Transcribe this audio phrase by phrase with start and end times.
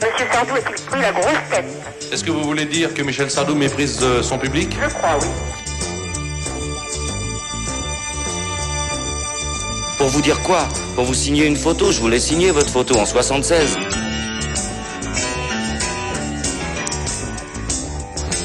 [0.00, 1.64] Monsieur Sardou est-il pris la grosse tête
[2.12, 5.26] Est-ce que vous voulez dire que Michel Sardou méprise euh, son public Je crois, oui.
[9.98, 13.04] Pour vous dire quoi Pour vous signer une photo Je voulais signer votre photo en
[13.04, 13.76] 76.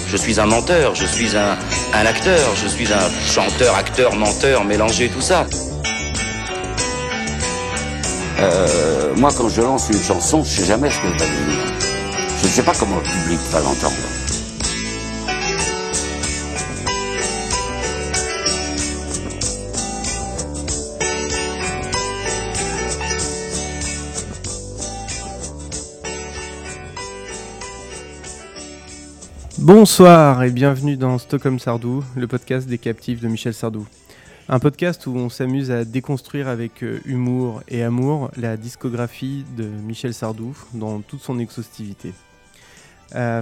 [0.08, 1.58] Je suis un menteur, je suis un,
[1.94, 5.46] un acteur, je suis un chanteur, acteur, menteur, mélangé, tout ça.
[8.44, 11.60] Euh, moi, quand je lance une chanson, je sais jamais ce qu'elle va devenir.
[12.42, 13.96] Je ne sais pas comment le public va l'entendre.
[29.60, 33.88] Bonsoir et bienvenue dans Stockholm Sardou, le podcast des captifs de Michel Sardou.
[34.50, 39.64] Un podcast où on s'amuse à déconstruire avec euh, humour et amour la discographie de
[39.64, 42.14] Michel Sardou dans toute son exhaustivité.
[43.16, 43.42] Euh,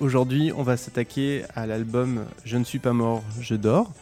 [0.00, 3.92] Aujourd'hui, on va s'attaquer à l'album Je ne suis pas mort, je dors.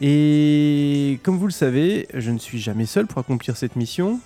[0.00, 4.20] Et comme vous le savez, je ne suis jamais seul pour accomplir cette mission.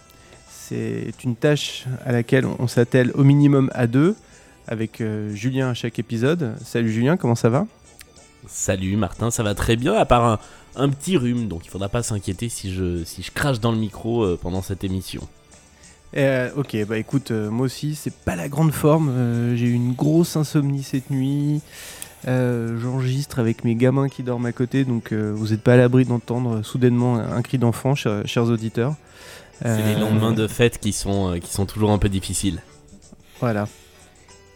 [0.47, 4.14] C'est une tâche à laquelle on s'attelle au minimum à deux,
[4.69, 6.55] avec euh, Julien à chaque épisode.
[6.62, 7.67] Salut Julien, comment ça va?
[8.47, 10.39] Salut Martin, ça va très bien, à part un,
[10.77, 13.79] un petit rhume, donc il faudra pas s'inquiéter si je, si je crache dans le
[13.79, 15.27] micro euh, pendant cette émission.
[16.17, 19.11] Euh, ok, bah écoute, euh, moi aussi, c'est pas la grande forme.
[19.11, 21.61] Euh, J'ai eu une grosse insomnie cette nuit.
[22.27, 26.63] J'enregistre avec mes gamins qui dorment à côté, donc vous n'êtes pas à l'abri d'entendre
[26.63, 28.95] soudainement un cri d'enfant, chers, chers auditeurs.
[29.63, 32.63] C'est les lendemains de fête qui sont, qui sont toujours un peu difficiles.
[33.39, 33.69] Voilà.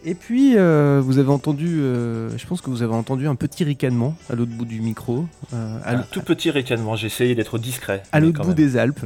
[0.05, 3.65] Et puis, euh, vous avez entendu, euh, je pense que vous avez entendu un petit
[3.65, 7.59] ricanement à l'autre bout du micro, euh, à, Un tout petit ricanement, j'ai essayé d'être
[7.59, 8.03] discret.
[8.13, 8.55] à l'autre bout même.
[8.57, 9.05] des Alpes.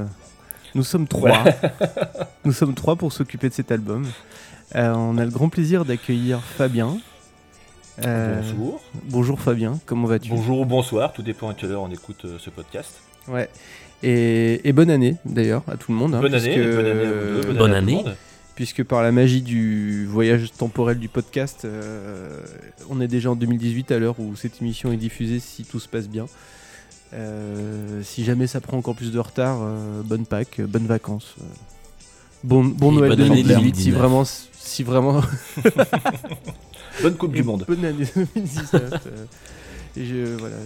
[0.76, 1.42] Nous sommes trois.
[2.44, 4.06] Nous sommes trois pour s'occuper de cet album.
[4.76, 6.96] Euh, on a le grand plaisir d'accueillir Fabien.
[8.04, 8.82] Euh, Bonjour.
[9.08, 10.30] Bonjour Fabien, comment vas-tu?
[10.30, 13.00] Bonjour ou bonsoir, tout dépend à quelle heure on écoute euh, ce podcast.
[13.28, 13.48] Ouais.
[14.02, 16.14] Et, et bonne année d'ailleurs à tout le monde.
[16.14, 17.94] hein, bonne, année, bonne année à vous deux, bonne, Bonne année.
[17.94, 18.16] à tout le année.
[18.54, 22.38] Puisque par la magie du voyage temporel du podcast, euh,
[22.88, 25.88] on est déjà en 2018 à l'heure où cette émission est diffusée si tout se
[25.88, 26.26] passe bien.
[27.14, 31.34] Euh, si jamais ça prend encore plus de retard, euh, bonne Pâques, euh, bonnes vacances.
[32.42, 33.98] bon bon Et Noël bonne année 2018 si 2019.
[33.98, 35.20] vraiment, si vraiment
[37.02, 37.64] Bonne Coupe Et du Monde.
[37.68, 38.72] Bonne année 2019.
[39.06, 39.24] euh,
[39.96, 40.56] et je, voilà,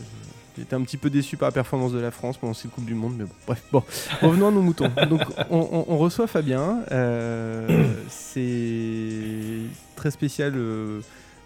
[0.59, 2.95] j'étais un petit peu déçu par la performance de la France pendant cette Coupe du
[2.95, 3.63] Monde, mais bon, bref.
[3.73, 3.83] Bon,
[4.23, 4.91] revenons à nos moutons.
[5.09, 6.81] Donc, on, on- on reçoit Fabien.
[6.93, 7.67] euh,
[8.09, 9.61] c'est
[9.97, 11.01] très spécial euh,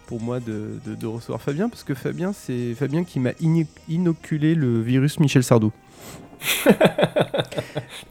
[0.07, 3.31] pour moi de, de- de recevoir Fabien, parce que Fabien, c'est Fabien qui m'a
[3.87, 5.71] inoculé le virus Michel Sardou.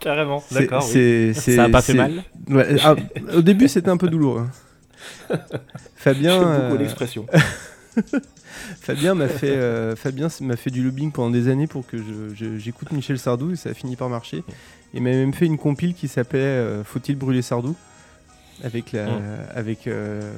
[0.01, 0.89] Carrément, d'accord.
[0.95, 1.35] oui.
[1.35, 2.95] Ça a pas fait mal Ouais, ah,
[3.35, 4.49] au début, c'était un peu douloureux.
[5.97, 6.39] Fabien.
[6.39, 7.27] J'aime beaucoup euh, l'expression.
[8.83, 11.97] Fabien m'a fait, euh, Fabien m'a fait du lobbying pendant des années pour que
[12.59, 14.43] j'écoute Michel Sardou et ça a fini par marcher.
[14.93, 17.77] Il m'a même fait une compile qui s'appelait euh, Faut-il brûler Sardou?
[18.65, 19.07] Avec, la,
[19.55, 20.33] avec euh,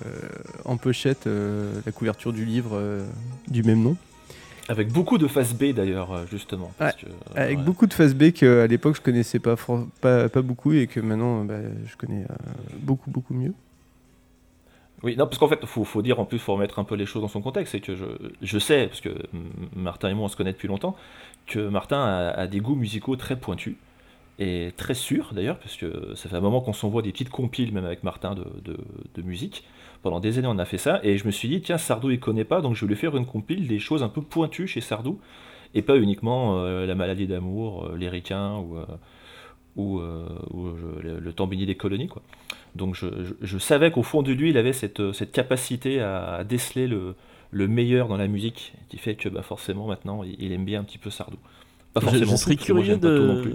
[0.64, 2.80] en pochette la couverture du livre
[3.48, 3.96] du même nom.
[4.68, 6.70] Avec beaucoup de face B d'ailleurs, justement.
[6.78, 7.64] parce que, Avec ouais.
[7.64, 9.56] beaucoup de face B qu'à l'époque je connaissais pas,
[10.00, 11.56] pas, pas beaucoup et que maintenant bah,
[11.86, 12.26] je connais
[12.80, 13.52] beaucoup beaucoup mieux.
[15.04, 17.04] Oui, non, parce qu'en fait, il faut, dire, en plus, faut remettre un peu les
[17.04, 17.72] choses dans son contexte.
[17.72, 17.94] C'est que
[18.40, 19.10] je, sais, parce que
[19.76, 20.96] Martin et moi, on se connaît depuis longtemps,
[21.46, 22.02] que Martin
[22.34, 23.76] a, des goûts musicaux très pointus.
[24.38, 27.72] Et très sûrs, d'ailleurs, parce que ça fait un moment qu'on s'envoie des petites compiles,
[27.72, 29.64] même avec Martin, de, musique.
[30.02, 31.00] Pendant des années, on a fait ça.
[31.02, 33.14] Et je me suis dit, tiens, Sardou, il connaît pas, donc je vais lui faire
[33.14, 35.20] une compile des choses un peu pointues chez Sardou.
[35.74, 37.98] Et pas uniquement euh, la maladie d'amour, euh,
[39.76, 42.22] ou, euh, euh, le, le temps béni des colonies, quoi.
[42.74, 46.34] Donc je, je- je savais qu'au fond de lui, il avait cette, cette capacité à,
[46.36, 47.14] à déceler le,
[47.50, 50.80] le meilleur dans la musique, qui fait que bah, forcément maintenant, il, il aime bien
[50.80, 51.36] un petit peu Sardou.
[51.92, 53.40] Pas je, forcément je serais curieux tout non de...
[53.42, 53.54] plus.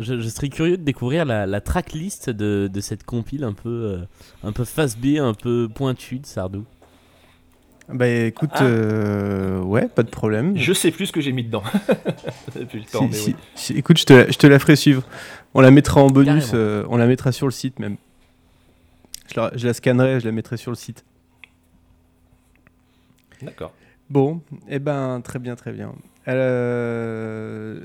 [0.00, 3.68] Je, je serais curieux de découvrir la, la tracklist de, de cette compile un peu,
[3.68, 3.98] euh,
[4.44, 6.64] un peu face B, un peu pointue de Sardou.
[7.92, 8.64] Bah écoute, Ah.
[8.64, 10.56] euh, ouais, pas de problème.
[10.56, 11.62] Je sais plus ce que j'ai mis dedans.
[12.58, 13.36] Depuis le temps, Si- mais si- oui.
[13.54, 15.02] si- écoute, je te, la, je te la ferai suivre.
[15.54, 17.96] On la mettra en bonus, euh, on la mettra sur le site même.
[19.28, 21.04] Je la, je la scannerai, je la mettrai sur le site.
[23.42, 23.72] D'accord.
[24.10, 25.92] Bon, eh ben très bien, très bien.
[26.28, 27.80] Euh,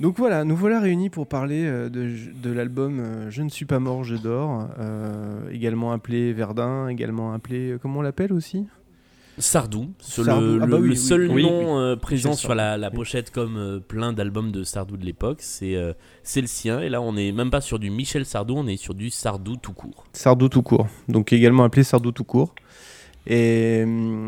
[0.00, 2.10] Donc voilà, nous voilà réunis pour parler euh, de,
[2.42, 7.32] de l'album euh, Je ne suis pas mort, je dors, euh, également appelé Verdun, également
[7.32, 8.66] appelé, comment on l'appelle aussi?
[9.38, 10.96] Sardou, le, ah le- bah oui, le oui.
[10.96, 15.04] seul Oui, nom euh, présent sur la, pochette comme euh, plein d'albums de Sardou de
[15.04, 15.92] l'époque, c'est euh,
[16.22, 16.80] c'est le sien.
[16.80, 19.56] Et là, on n'est même pas sur du Michel Sardou, on est sur du Sardou
[19.56, 20.04] tout court.
[20.12, 22.54] Sardou tout court, donc également appelé Sardou tout court.
[23.26, 24.26] Et hum,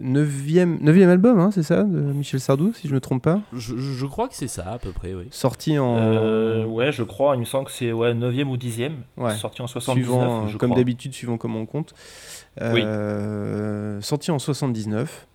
[0.00, 3.42] neuvième, neuvième album, hein, c'est ça, de Michel Sardou, si je me trompe pas?
[3.52, 5.24] Je, crois que c'est ça à peu près, oui.
[5.30, 8.92] Sorti en Euh, ouais, je crois, il me semble que c'est ouais, 9e ou 10e,
[9.18, 9.34] Ouais.
[9.34, 11.92] sorti en 79, suivant, je comme d'habitude, suivant comment on compte.
[12.60, 15.26] Euh, Sorti en 79.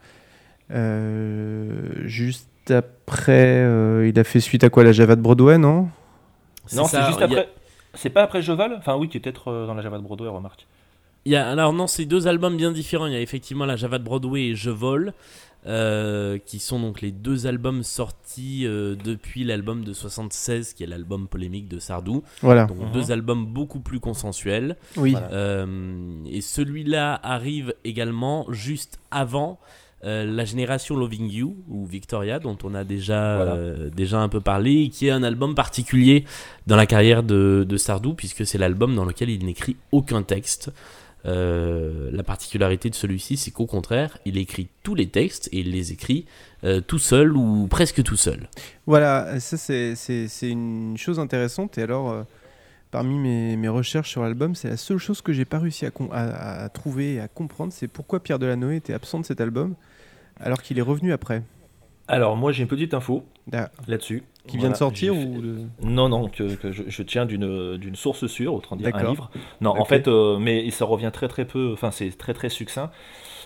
[0.72, 5.90] Euh, juste après, euh, il a fait suite à quoi La Java de Broadway, non?
[6.74, 7.50] Non, c'est juste a- après.
[7.96, 10.28] C'est pas après Je vole Enfin, oui, qui est peut-être dans la Java de Broadway,
[10.30, 10.66] remarque.
[11.25, 13.06] Il y a, alors non, c'est deux albums bien différents.
[13.06, 15.14] Il y a effectivement la Java de Broadway et Je vole,
[15.65, 20.88] euh, qui sont donc les deux albums sortis euh, depuis l'album de 76, qui est
[20.88, 22.24] l'album polémique de Sardou.
[22.42, 22.65] Voilà.
[22.65, 22.92] Donc Mhm.
[22.92, 24.75] deux albums beaucoup plus consensuels.
[24.98, 25.12] Oui.
[25.12, 25.31] Voilà.
[25.31, 29.60] Euh, et celui-là arrive également juste avant
[30.06, 33.54] euh, la génération Loving You ou Victoria dont on a déjà, Voilà.
[33.54, 36.25] euh, déjà un peu parlé et qui est un album particulier
[36.68, 40.71] dans la carrière de, de Sardou puisque c'est l'album dans lequel il n'écrit aucun texte.
[41.25, 45.72] Euh, la particularité de celui-ci, c'est qu'au contraire, il écrit tous les textes et il
[45.72, 46.25] les écrit
[46.66, 48.50] euh, tout seul ou presque tout seul.
[48.88, 49.96] Voilà, ça c'est-
[50.42, 51.78] une chose intéressante.
[51.78, 52.24] Et alors, euh,
[52.92, 55.92] parmi mes, mes recherches sur l'album, c'est la seule chose que j'ai pas réussi à,
[56.12, 59.75] à- à trouver et à comprendre, c'est pourquoi Pierre Delanoë était absent de cet album
[60.40, 61.42] alors qu'il est revenu après.
[62.10, 63.24] Alors, moi, j'ai une petite info
[63.54, 64.24] Ah, là-dessus.
[64.48, 68.28] Qui vient de sortir ou de- Non, non, que, que je, je tiens d'une source
[68.28, 69.31] sûre, autrement dire un livre.
[69.62, 72.92] Non, en fait, euh, mais ça revient très très peu, enfin c'est très très succinct.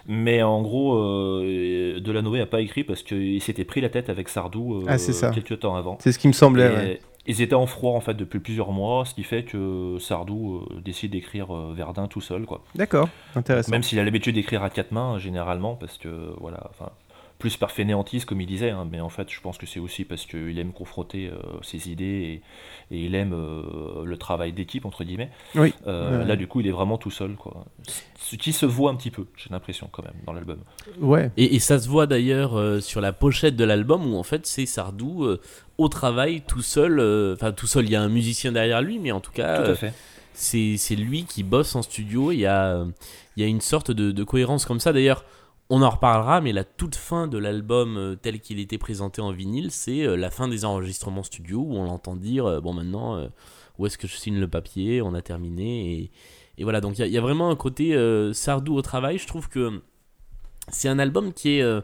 [0.07, 4.29] Mais en gros, euh, Delanoë n'a pas écrit parce qu'il s'était pris la tête avec
[4.29, 5.31] Sardou euh, Ah, ça.
[5.31, 5.97] quelques temps avant.
[5.99, 6.65] C'est ce qui me semblait.
[6.71, 6.99] Et ouais.
[7.29, 10.79] Ils étaient en froid en fait depuis plusieurs mois, ce qui fait que Sardou euh,
[10.83, 12.63] décide d'écrire euh, Verdun tout seul, quoi.
[12.73, 13.69] D'accord, intéressant.
[13.69, 16.07] Même s'il a l'habitude d'écrire à quatre mains généralement, parce que
[16.39, 16.89] voilà, enfin
[17.39, 20.05] plus par fainéantise comme il disait, hein, mais en fait je pense que c'est aussi
[20.05, 22.41] parce qu'il aime confronter euh, ses idées
[22.89, 25.29] et, et il aime euh, le travail d'équipe entre guillemets.
[25.55, 25.73] Oui.
[25.85, 26.25] Euh, Ouais.
[26.25, 27.65] Là du coup il est vraiment tout seul quoi.
[28.17, 30.57] Ce qui se voit un petit peu, j'ai l'impression quand même dans l'album.
[30.99, 34.23] Ouais, Et, et ça se voit d'ailleurs euh, sur la pochette de l'album où en
[34.23, 35.39] fait c'est Sardou euh,
[35.77, 36.99] au travail tout seul.
[36.99, 39.63] euh, Enfin tout seul, il y a un musicien derrière lui, mais en tout cas
[39.63, 39.93] Tout à fait.
[40.33, 42.31] c'est lui qui bosse en studio.
[42.31, 42.83] Il y a,
[43.35, 44.91] il y a une sorte de, de cohérence comme ça.
[44.91, 45.23] D'ailleurs,
[45.69, 49.31] on en reparlera, mais la toute fin de l'album euh, tel qu'il était présenté en
[49.31, 53.27] vinyle, c'est euh, la fin des enregistrements studio où on l'entend dire euh, Bon, maintenant,
[53.77, 56.09] où est-ce que je signe le papier On a terminé.
[56.57, 57.95] Et, voilà, donc il y a- vraiment un côté
[58.33, 59.17] Sardou au travail.
[59.17, 59.81] Je trouve que
[60.69, 61.81] c'est un album qui est.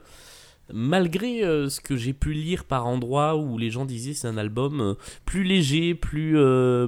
[0.72, 4.96] Malgré ce que j'ai pu lire par endroits où les gens disaient c'est un album
[5.26, 6.38] plus léger, plus,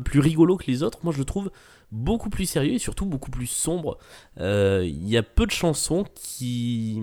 [0.03, 1.51] plus rigolo que les autres, moi je le trouve
[1.91, 3.97] beaucoup plus sérieux et surtout beaucoup plus sombre.
[4.39, 7.01] Euh, Il y a peu de chansons qui,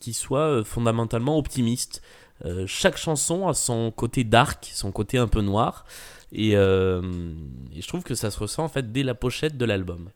[0.00, 2.02] qui soient euh, fondamentalement optimistes.
[2.44, 5.84] Euh, chaque chanson a son côté dark, son côté un peu noir.
[6.32, 10.10] Et, je trouve que ça se ressent en fait dès la pochette de l'album.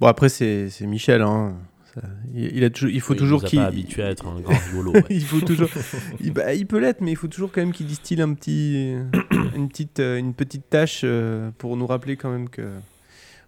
[0.00, 1.22] bon après c'est Michel.
[1.22, 1.56] Hein.
[1.94, 2.02] Ça-
[2.34, 4.54] il, il a toujours, il faut Oui, toujours qu'il pas habitué à être un grand
[4.68, 4.92] rigolo.
[4.92, 5.04] ouais.
[5.10, 5.68] il faut toujours,
[6.20, 8.94] il, bah, il peut l'être, mais il faut toujours quand même qu'il distille un petit,
[9.56, 12.62] une petite, euh, une petite tâche euh, pour nous rappeler quand même que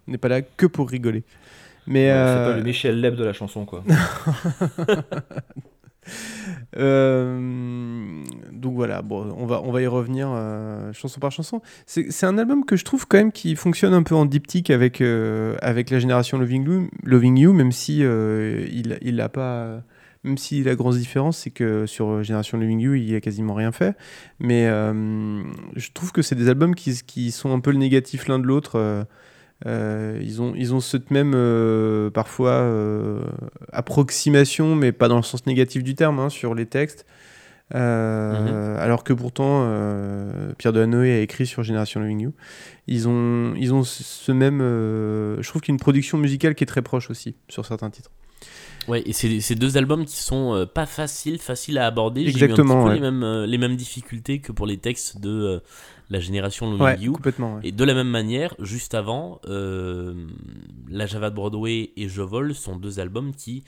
[0.07, 1.23] on n'est pas là que pour rigoler.
[1.87, 3.83] Mais Ouais, euh, C'est pas le Michel Leb de la chanson quoi.
[6.75, 11.61] Euh, donc voilà, bon, on va, on va y revenir euh, chanson par chanson.
[11.85, 14.99] C'est un album que je trouve quand même qui fonctionne un peu en diptyque avec,
[14.99, 19.83] euh, avec la génération Loving You, Loving you même si il, il a pas.
[20.23, 23.71] Même si la grosse différence, c'est que sur Génération Loving You, il a quasiment rien
[23.71, 23.95] fait.
[24.39, 28.39] Mais je trouve que c'est des albums qui, qui sont un peu le négatif l'un
[28.39, 29.05] de l'autre.
[29.65, 33.23] Euh, ils, ont, ils ont cette même, euh, parfois, euh,
[33.71, 37.05] approximation, mais pas dans le sens négatif du terme, hein, sur les textes.
[37.75, 39.65] Euh, Alors que pourtant,
[40.57, 42.33] Pierre Delanoë a écrit sur Génération Loving You.
[42.87, 44.59] Ils ont, ils ont ce même.
[44.59, 47.89] je trouve qu'il y a une production musicale qui est très proche aussi sur certains
[47.89, 48.11] titres.
[48.87, 52.21] Ouais, et c'est deux albums qui sont euh, pas faciles, faciles à aborder.
[52.21, 52.95] J'ai eu un Exactement, ouais.
[52.95, 55.59] les, mêmes, euh, les mêmes difficultés que pour les textes de euh,
[56.09, 57.13] la génération Loving Ouais, You.
[57.13, 57.55] complètement.
[57.55, 57.61] ouais.
[57.63, 62.75] Et de la même manière, juste avant, La Java de Broadway et Je vole sont
[62.75, 63.63] deux albums qui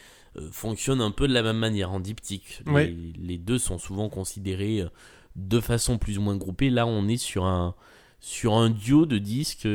[0.52, 2.62] fonctionnent un peu de la même manière, en diptyque.
[2.68, 4.84] Les, deux sont souvent considérés
[5.36, 6.70] de façon plus ou moins groupée.
[6.70, 7.74] Là, on est sur un,
[8.20, 9.68] sur un duo de disques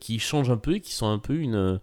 [0.00, 1.80] qui changent un peu et qui sont un peu une,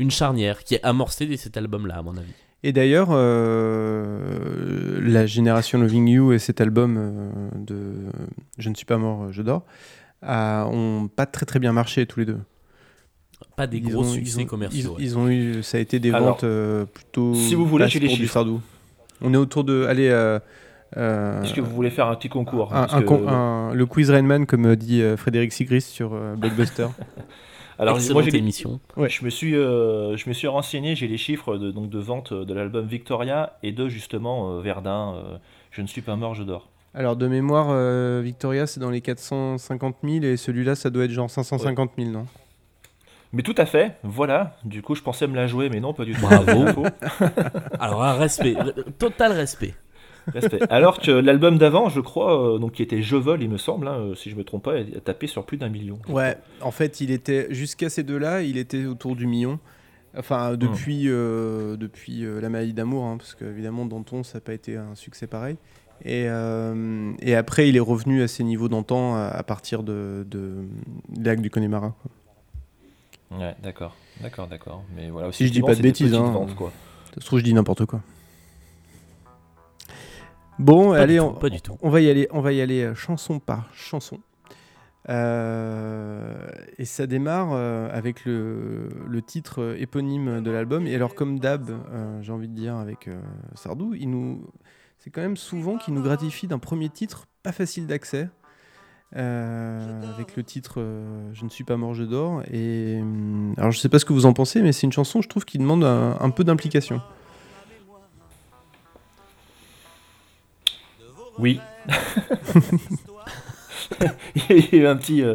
[0.00, 2.32] une charnière qui est amorcée dès cet album-là, à mon avis.
[2.62, 7.92] Et d'ailleurs, euh, la génération Loving You et cet album euh, de
[8.58, 9.64] Je ne suis pas mort, je dors,
[10.22, 12.38] a- ont pas très très bien marché tous les deux.
[13.56, 14.96] Pas des Ils gros ont- succès ils ont- commerciaux.
[14.98, 17.34] Ils, ils ont eu, ça a été des Alors, ventes euh, plutôt.
[17.34, 18.32] si vous voulez, j'ai les du chiffres.
[18.34, 18.60] Sardou.
[19.22, 19.84] On est autour de.
[19.88, 20.08] Allez.
[20.08, 20.38] euh,
[20.98, 23.72] euh, Est-ce que vous voulez faire un petit concours un- Parce un que- con- un-
[23.74, 26.88] le quiz Rainman, comme dit euh, Frédéric Sigrist sur euh, Blockbuster.
[27.80, 28.78] Alors moi j'ai émission.
[28.96, 29.08] Ouais.
[29.08, 32.34] Je me suis, euh, je me suis renseigné, j'ai les chiffres de, donc de vente
[32.34, 35.14] de l'album Victoria et de justement euh, Verdun.
[35.14, 35.38] euh,
[35.70, 36.68] je ne suis pas mort, je dors.
[36.92, 41.12] Alors, de mémoire, euh, Victoria, c'est dans les 450 000 et celui-là, ça doit être
[41.12, 42.26] genre 550 000, non?
[43.32, 44.56] Mais tout à fait, voilà.
[44.64, 46.20] Du coup, je pensais me la jouer, mais non, pas du tout.
[46.20, 46.84] Bravo.
[47.78, 48.56] Alors, un respect,
[48.98, 49.72] total respect.
[50.32, 50.60] Respect.
[50.70, 53.88] Alors que l'album d'avant, je crois, euh, donc qui était Je vole, il me semble,
[53.88, 55.98] hein, euh, si je me trompe pas, a tapé sur plus d'un million.
[56.08, 59.58] Ouais, en fait, il était jusqu'à ces deux-là, il était autour du million.
[60.16, 64.76] Enfin, depuis, euh, depuis La maladie d'amour, hein, parce qu'évidemment, Danton, ça n'a pas été
[64.76, 65.56] un succès pareil.
[66.04, 70.26] Et, euh, et après, il est revenu à ses niveaux d'antan à, à partir de,
[70.28, 70.64] de,
[71.10, 71.94] de Lac du Connemara.
[72.00, 73.38] quoi.
[73.38, 74.82] Ouais, d'accord, d'accord, d'accord.
[74.96, 76.46] Mais voilà, Si je dis pas de bêtises, hein.
[76.56, 76.72] quoi.
[77.14, 78.00] Ça se trouve, je dis n'importe quoi.
[80.60, 81.76] Bon, Pas allez, tout, on, pas du tout.
[81.80, 84.18] on va y aller, on va y aller euh, chanson par chanson.
[85.08, 86.46] Euh,
[86.78, 90.86] et ça démarre euh, avec le, le titre euh, éponyme de l'album.
[90.86, 91.70] Et alors, comme d'hab,
[92.20, 93.08] j'ai envie de dire avec
[93.54, 94.46] Sardou, il nous,
[94.98, 98.28] c'est quand même souvent qu'il nous gratifie d'un premier titre pas facile d'accès.
[99.14, 100.84] avec le titre
[101.32, 102.42] Je ne suis pas mort, je dors.
[102.52, 105.22] Et hum, alors, je sais pas ce que vous en pensez, mais c'est une chanson,
[105.22, 107.00] je trouve, qui demande un, un peu d'implication.
[111.38, 111.60] Oui.
[114.50, 115.34] il y a eu un petit, euh,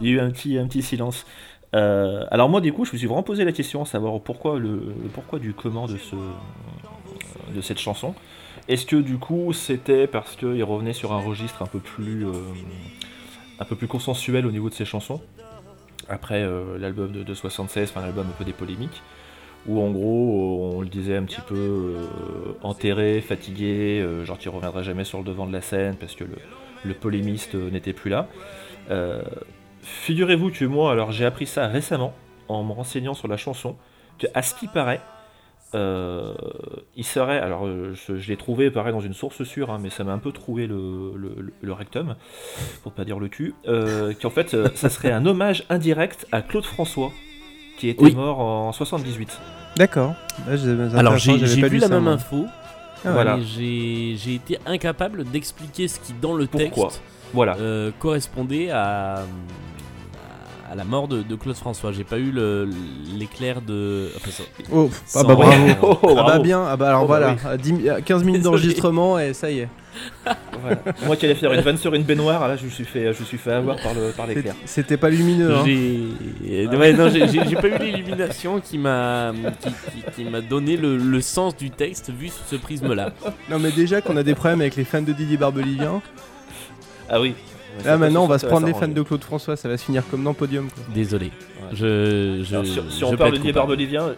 [0.00, 1.26] il y a eu un petit, un petit silence.
[1.74, 4.94] Euh, alors moi, du coup, je me suis vraiment posé la question, savoir pourquoi le,
[5.12, 6.16] pourquoi du comment de ce,
[7.54, 8.14] de cette chanson.
[8.68, 12.32] Est-ce que du coup, c'était parce qu'il revenait sur un registre un peu plus, euh,
[13.60, 15.20] un peu plus consensuel au niveau de ses chansons?
[16.08, 16.46] Après
[16.78, 19.02] l'album de, de 76, enfin l'album un peu des polémiques,
[19.68, 21.96] où en gros, on le disait un petit peu euh,
[22.62, 26.24] enterré, fatigué, euh, genre tu reviendras jamais sur le devant de la scène parce que
[26.84, 28.28] le, polémiste euh, n'était plus là.
[28.90, 29.22] Euh,
[29.82, 32.12] Figurez-vous que moi, alors j'ai appris ça récemment
[32.48, 33.76] en me renseignant sur la chanson,
[34.18, 35.00] que à ce qui paraît,
[35.74, 36.34] euh,
[36.96, 40.04] il serait, alors euh, je, l'ai trouvé pareil dans une source sûre, hein, mais ça
[40.04, 42.16] m'a un peu trouvé le, rectum,
[42.82, 46.42] pour pas dire le cul, euh, qu'en fait euh, ça serait un hommage indirect à
[46.42, 47.12] Claude François,
[47.76, 48.14] qui était Oui.
[48.14, 49.38] mort en 78.
[49.76, 50.14] D'accord.
[50.96, 52.12] Alors, j'ai vu lu la ça, même moi.
[52.14, 52.46] info.
[53.04, 53.12] Ah.
[53.12, 53.38] Voilà.
[53.40, 57.02] j'ai été incapable d'expliquer ce qui, dans le Pourquoi texte,
[57.34, 57.56] Voilà.
[57.60, 59.22] euh, correspondait à,
[60.70, 61.92] à la mort de, de Claude François.
[61.92, 62.32] J'ai pas eu
[63.16, 64.10] l'éclair de.
[64.16, 64.42] enfin, ça-
[64.72, 65.66] Oh, ah bah bravo.
[65.82, 66.42] Oh, oh, Ah bah bravo.
[66.42, 67.48] bien, ah bah alors Oh bah voilà, oui.
[67.48, 69.68] à 10 à 15 minutes d'enregistrement et ça y est.
[70.60, 70.78] Voilà.
[71.06, 73.20] Moi qui allais faire une vanne sur une baignoire, là je me suis fait, je
[73.20, 74.54] me suis fait avoir par le par l'éclair.
[74.64, 75.54] C'était pas lumineux.
[75.54, 75.62] Hein.
[75.64, 80.40] J'ai ouais, non, j'ai- j'ai j'ai pas eu l'illumination qui m'a qui, qui- qui m'a
[80.40, 83.12] donné le, le sens du texte vu sous ce prisme-là.
[83.50, 86.00] Non mais déjà qu'on a des problèmes avec les fans de Didier Barbelivien.
[87.08, 87.34] Ah oui.
[87.84, 90.02] Là maintenant on va se prendre les fans de Claude François, ça va se finir
[90.10, 90.68] comme dans Podium.
[90.70, 90.82] Quoi.
[90.94, 91.26] Désolé.
[91.26, 91.32] Ouais.
[91.72, 93.52] Je, je, Alors, si, si on parle de Didier.
[93.52, 94.14] Barbelivien,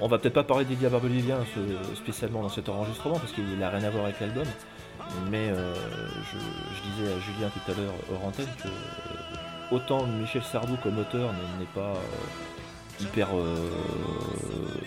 [0.00, 3.44] on va peut-être pas parler de Didier Barbelivien ce- spécialement dans cet enregistrement parce qu'il
[3.62, 4.44] a rien à voir avec l'album.
[5.30, 5.74] Mais euh,
[6.32, 10.76] je, je disais à Julien tout à l'heure hors antenne que euh, autant Michel Sardou
[10.82, 13.54] comme auteur n'est pas euh, hyper, euh,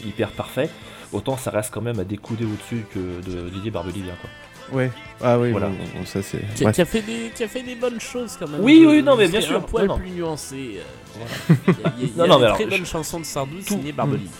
[0.05, 0.69] hyper parfait,
[1.11, 4.15] autant ça reste quand même à des coudées au-dessus que de Didier Barbelivien.
[4.21, 4.29] Quoi.
[4.77, 4.91] Ouais.
[5.21, 5.67] Ah oui, Voilà.
[5.67, 6.41] bon, bon, ça c'est.
[6.55, 8.61] Tu as, fait des, bonnes choses quand même.
[8.61, 9.57] Oui, oui, non, mais bien c'est sûr.
[9.57, 9.99] un poil Non, non.
[9.99, 10.79] plus nuancé.
[10.79, 12.63] euh, Il y a, il y a- il y a Non, non, des mais très
[12.63, 14.31] alors, bonnes chansons de Sardou tout- signées Barbelivien.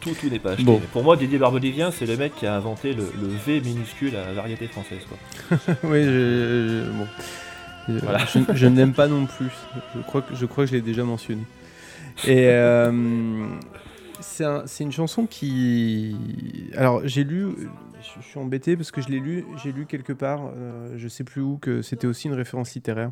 [0.00, 0.64] Tout, tout n'est pas acheté.
[0.64, 0.78] Bon.
[0.80, 4.16] Mais pour moi, Didier Barbelivien, c'est le mec qui a inventé le, le V minuscule
[4.16, 5.00] à la variété française.
[5.08, 5.58] Quoi.
[5.84, 7.06] oui, je, je- bon.
[7.88, 8.18] Je, Voilà.
[8.26, 9.50] je, je ne l'aime pas non plus.
[9.96, 11.42] Je crois que je crois que je l'ai déjà mentionné.
[12.26, 13.46] Et euh,
[14.20, 16.16] c'est un- c'est une chanson qui.
[16.76, 17.46] Alors j'ai lu,
[18.02, 21.08] je, je suis embêté parce que je l'ai lu, j'ai lu quelque part, euh, je
[21.08, 23.10] sais plus où, que c'était aussi une référence littéraire.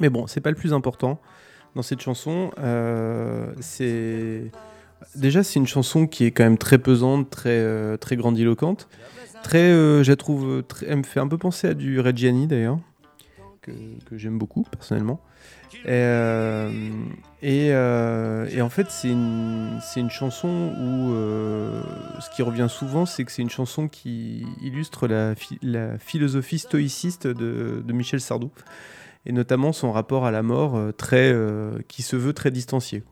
[0.00, 1.20] Mais bon, c'est pas le plus important
[1.74, 2.50] dans cette chanson.
[2.58, 4.50] euh, c'est
[5.14, 8.88] déjà c'est une chanson qui est quand même très pesante, très euh, très grandiloquente,
[9.42, 12.78] très, euh, je trouve, euh, elle me fait un peu penser à du Reggiani d'ailleurs,
[13.60, 13.72] que,
[14.06, 15.20] que j'aime beaucoup personnellement.
[15.84, 15.92] Et,
[17.42, 21.14] et, en fait, c'est une, une chanson où
[22.20, 26.58] ce qui revient souvent, c'est que c'est une chanson qui illustre la, phi- la philosophie
[26.58, 28.50] stoïciste de, de Michel Sardou,
[29.26, 31.34] et notamment son rapport à la mort très,
[31.88, 33.02] qui se veut très distancié.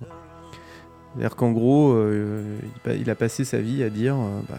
[1.14, 4.58] C'est-à-dire qu'en gros, euh, il, a passé sa vie à dire euh, bah,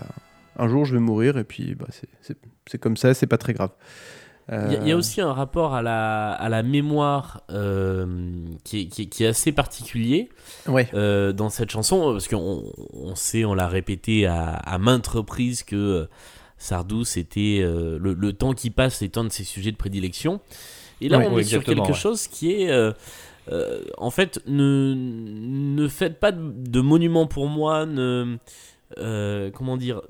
[0.57, 2.37] un jour je vais mourir, et puis bah, c'est- c'est
[2.69, 3.71] c'est comme ça, c'est pas très grave.
[4.51, 8.05] Il y, a- y a aussi un rapport à la, à la mémoire euh,
[8.65, 10.27] qui, est, qui est- qui est assez particulier
[10.67, 10.89] Ouais.
[10.93, 15.63] euh, dans cette chanson, parce qu'on on sait, on l'a répété à, à maintes reprises
[15.63, 16.05] que euh,
[16.57, 20.41] Sardou, c'était euh, le, le temps qui passe est un de ses sujets de prédilection.
[20.99, 21.93] Et là, Ouais, on est sur quelque ouais.
[21.93, 22.71] chose qui est...
[23.49, 28.37] euh, en fait, ne, ne faites pas de, de monument pour moi, ne...
[28.97, 30.01] euh, comment dire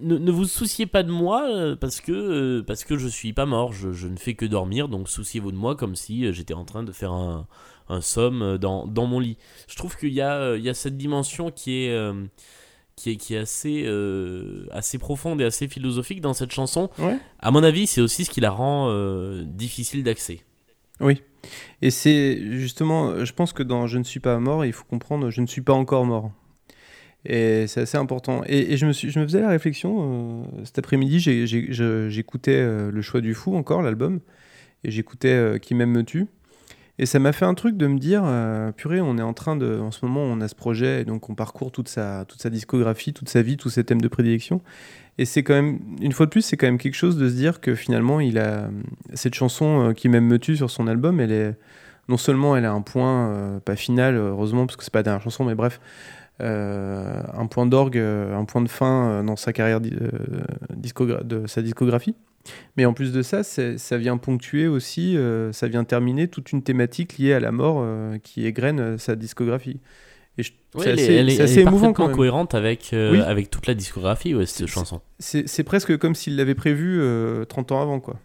[0.00, 3.46] ne, ne vous souciez pas de moi euh, parce que, parce que je suis pas
[3.46, 6.64] mort, je, je ne fais que dormir, donc souciez-vous de moi comme si j'étais en
[6.64, 7.46] train de faire un,
[7.88, 9.36] un somme dans, dans mon lit.
[9.68, 12.12] Je trouve qu'il y, a, il y a cette dimension qui est,
[12.96, 16.90] qui est, qui est assez, euh, assez profonde et assez philosophique dans cette chanson.
[16.98, 17.18] Ouais.
[17.38, 20.40] À mon avis, c'est aussi ce qui la rend euh, difficile d'accès.
[21.80, 25.30] Et c'est justement, je pense que dans Je ne suis pas mort, il faut comprendre
[25.30, 26.32] Je ne suis pas encore mort.
[27.24, 28.42] Et c'est assez important.
[28.46, 32.90] Et, et je, me suis, je me faisais la réflexion, euh, cet après-midi, j'écoutais euh,
[32.90, 34.20] Le Choix du Fou encore, l'album,
[34.84, 36.26] et j'écoutais euh, Qui m'aime me tue.
[36.98, 38.22] Et ça m'a fait un truc de me dire,
[38.76, 41.30] purée, on est en train de, en ce moment, on a ce projet, et donc
[41.30, 44.60] on parcourt toute sa, toute sa discographie, toute sa vie, tous ses thèmes de prédilection.
[45.18, 47.34] Et c'est quand même, une fois de plus, c'est quand même quelque chose de se
[47.34, 48.20] dire que finalement,
[49.14, 51.54] cette chanson euh, Qui m'aime me tue sur son album, elle est
[52.08, 55.04] non seulement elle a un point euh, pas final, heureusement, parce que c'est pas la
[55.04, 55.80] dernière chanson, mais bref,
[56.40, 62.16] euh, un point d'orgue, un point de fin dans sa carrière de sa discographie.
[62.76, 65.16] Mais en plus de ça, ça vient ponctuer aussi,
[65.52, 67.86] ça vient terminer toute une thématique liée à la mort
[68.24, 69.78] qui égrène sa discographie.
[70.38, 71.92] Et je- Ouais, c'est elle est, assez, elle est- c'est elle assez est émouvant parfaitement
[71.92, 72.16] quand même.
[72.16, 73.20] cohérente avec, euh, Oui.
[73.20, 75.00] avec toute la discographie, ouais, cette C'est- chanson.
[75.18, 78.18] C'est c'est presque comme s'il l'avait prévu euh, 30 ans avant, quoi.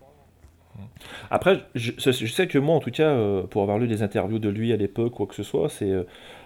[1.32, 4.04] Après, je, je- je sais que moi, en tout cas, euh, pour avoir lu des
[4.04, 6.04] interviews de lui à l'époque, quoi que ce soit, c'est euh,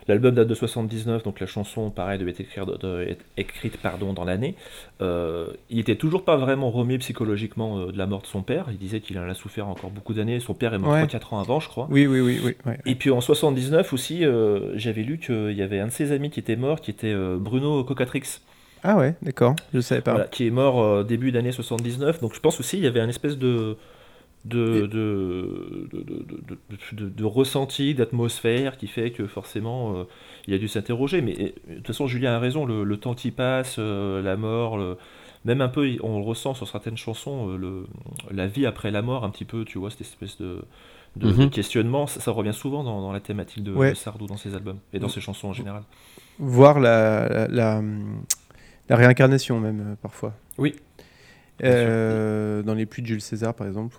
[0.07, 4.13] l'album date de 79, donc la chanson, pareil, devait être écrite, de- être écrite pardon,
[4.13, 4.55] dans l'année.
[5.01, 8.65] Euh, il était toujours pas vraiment remis psychologiquement euh, de la mort de son père.
[8.71, 10.39] Il disait qu'il en a souffert encore beaucoup d'années.
[10.39, 11.03] Son père est mort Ouais.
[11.05, 11.87] 3-4 ans avant, je crois.
[11.89, 12.73] Oui, oui, oui, oui.
[12.85, 16.29] Et puis en 79 aussi, euh, j'avais lu qu'il y avait un de ses amis
[16.29, 18.39] qui était mort, qui était euh, Bruno Cocatrix.
[18.83, 20.11] Ah ouais, d'accord, je savais pas.
[20.13, 22.19] Voilà, qui est mort euh, début d'année 79.
[22.19, 23.77] Donc je pense aussi il y avait un espèce de
[24.45, 25.87] de, de,
[26.93, 30.03] de, de, ressenti, d'atmosphère qui fait que forcément euh,
[30.47, 31.21] il a dû s'interroger.
[31.21, 31.33] Mais
[31.69, 34.97] de toute façon, Julien a raison, le, le temps qui passe, euh, la mort, le-
[35.45, 37.85] même un peu, on le ressent sur certaines chansons, euh, le,
[38.31, 40.63] la vie après la mort, un petit peu, tu vois, cette espèce de,
[41.17, 41.49] de, Mhm.
[41.51, 42.07] questionnement.
[42.07, 43.93] Ça, ça revient souvent dans, dans la thématique de, Ouais.
[43.95, 45.83] Sardou dans ses albums et dans ses chansons en général.
[46.39, 47.81] voir la, la, la,
[48.89, 50.33] la réincarnation même parfois.
[50.57, 50.75] Oui.
[51.59, 53.97] Dans les pluies de Jules César par exemple.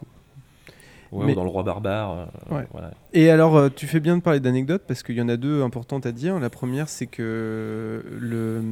[1.12, 2.28] Ouais, Mais- ou dans Le Roi Barbare.
[2.50, 2.66] euh, Ouais.
[2.72, 2.90] voilà.
[3.12, 5.62] Et alors euh, tu fais bien de parler d'anecdotes parce qu'il y en a deux
[5.62, 6.40] importantes à dire.
[6.40, 8.62] La première c'est que le,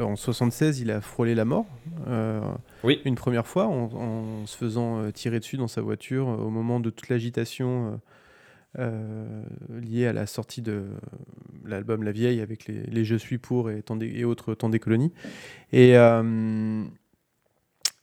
[0.00, 1.66] en 76 il a frôlé la mort.
[2.08, 2.40] euh,
[2.82, 3.00] Oui.
[3.04, 6.50] Une première fois en, en se faisant euh, tirer dessus dans sa voiture euh, au
[6.50, 7.92] moment de toute l'agitation.
[7.92, 7.96] euh,
[8.78, 9.42] euh,
[9.82, 10.84] liée à la sortie de
[11.64, 14.68] l'album La Vieille avec les, les Je suis pour et, tant des- et autres temps
[14.68, 15.12] des colonies.
[15.72, 16.84] Et, euh,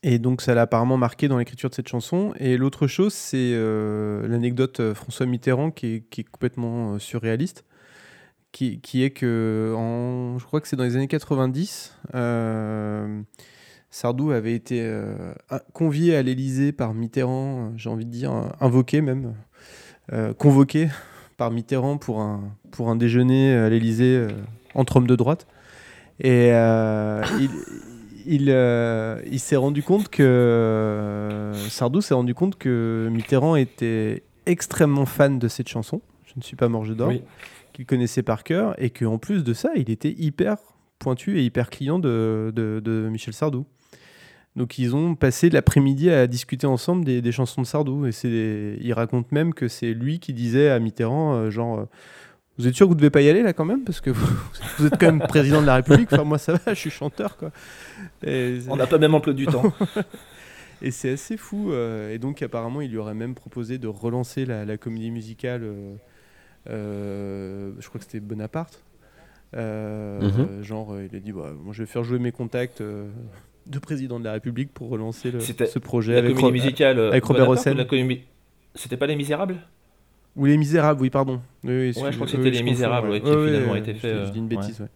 [0.03, 2.33] et donc ça l'a apparemment marqué dans l'écriture de cette chanson.
[2.39, 7.65] Et l'autre chose, c'est euh, l'anecdote euh, François Mitterrand qui est, complètement euh, surréaliste.
[8.51, 9.75] Qui, est que,
[10.39, 13.21] je crois que c'est dans les années 90, euh,
[13.91, 14.91] Sardou avait été
[15.73, 19.36] convié à l'Élysée par Mitterrand, j'ai envie de dire, invoqué même,
[20.39, 20.89] convoqué
[21.38, 24.25] par Mitterrand pour un, pour un déjeuner à l'Élysée
[24.73, 25.45] entre hommes de droite.
[26.19, 27.51] Et il,
[28.27, 34.23] il, euh, il s'est rendu compte que euh, Sardou s'est rendu compte que Mitterrand était
[34.45, 36.01] extrêmement fan de cette chanson.
[36.25, 37.09] Je ne suis pas mort, je dors.
[37.09, 37.23] Oui.
[37.73, 40.57] Qu'il connaissait par cœur et qu'en plus de ça, il était hyper
[40.99, 43.65] pointu et hyper client de, de, de Michel Sardou.
[44.55, 48.07] Donc ils ont passé l'après-midi à discuter ensemble des, des chansons de Sardou.
[48.07, 51.85] Et c'est, il raconte même que c'est lui qui disait à Mitterrand, euh, genre, euh,
[52.57, 53.83] vous êtes sûr que vous devez pas y aller là quand même?
[53.83, 54.25] Parce que vous,
[54.79, 56.11] vous êtes quand même président de la République.
[56.11, 57.51] Enfin moi ça va, je suis chanteur quoi.
[58.25, 59.71] Et, On n'a pas même emploi du temps.
[60.82, 61.71] et c'est assez fou.
[61.71, 65.62] euh, et donc apparemment il lui aurait même proposé de relancer la, la comédie musicale.
[65.63, 65.95] euh,
[66.69, 68.84] euh, je crois que c'était Bonaparte.
[69.56, 70.63] Euh, Mhm.
[70.63, 72.82] Genre il a dit, bah, moi je vais faire jouer mes contacts.
[72.82, 73.08] euh,
[73.67, 76.99] de président de la République pour relancer le- ce projet la avec comédie Ro- musicale.
[77.01, 77.75] avec Robert Hossein.
[77.84, 78.21] comédie-
[78.75, 79.58] C'était pas Les Misérables?
[80.38, 81.41] Ou Les Misérables, oui, pardon.
[81.65, 83.82] Oui, oui, je crois que c'était oui, Les Misérables, ouais, qui ouais, finalement ouais, a
[83.82, 84.88] été je- fait, Je dis une bêtise, ouais.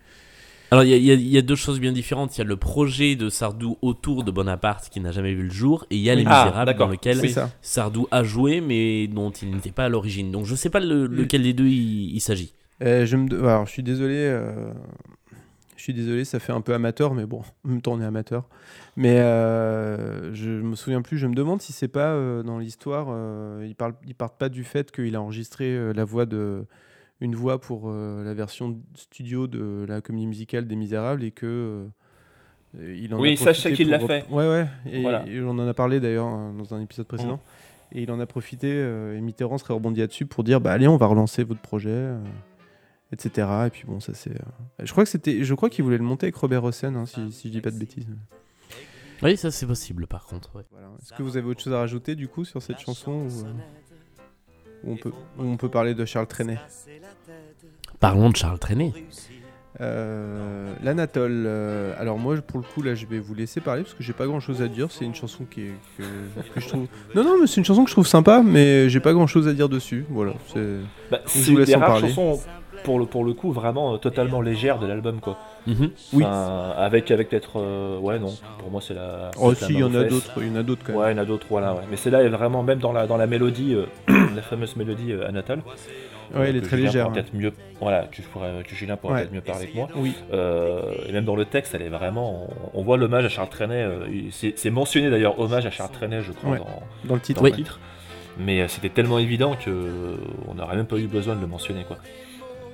[0.72, 2.38] Alors, il y, a- y y deux choses bien différentes.
[2.38, 5.50] Il y a le projet de Sardou autour de Bonaparte qui n'a jamais vu le
[5.52, 7.20] jour, et il y a Les Ah, Misérables dans lequel.
[7.62, 10.32] Sardou a joué, mais dont il n'était pas à l'origine.
[10.32, 12.54] Donc, je sais pas le- lequel des deux il, il s'agit.
[12.84, 13.28] Euh, je, me...
[13.28, 14.16] de- Alors, je suis désolé.
[14.16, 14.72] euh,
[15.76, 18.06] Je suis désolé, ça fait un peu amateur, mais bon, en même temps on est
[18.06, 18.46] amateur.
[18.96, 23.08] Mais euh, je me souviens plus, je me demande si c'est pas euh, dans l'histoire,
[23.10, 26.66] euh, ils, parlent, ils partent pas du fait qu'il a enregistré la voix de,
[27.22, 31.86] une voix pour euh, la version studio de la comédie musicale des Misérables et que
[32.78, 34.26] euh, il en Oui, a profité qu'il l'a fait.
[34.30, 35.26] Ouais, ouais, et, Voilà.
[35.28, 37.36] et on en a parlé d'ailleurs euh, dans un épisode précédent.
[37.38, 37.98] Mmh.
[37.98, 40.88] Et il en a profité, euh, et Mitterrand serait rebondi là-dessus pour dire bah allez,
[40.88, 42.18] on va relancer votre projet, euh,
[43.12, 43.48] etc.
[43.68, 44.32] Et puis bon, ça c'est.
[44.32, 44.44] euh,
[44.82, 47.32] Je crois que c'était, je crois qu'il voulait le monter avec Robert Hossein, hein, si,
[47.34, 48.08] si je dis pas de bêtises.
[49.22, 50.56] Oui, ça c'est possible par contre.
[50.56, 50.64] ouais.
[50.72, 50.88] Voilà.
[51.02, 53.30] Est-ce que vous avez autre chose à rajouter du coup sur cette chanson ou,
[54.84, 56.60] ou on peut, on peut parler de Charles Trenet
[58.00, 58.94] Parlons de Charles Trenet.
[59.80, 61.46] Euh, L'Anatole.
[61.48, 64.14] euh, alors moi, pour le coup, là, je vais vous laisser parler parce que j'ai
[64.14, 64.92] pas grand-chose à dire.
[64.92, 66.04] C'est une chanson qui est, que,
[66.54, 66.88] que je trouve.
[67.16, 69.54] Non, non, mais c'est une chanson que je trouve sympa, mais j'ai pas grand-chose à
[69.54, 70.06] dire dessus.
[70.10, 70.34] Voilà.
[70.54, 70.78] C'est.
[71.10, 72.10] Bah, vous c'est une laisse des en rares parler.
[72.10, 72.42] chansons,
[72.84, 75.38] pour le, pour le coup, vraiment euh, totalement légère de l'album, quoi.
[75.68, 75.92] Mhm.
[76.14, 76.24] Oui.
[76.26, 77.60] Enfin, avec avec peut-être.
[77.60, 79.32] euh, ouais, non, pour moi, c'est la.
[79.40, 80.32] Oh, si, il y en a d'autres.
[80.38, 81.02] Il y en a d'autres quand même.
[81.02, 81.74] Ouais, il y en a d'autres, voilà.
[81.74, 81.82] Ouais.
[81.90, 83.86] Mais celle-là est vraiment, même dans la, dans la mélodie, euh,
[84.36, 85.62] la fameuse mélodie euh, Anatole.
[86.34, 87.04] Ouais, elle est très Julien légère.
[87.08, 89.20] pourra peut-être mieux, voilà, que, je pourrais, que Julien pourra Ouais.
[89.24, 89.90] peut-être mieux parler que moi.
[89.98, 90.14] Oui.
[90.32, 92.48] Euh, et même dans le texte, elle est vraiment.
[92.74, 93.84] On, on voit l'hommage à Charles Trenet.
[93.84, 94.06] euh,
[94.56, 96.58] c'est mentionné d'ailleurs, hommage à Charles Trenet, je crois, Ouais.
[96.60, 96.66] dans,
[97.04, 97.40] Dans le titre.
[97.42, 97.52] dans Oui.
[97.52, 97.80] le titre.
[98.40, 100.16] Mais euh, c'était tellement évident que euh,
[100.48, 101.98] on n'aurait même pas eu besoin de le mentionner, quoi.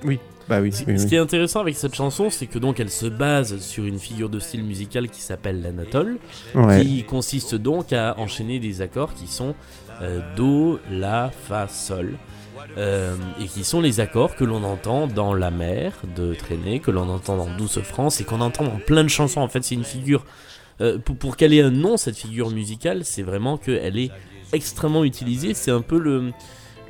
[0.04, 0.70] Bah oui.
[0.70, 1.08] Oui, ce oui.
[1.08, 4.30] qui est intéressant avec cette chanson, c'est que donc elle se base sur une figure
[4.30, 6.18] de style musical qui s'appelle l'anatole,
[6.54, 6.82] Ouais.
[6.82, 9.54] qui consiste donc à enchaîner des accords qui sont
[10.00, 12.14] euh, do, la, fa, sol,
[12.78, 16.90] euh, et qui sont les accords que l'on entend dans La mer de Traîner, que
[16.90, 19.40] l'on entend dans Douce France et qu'on entend dans plein de chansons.
[19.42, 20.24] En fait, c'est une figure.
[20.80, 24.10] euh, pour pour qu'elle ait un nom, cette figure musicale, c'est vraiment qu'elle est
[24.54, 25.52] extrêmement utilisée.
[25.52, 26.30] C'est un peu le,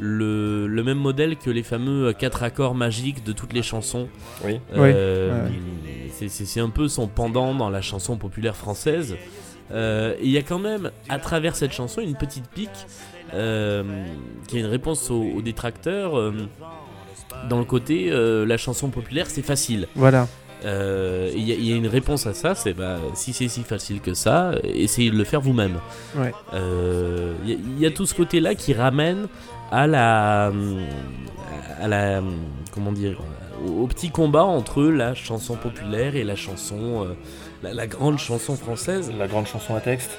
[0.01, 4.09] le, le même modèle que les fameux quatre accords magiques de toutes les chansons.
[4.45, 4.59] Oui.
[4.77, 5.49] Euh,
[6.13, 9.17] c'est- C'est c'est un peu son pendant dans la chanson populaire française.
[9.71, 12.71] Euh, et il y a quand même, à travers cette chanson, une petite pique
[13.35, 13.83] euh,
[14.47, 16.19] qui est une réponse aux, aux détracteurs.
[16.19, 16.33] euh,
[17.49, 19.87] dans le côté, euh, la chanson populaire, c'est facile.
[19.95, 20.27] Voilà.
[20.65, 23.47] Euh, Il y, a- il y a une réponse à ça, c'est bah, si c'est
[23.49, 25.77] si facile que ça, essayez de le faire vous-même.
[26.17, 26.33] Ouais.
[26.55, 29.29] Euh, y, il y a tout ce côté-là qui ramène
[29.71, 30.53] à la,
[31.81, 32.23] à la,
[32.73, 33.21] comment dire,
[33.67, 37.15] au, au petit combat entre la chanson populaire et la chanson, euh,
[37.63, 39.11] la, la grande chanson française.
[39.19, 40.19] La grande chanson à texte.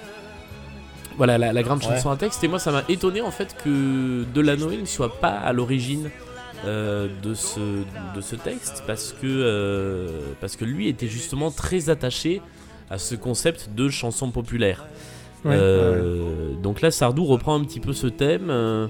[1.18, 1.90] Voilà, la, la grande Ouais.
[1.96, 2.44] chanson à texte.
[2.44, 6.10] Et moi, ça m'a étonné en fait que Delanoë ne soit pas à l'origine
[6.66, 7.60] euh, de, ce,
[8.16, 10.08] de ce texte parce que, euh,
[10.42, 12.42] parce que lui était justement très attaché
[12.90, 14.86] à ce concept de chanson populaire.
[15.46, 18.88] Ouais, Euh, Donc là, Sardou reprend un petit peu ce thème euh,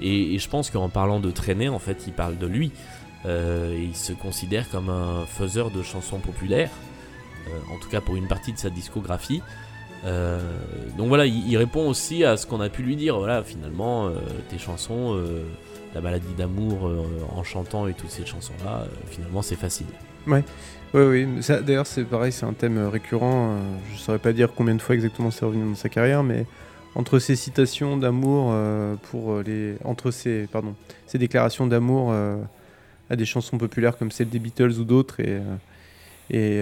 [0.00, 2.72] et, je pense qu'en parlant de traîner, en fait, il parle de lui.
[3.26, 6.70] Euh, il se considère comme un faiseur de chansons populaires,
[7.48, 9.42] euh, en tout cas pour une partie de sa discographie.
[10.04, 10.38] Euh,
[10.96, 13.18] donc voilà, il, répond aussi à ce qu'on a pu lui dire.
[13.18, 14.10] Voilà, finalement,
[14.48, 15.20] tes chansons,
[15.94, 16.92] la maladie d'amour
[17.34, 19.86] en chantant et toutes ces chansons-là, finalement, c'est facile.
[20.28, 20.40] Oui,
[20.94, 21.26] oui.
[21.40, 23.56] ça, D'ailleurs, c'est pareil, c'est un thème récurrent.
[23.92, 26.46] je saurais pas dire combien de fois exactement c'est revenu dans sa carrière, mais
[26.98, 30.74] entre ses citations d'amour euh, pour euh, les, entre ses, pardon,
[31.06, 32.36] ses déclarations d'amour euh,
[33.08, 35.40] à des chansons populaires comme celle des Beatles ou d'autres et
[36.30, 36.60] et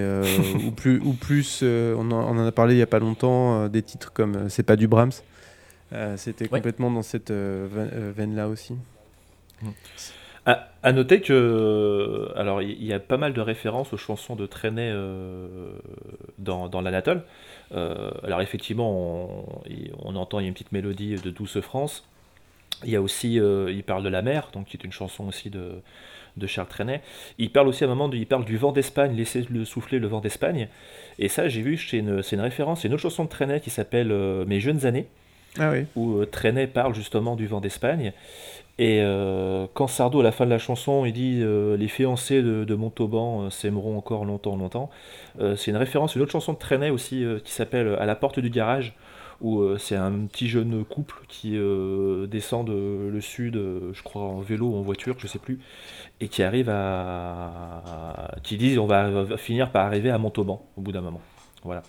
[0.65, 3.67] ou plus ou plus, on, en, on en a parlé il y a pas longtemps
[3.69, 5.11] des titres comme c'est pas du Brahms.
[6.17, 6.59] C'était Ouais.
[6.59, 8.75] complètement dans cette veine- veine-là aussi.
[10.45, 14.37] À, à noter que, alors il y, y a pas mal de références aux chansons
[14.37, 15.73] de Trenet euh,
[16.39, 17.23] dans, dans l'Anatole.
[17.73, 19.45] Euh, alors effectivement,
[20.05, 22.05] on, entend il y a une petite mélodie de Douce France.
[22.85, 25.27] Il y a aussi, euh, il parle de la mer, donc qui est une chanson
[25.27, 25.81] aussi de,
[26.37, 27.01] de Charles Trenet.
[27.39, 29.99] Il parle aussi à un moment, de- il parle du vent d'Espagne, laissez le souffler
[29.99, 30.69] le vent d'Espagne.
[31.19, 34.13] Et ça, j'ai vu, c'est une, référence, c'est une autre chanson de Trenet qui s'appelle
[34.13, 35.07] euh, Mes jeunes années
[35.59, 35.87] Ah oui.
[35.97, 38.13] où Trenet parle justement du vent d'Espagne.
[38.79, 42.43] Et euh, quand Sardou, à la fin de la chanson, il dit euh, Les fiancés
[42.43, 44.91] de, Montauban euh, s'aimeront encore longtemps, longtemps,
[45.39, 48.41] c'est une référence à une autre chanson de Trenet aussi qui s'appelle À la porte
[48.41, 48.95] du garage,
[49.43, 51.59] où c'est un petit jeune couple qui
[52.29, 53.61] descend de le sud,
[53.93, 55.61] je crois en vélo ou en voiture, je sais plus,
[56.21, 58.31] et qui arrive à.
[58.43, 61.21] qui disent On va, va finir par arriver à Montauban au bout d'un moment.
[61.65, 61.83] Voilà.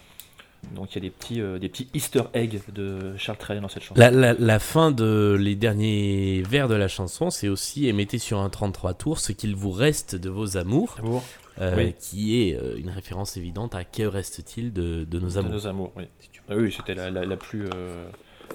[0.75, 3.69] Donc il y a des petits, euh, des petits easter eggs de Charles Trenet dans
[3.69, 3.99] cette chanson.
[3.99, 8.39] La, la- la fin de les derniers vers de la chanson, c'est aussi émettez sur
[8.39, 11.23] un 33 tours ce qu'il vous reste de vos amours, Amour.
[11.61, 11.95] euh, Oui.
[11.99, 15.51] qui est euh, une référence évidente à que reste-t-il de, de nos De amours?
[15.51, 16.03] nos amours, oui.
[16.49, 18.05] Ah oui, c'était la, la, la plus, euh,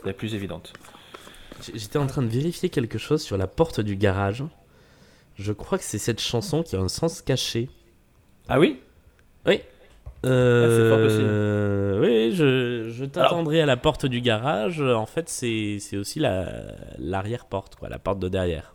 [0.04, 0.72] la plus évidente.
[1.74, 4.42] J'étais en train de vérifier quelque chose sur la porte du garage.
[5.36, 7.68] Je crois que c'est cette chanson qui a un sens caché.
[8.48, 8.80] Ah oui?
[9.46, 9.60] Oui.
[10.24, 14.80] Euh, oui, je, je t'attendrai à la porte du garage.
[14.80, 16.46] En fait, c'est c'est aussi la
[16.98, 18.74] l'arrière-porte, quoi, la porte de derrière.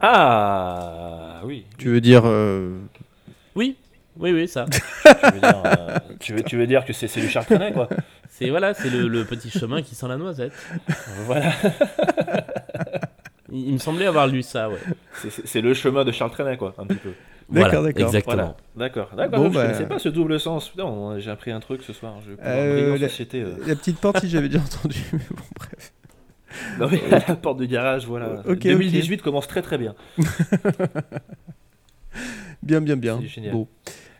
[0.00, 1.64] Ah oui.
[1.76, 2.22] Tu veux dire.
[2.24, 2.76] euh,
[3.54, 3.76] Oui,
[4.18, 4.66] oui, oui, ça.
[5.04, 7.88] Tu veux dire, euh, tu veux, tu veux dire que c'est du Chartrenet, quoi.
[8.30, 10.52] C'est voilà, c'est le, le petit chemin qui sent la noisette.
[11.26, 11.52] Voilà.
[13.50, 14.78] Il, il me semblait avoir lu ça, ouais.
[15.44, 17.12] C'est- le chemin de Charles Trenet, quoi, un petit peu.
[17.50, 18.06] D'accord, Voilà, d'accord.
[18.08, 18.34] Exactement.
[18.36, 18.56] Voilà.
[18.76, 19.10] D'accord.
[19.16, 19.38] D'accord.
[19.40, 20.68] Bon, je bah- connaissais pas ce double sens.
[20.68, 22.16] Putain, on- j'ai appris un truc ce soir.
[22.26, 23.40] Je Euh, la- société.
[23.42, 23.56] euh.
[23.66, 24.98] La petite porte, si j'avais déjà entendu.
[25.12, 25.92] Mais bon, bref.
[26.78, 28.42] Non, mais la porte du garage, voilà.
[28.46, 29.94] Ok, 2018 commence très très bien.
[32.62, 33.18] Bien, bien, bien.
[33.22, 33.52] C'est génial.
[33.52, 33.68] Bon.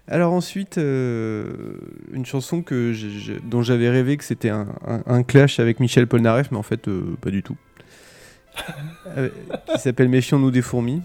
[0.06, 1.52] Alors ensuite, euh,
[2.12, 2.94] une chanson que
[3.44, 6.88] dont j'avais rêvé que c'était un, un- un clash avec Michel Polnareff, mais en fait,
[6.88, 7.56] euh, pas du tout.
[9.16, 9.28] Euh,
[9.74, 11.02] qui s'appelle Méfions-nous des fourmis.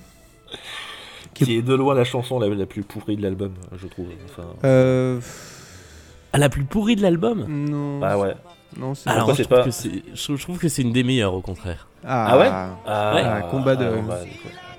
[1.33, 4.07] Qui- Qui est de loin la chanson la, la plus pourrie de l'album, je trouve.
[4.25, 5.19] Enfin, Euh,
[6.31, 7.45] Ah, la plus pourrie de l'album?
[7.47, 7.99] Non.
[7.99, 8.33] bah ouais.
[8.77, 10.03] Non, c'est Alors, Pourquoi je c'est trouve, pas- que c'est-
[10.37, 11.87] je, trouve que c'est une des meilleures, au contraire.
[12.03, 12.47] Ah, Ah ouais?
[12.49, 14.19] Ah, Ah, combat de- bah,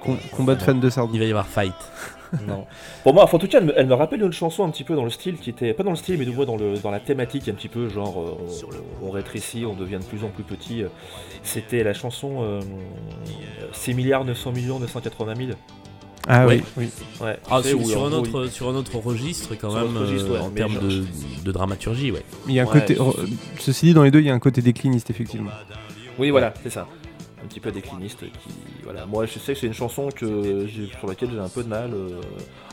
[0.03, 1.15] com- combat de fans de Sardou.
[1.15, 1.75] Il va y avoir fight.
[2.49, 2.67] Non.
[3.05, 4.83] Pour moi, enfin, en tout cas, elle me, elle me rappelle une chanson un petit
[4.83, 6.77] peu dans le style qui était pas dans le style, mais du moins dans le
[6.79, 8.37] dans la thématique un petit peu genre euh,
[9.03, 10.83] on, on rétrécit, on devient de plus en plus petit.
[11.45, 12.61] C'était la chanson euh,
[13.73, 15.51] 6 milliards 900 millions 980 000.
[16.27, 16.63] Ah oui, Ouais.
[16.79, 16.89] oui.
[17.21, 17.39] Ouais.
[17.51, 20.41] Ah, sur, un gros, autre, sur un autre registre, quand Sur même, registre, euh, ouais,
[20.41, 21.05] en termes de,
[21.45, 22.23] de dramaturgie, ouais.
[22.47, 22.97] Il y a un Ouais, côté.
[23.59, 25.51] Ceci dit, dans les deux, il y a un côté décliniste, effectivement.
[26.19, 26.87] Oui, voilà, c'est ça.
[27.43, 28.55] Un petit peu décliniste qui.
[28.85, 31.63] Voilà, moi je sais que c'est une chanson que j'ai- sur laquelle j'ai un peu
[31.63, 31.91] de mal.
[31.93, 32.21] euh,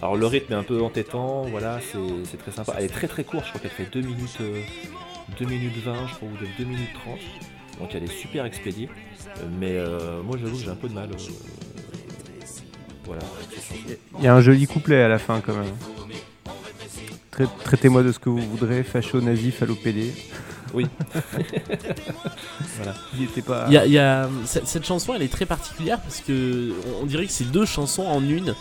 [0.02, 2.74] Alors le rythme est un peu entêtant, voilà, c'est très sympa.
[2.78, 4.62] Elle est très très courte, je crois qu'elle fait 2 minutes, euh,
[5.40, 7.18] 2 minutes 20, je crois, ou 2 minutes 30.
[7.82, 8.88] Donc elle est super expédiée.
[9.40, 11.10] Euh, Mais euh, moi j'avoue que j'ai un peu de mal.
[13.06, 13.22] Voilà.
[14.20, 15.74] Il y a un joli couplet à la fin, quand même.
[17.32, 20.14] Trai- Traitez-moi de ce que vous voudrez, facho, nazi, phallopédé.
[20.74, 20.86] Oui.
[23.18, 23.66] Il était pas.
[23.68, 26.74] Il y a- il y a- cette, cette chanson, elle est très particulière parce que
[27.00, 28.56] on, on dirait que c'est deux chansons en une.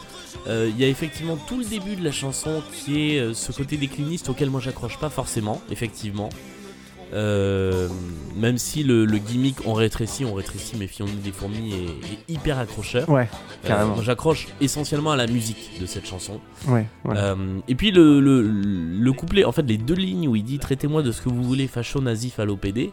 [0.48, 3.52] Euh, Il y a effectivement tout le début de la chanson qui est euh, ce
[3.52, 6.30] côté décliniste auquel moi j'accroche pas forcément, effectivement.
[7.12, 7.88] Euh,
[8.36, 12.58] même si le, le gimmick on rétrécit, on rétrécit, méfions-nous des fourmis est, est hyper
[12.58, 13.08] accrocheur.
[13.08, 13.28] Ouais,
[13.64, 14.00] Euh, carrément.
[14.02, 16.40] j'accroche essentiellement à la musique de cette chanson.
[16.68, 17.14] ouais, ouais.
[17.16, 20.58] Euh, et puis le, le, le couplet, en fait, les deux lignes où il dit
[20.58, 22.92] traitez-moi de ce que vous voulez, facho, nazi, phallopédé.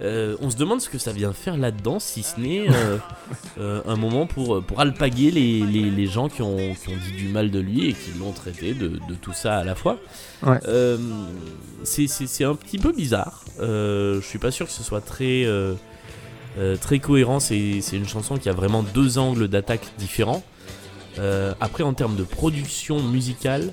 [0.00, 2.98] Euh, on se demande ce que ça vient faire là-dedans, si ce n'est euh,
[3.58, 7.12] euh, un moment pour, pour alpaguer les, les, les gens qui ont, qui ont dit
[7.16, 9.98] du mal de lui et qui l'ont traité de, de tout ça à la fois.
[10.42, 10.58] Ouais.
[10.66, 10.98] Euh,
[11.84, 13.44] c'est- c'est c'est un petit peu bizarre.
[13.60, 15.46] Euh, je suis pas sûr que ce soit très,
[16.80, 17.40] très cohérent.
[17.40, 20.42] C'est c'est une chanson qui a vraiment deux angles d'attaque différents.
[21.18, 23.72] Euh, après, en termes de production musicale,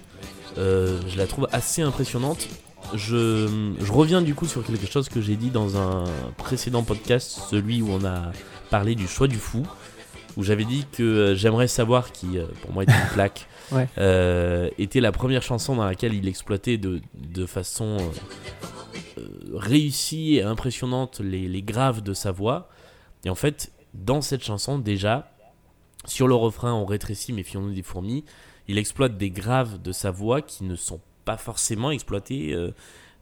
[0.58, 2.48] euh, je la trouve assez impressionnante.
[2.94, 6.04] Je, je reviens du coup sur quelque chose que j'ai dit dans un
[6.38, 8.32] précédent podcast, celui où on a
[8.70, 9.63] parlé du choix du fou,
[10.38, 13.88] où j'avais dit que euh, j'aimerais savoir qui, euh, pour moi, est une plaque, Ouais.
[14.00, 17.98] euh, était la première chanson dans laquelle il exploitait de, de façon
[19.17, 19.22] euh,
[19.54, 22.67] réussie et impressionnante les, les graves de sa voix.
[23.24, 25.32] Et en fait, dans cette chanson, déjà,
[26.06, 28.26] sur le refrain, on rétrécit, méfions-nous des fourmis.
[28.67, 32.72] Il exploite des graves de sa voix qui ne sont pas forcément exploités euh,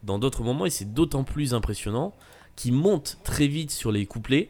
[0.04, 2.14] dans d'autres moments, et c'est d'autant plus impressionnant
[2.56, 4.50] qu'il monte très vite sur les couplets.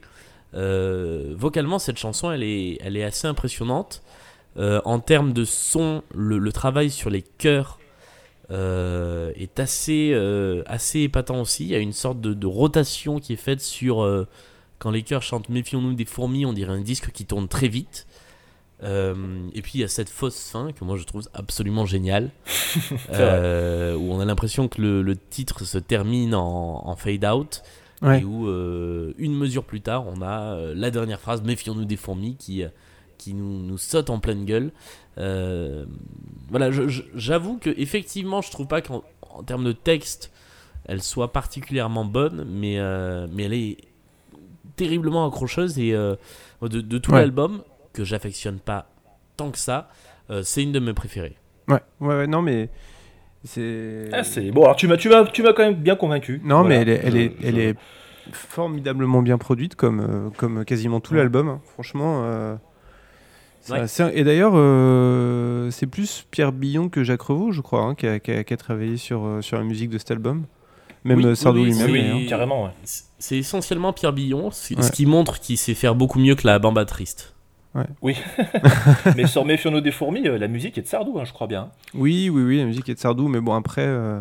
[0.56, 4.02] Euh, vocalement, cette chanson, elle est, elle est assez impressionnante.
[4.58, 7.80] Euh, en termes de son, le, travail sur les chœurs
[8.50, 10.14] est assez,
[10.66, 11.66] assez épatant aussi.
[11.66, 14.04] Il y a une sorte de, de rotation qui est faite sur
[14.80, 18.08] quand les chœurs chantent Méfions-nous des fourmis, on dirait un disque qui tourne très vite.
[18.82, 19.14] Euh,
[19.54, 22.30] et puis il y a cette fausse fin que moi je trouve absolument géniale,
[23.12, 27.62] euh, où on a l'impression que le, le titre se termine en, en fade out,
[28.02, 28.22] Ouais.
[28.22, 32.38] et où euh, une mesure plus tard on a la dernière phrase Méfions-nous des fourmis
[32.38, 32.64] qui,
[33.18, 34.72] qui nous, nous saute en pleine gueule.
[36.50, 36.70] Voilà,
[37.16, 40.32] j'avoue que effectivement je trouve pas qu'en en termes de texte
[40.86, 42.78] elle soit particulièrement bonne, mais,
[43.34, 43.78] mais elle est
[44.78, 46.18] terriblement accrocheuse et de,
[46.62, 47.20] de tout Ouais.
[47.20, 47.62] l'album
[47.94, 48.90] que j'affectionne pas
[49.38, 49.90] tant que ça,
[50.30, 51.36] euh, c'est une de mes préférées.
[51.68, 52.70] Ouais, ouais, ouais, non, mais.
[53.46, 54.10] C'est.
[54.12, 54.64] Ah, c'est bon.
[54.64, 56.42] Alors tu m'as, tu m'as, tu m'as quand même bien convaincu.
[56.44, 56.70] Non, Voilà.
[56.70, 57.76] mais elle est, elle, Je- est, elle je- est
[58.34, 61.20] formidablement bien produite, comme, euh, comme quasiment tout Ouais.
[61.20, 61.48] l'album.
[61.48, 61.62] hein.
[61.74, 62.22] Franchement.
[62.26, 62.56] euh,
[63.62, 63.80] c'est Ouais.
[63.80, 68.08] assez- Et d'ailleurs, euh, c'est plus Pierre Billon que Jacques Revaux, je crois, hein, qui,
[68.08, 70.46] a, qui a- qui a travaillé sur, sur la musique de cet album.
[71.06, 72.18] Même Oui, Sardou oui, lui-même.
[72.18, 72.26] oui.
[72.28, 72.66] carrément.
[72.66, 72.72] Ouais.
[73.20, 76.84] C'est essentiellement Pierre Billon, ce qui montre qu'il sait faire beaucoup mieux que la bamba
[76.86, 77.36] triste.
[78.02, 78.16] Oui.
[79.16, 81.70] mais sur Méfions-nous des fourmis, euh, la musique est de Sardou, hein, je crois bien.
[81.94, 83.86] Oui, oui, oui, la musique est de Sardou, mais bon, après.
[83.86, 84.20] euh,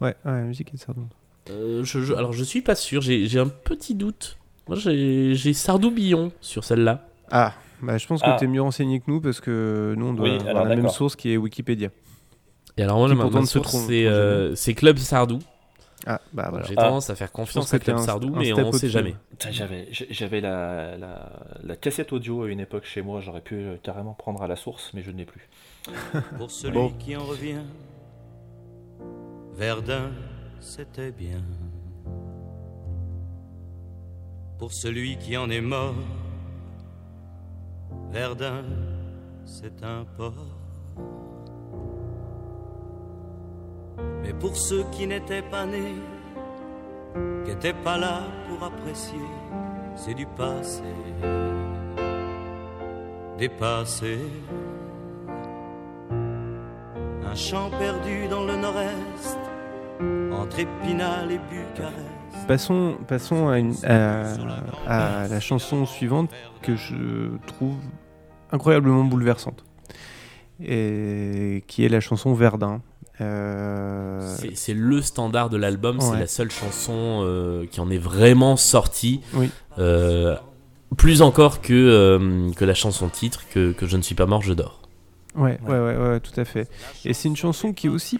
[0.00, 1.06] Ouais, ouais, la musique est de Sardou.
[1.50, 4.36] Euh, je, je- alors je suis pas sûr, j'ai un petit doute.
[4.66, 7.06] Moi j'ai Sardou-Billon sur celle-là.
[7.30, 8.36] Ah, bah, je pense que Ah.
[8.40, 10.88] t'es mieux renseigné que nous parce que nous, on doit Oui, avoir alors la même
[10.88, 11.90] source qui est Wikipédia.
[12.78, 15.38] Et alors moi ma, ma source euh, c'est Club Sardou.
[16.06, 16.66] Ah, bah voilà.
[16.66, 16.82] J'ai Ah.
[16.84, 18.88] tendance à faire confiance à Club Sardou, un mais on sait au-dessus.
[18.88, 19.14] jamais.
[19.50, 21.30] J'avais, j'avais la, la,
[21.62, 24.56] la cassette audio à une époque chez moi, j'aurais pu euh, carrément prendre à la
[24.56, 25.48] source, mais je ne l'ai plus.
[26.38, 26.90] Pour celui Bon.
[26.90, 27.62] qui en revient,
[29.54, 30.10] Verdun,
[30.60, 31.42] c'était bien.
[34.58, 35.94] Pour celui qui en est mort,
[38.10, 38.64] Verdun,
[39.46, 40.53] c'est un port.
[44.22, 45.94] Mais pour ceux qui n'étaient pas nés,
[47.44, 49.18] qui n'étaient pas là pour apprécier,
[49.96, 50.82] c'est du passé,
[53.38, 54.18] dépassé.
[57.26, 59.38] Un champ perdu dans le nord-est,
[60.32, 62.46] entre Épinal et Bucarest.
[62.46, 66.30] Passons, passons à, une- à- à la chanson suivante
[66.62, 67.76] que je trouve
[68.52, 69.64] incroyablement bouleversante.
[70.62, 72.80] Et qui est la chanson Verdun.
[73.20, 78.56] Euh, C'est- le standard de l'album, c'est la seule chanson euh, qui en est vraiment
[78.56, 79.20] sortie.
[79.34, 79.50] Oui.
[79.78, 80.36] Euh,
[80.96, 84.42] plus encore que, euh, que la chanson titre, que, que Je ne suis pas mort,
[84.42, 84.80] je dors.
[85.36, 86.68] Ouais, ouais, ouais, ouais, tout à fait.
[87.04, 88.18] Et c'est une chanson qui est aussi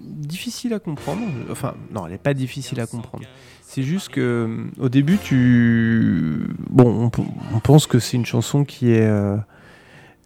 [0.00, 1.22] difficile à comprendre.
[1.50, 3.24] Enfin, non, elle n'est pas difficile à comprendre.
[3.62, 4.48] C'est juste que
[4.80, 6.48] au début, tu.
[6.70, 7.10] Bon,
[7.54, 9.08] on pense que c'est une chanson qui est.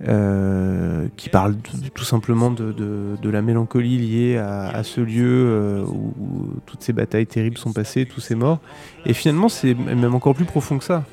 [0.09, 1.57] euh, qui parle
[1.95, 7.27] tout, simplement de, de- la mélancolie liée à, ce lieu euh, où, toutes ces batailles
[7.27, 8.59] terribles sont passées, tous ces morts.
[9.07, 11.05] Et finalement, c'est même encore plus profond que ça.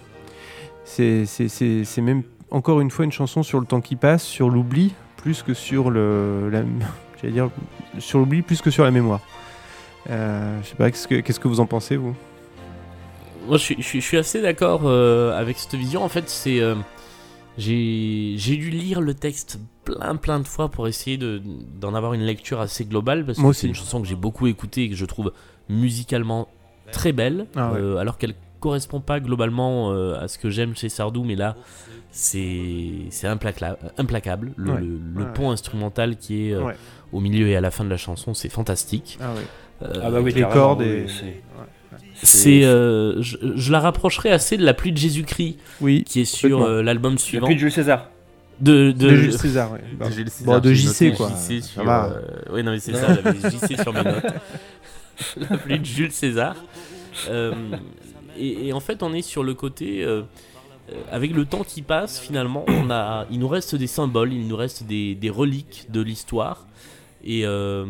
[0.85, 1.27] C'est
[2.01, 5.53] même encore une fois une chanson sur le temps qui passe, sur l'oubli, plus que
[5.53, 6.63] sur le, la,
[7.29, 7.49] dire
[7.99, 9.21] sur l'oubli, plus que sur la mémoire.
[10.09, 12.15] Euh, je sais pas, qu'est-ce que, qu'est-ce que vous en pensez, vous?
[13.47, 16.03] Moi, je je suis assez d'accord euh, avec cette vision.
[16.03, 16.59] En fait, c'est.
[17.59, 21.41] J'ai j'ai dû lire le texte plein plein de fois pour essayer de-
[21.79, 24.83] d'en avoir une lecture assez globale parce que c'est une chanson que j'ai beaucoup écoutée
[24.83, 25.31] et que je trouve
[25.67, 26.47] musicalement
[26.91, 27.79] très belle Ah ouais.
[27.79, 31.55] euh, alors qu'elle correspond pas globalement euh, à ce que j'aime chez Sardou mais là
[32.11, 34.51] c'est c'est implacable, implacable.
[34.57, 34.79] Le, Ouais.
[34.81, 35.33] le- le Ouais.
[35.33, 36.75] pont instrumental qui est euh, Ouais.
[37.11, 39.41] au milieu et à la fin de la chanson c'est fantastique Ah ouais.
[39.81, 41.05] Euh, Ah bah oui, les cordes et-
[42.23, 46.25] c'est- euh, je, je la rapprocherai assez de la pluie de Jésus-Christ Oui, qui est
[46.25, 48.09] sur euh, l'album suivant puits de Jules César.
[48.59, 49.71] de, de, Jules César.
[49.71, 49.79] ouais.
[50.07, 51.29] de Jules Bon, César, de JC, quoi.
[51.29, 52.11] JC Ça sur, va.
[52.11, 52.21] euh,
[52.53, 54.25] Oui, non, mais c'est ça, j'avais JC sur mes notes.
[55.49, 56.55] La pluie de Jules César.
[57.29, 57.53] Euh,
[58.37, 60.03] et, et en fait, on est sur le côté.
[60.03, 60.21] euh,
[60.91, 64.47] euh, avec le temps qui passe, finalement, on a, il nous reste des symboles, il
[64.47, 66.65] nous reste des, des reliques de l'histoire.
[67.31, 67.85] Et, euh,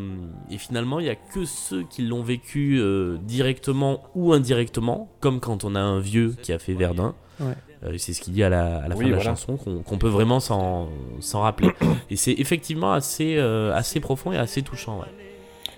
[0.52, 5.39] et finalement, il n'y a que ceux qui l'ont vécu euh, directement ou indirectement, comme
[5.39, 7.15] quand on a un vieux qui a fait Verdun.
[7.39, 7.54] Ouais.
[7.86, 9.30] Euh, c'est ce qu'il dit à la, à la Oui, fin de la voilà.
[9.32, 10.89] chanson, qu'on peut vraiment s'en
[11.36, 11.69] rappeler.
[12.10, 14.99] et c'est effectivement assez, euh, assez profond et assez touchant.
[14.99, 15.06] ouais.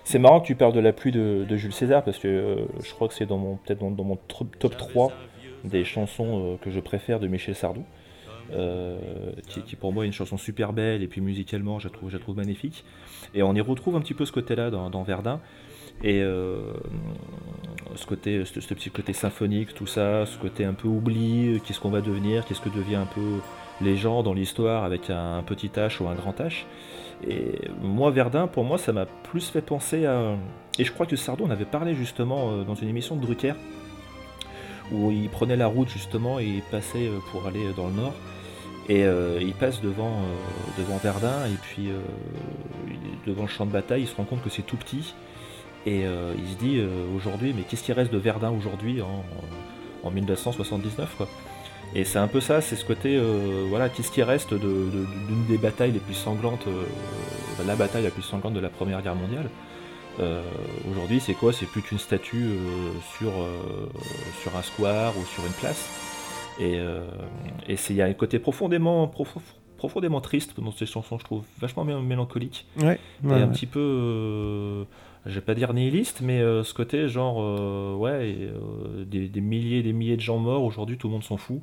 [0.02, 2.56] C'est marrant que tu parles de la pluie de, de Jules César parce que euh,
[2.82, 4.18] je crois que c'est dans mon peut-être dans, dans mon
[4.58, 5.12] top 3
[5.62, 7.84] des chansons euh, que je préfère de Michel Sardou.
[8.52, 8.98] Euh,
[9.48, 12.84] qui, pour moi est une chanson super belle et puis musicalement je la trouve, magnifique.
[13.34, 15.40] Et on y retrouve un petit peu ce côté-là dans, dans Verdun.
[16.02, 16.72] Et euh,
[17.94, 21.78] ce côté, ce, petit côté symphonique, tout ça, ce côté un peu oubli, euh, qu'est-ce
[21.78, 23.38] qu'on va devenir, qu'est-ce que devient un peu
[23.80, 26.64] les gens dans l'histoire avec un, petit H ou un grand H.
[27.28, 30.36] Et moi, Verdun, pour moi, ça m'a plus fait penser à.
[30.78, 33.54] Et je crois que Sardou en avait parlé justement dans une émission de Drucker,
[34.90, 38.14] où il prenait la route justement et il passait pour aller dans le nord.
[38.88, 42.00] Et euh, il passe devant, euh, devant Verdun, et puis euh,
[43.26, 45.14] devant le champ de bataille, il se rend compte que c'est tout petit.
[45.86, 46.80] Et euh, il se dit
[47.16, 49.24] aujourd'hui, mais qu'est-ce qui reste de Verdun aujourd'hui en,
[50.02, 51.28] en 1979 quoi?
[51.94, 53.20] Et c'est un peu ça, c'est ce côté,
[53.68, 56.66] voilà, qu'est-ce qui reste d'une des batailles les plus sanglantes,
[57.66, 59.50] la bataille la plus sanglante de la Première Guerre mondiale.
[60.90, 61.52] Aujourd'hui, c'est quoi?
[61.52, 62.46] C'est plus qu'une statue
[63.18, 63.32] sur,
[64.40, 66.11] sur un square ou sur une place.
[66.58, 67.04] Et, euh,
[67.68, 69.40] et il y a un côté profondément, profo-
[69.78, 72.66] profondément triste dans ces chansons, je trouve, vachement mé- mélancolique.
[72.76, 73.52] Ouais, Et ouais, un ouais.
[73.52, 74.84] petit peu, euh,
[75.26, 79.28] je vais pas dire nihiliste, mais euh, ce côté genre, euh, ouais, et, euh, des,
[79.28, 81.60] des milliers et des milliers de gens morts, aujourd'hui tout le monde s'en fout.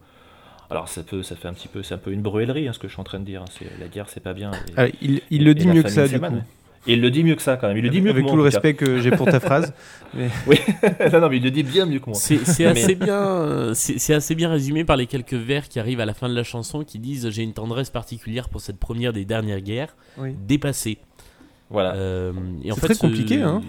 [0.71, 2.79] Alors ça peut, ça fait un petit peu, c'est un peu une bruellerie hein, ce
[2.79, 3.41] que je suis en train de dire.
[3.41, 4.51] hein, La guerre c'est pas bien.
[4.51, 6.35] et- Ah, il, il le dit mieux que ça, du coup.
[6.88, 7.77] Et il le dit mieux que ça quand même.
[7.77, 8.32] Il le dit mieux Avec que moi.
[8.32, 8.55] tout le cas.
[8.57, 9.73] respect que j'ai pour ta phrase.
[10.47, 10.57] Oui.
[11.13, 12.15] non, non, mais il le dit bien mieux que moi.
[12.15, 15.67] C'est c'est Mais- assez bien, euh, c'est c'est assez bien résumé par les quelques vers
[15.69, 18.59] qui arrivent à la fin de la chanson qui disent j'ai une tendresse particulière pour
[18.61, 20.32] cette première des dernières guerres, Oui.
[20.47, 20.97] dépassée.
[21.69, 21.93] Voilà.
[21.93, 23.61] Euh, et en C'est fait, très ce- compliqué, hein.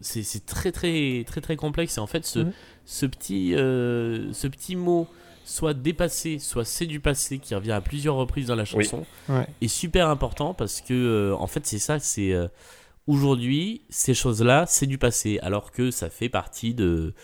[0.00, 1.96] C'est c'est très très très très complexe.
[1.98, 2.46] Et en fait, ce,
[2.86, 5.08] ce petit euh, ce petit mot,
[5.44, 8.84] soit dépassé, soit c'est du passé, qui revient à plusieurs reprises dans la Oui.
[8.84, 9.46] chanson, Ouais.
[9.60, 12.46] est super important parce que euh, en fait c'est ça, c'est euh,
[13.06, 17.14] aujourd'hui ces choses-là, c'est du passé, alors que ça fait partie de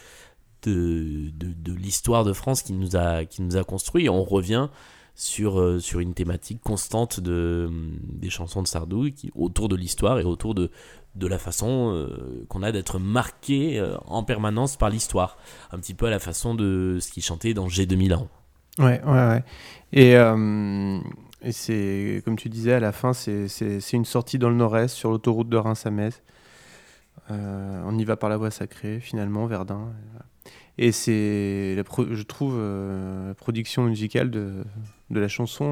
[0.62, 4.06] de, de, de l'histoire de France qui nous a qui nous a construit.
[4.06, 4.68] Et on revient
[5.16, 7.68] sur, euh, sur une thématique constante de,
[8.04, 10.70] des chansons de Sardou autour de l'histoire et autour de,
[11.16, 15.38] de la façon euh, qu'on a d'être marqué euh, en permanence par l'histoire.
[15.72, 18.28] Un petit peu à la façon de ce qu'il chantait dans G2000 ans.
[18.78, 19.44] Ouais, ouais, ouais.
[19.92, 21.00] Et, euh,
[21.42, 23.46] et c'est, comme tu disais, à la fin, c'est,
[23.92, 26.22] une sortie dans le nord-est, sur l'autoroute de Reims à Metz.
[27.30, 29.92] Euh, on y va par la voie sacrée, finalement, Verdun.
[30.76, 34.64] Et c'est, je trouve, euh, la production musicale de,
[35.10, 35.64] de la chanson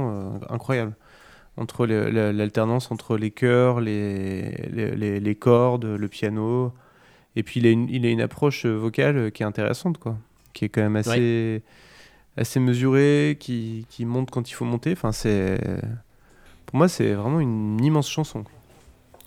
[0.43, 0.95] euh, incroyable.
[1.57, 6.73] Entre l'alternance entre les chœurs, les, les, les- les cordes, le piano.
[7.37, 10.17] Et puis, il a une, il a une approche vocale qui est intéressante, quoi.
[10.53, 11.63] Qui est quand même assez
[12.37, 14.93] assez mesuré, qui, qui monte quand il faut monter.
[14.93, 15.61] Enfin, c'est
[16.67, 18.43] pour moi, c'est vraiment une immense chanson.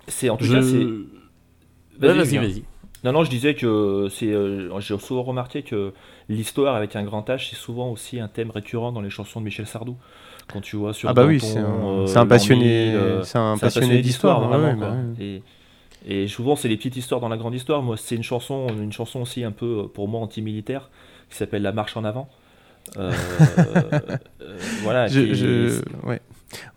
[0.10, 2.06] C'est en tout Je- cas, c'est.
[2.08, 2.64] Vas-y, vas-y.
[3.04, 4.32] Non, non, je disais que c'est.
[4.34, 5.94] euh, J'ai souvent remarqué que
[6.30, 9.46] l'histoire avec un grand H, c'est souvent aussi un thème récurrent dans les chansons de
[9.46, 9.98] Michel Sardou.
[10.52, 13.56] Quand tu vois sur Ah bah oui, c'est un, euh, un passionné, euh, c'est un
[13.58, 14.50] c'est un passionné d'histoire.
[14.50, 15.24] ouais, ouais, bah ouais.
[15.26, 15.44] Et,
[16.24, 17.82] et souvent, c'est les petites histoires dans la grande histoire.
[17.82, 20.90] Moi, c'est une chanson, une chanson aussi un peu euh, pour moi anti-militaire
[21.30, 22.30] qui s'appelle La Marche en avant.
[24.84, 25.08] Voilà.
[25.08, 25.82] Je-.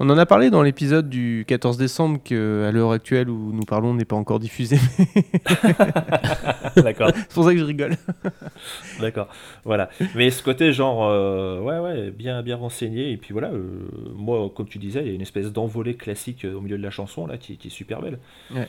[0.01, 3.63] On en a parlé dans l'épisode du 14 décembre que à l'heure actuelle où nous
[3.63, 4.77] parlons n'est pas encore diffusé.
[6.77, 7.11] D'accord.
[7.15, 7.97] c'est pour ça que je rigole.
[9.01, 9.29] D'accord,
[9.65, 9.91] voilà.
[10.15, 13.13] Mais ce côté genre, euh, ouais, ouais, bien, bien renseigné.
[13.13, 16.45] Et puis voilà, euh, moi, comme tu disais, il y a une espèce d'envolée classique
[16.45, 18.19] euh, au milieu de la chanson là, qui, qui est super belle.
[18.53, 18.69] Ouais.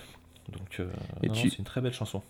[0.51, 0.87] Donc, euh,
[1.33, 2.21] tu- c'est une très belle chanson.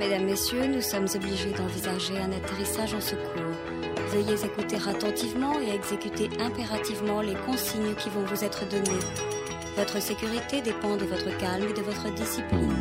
[0.00, 3.44] Mesdames, Messieurs, nous sommes obligés d'envisager un atterrissage en secours.
[4.12, 8.98] Veuillez écouter attentivement et exécuter impérativement les consignes qui vont vous être données.
[9.76, 12.72] Votre sécurité dépend de votre calme et de votre discipline.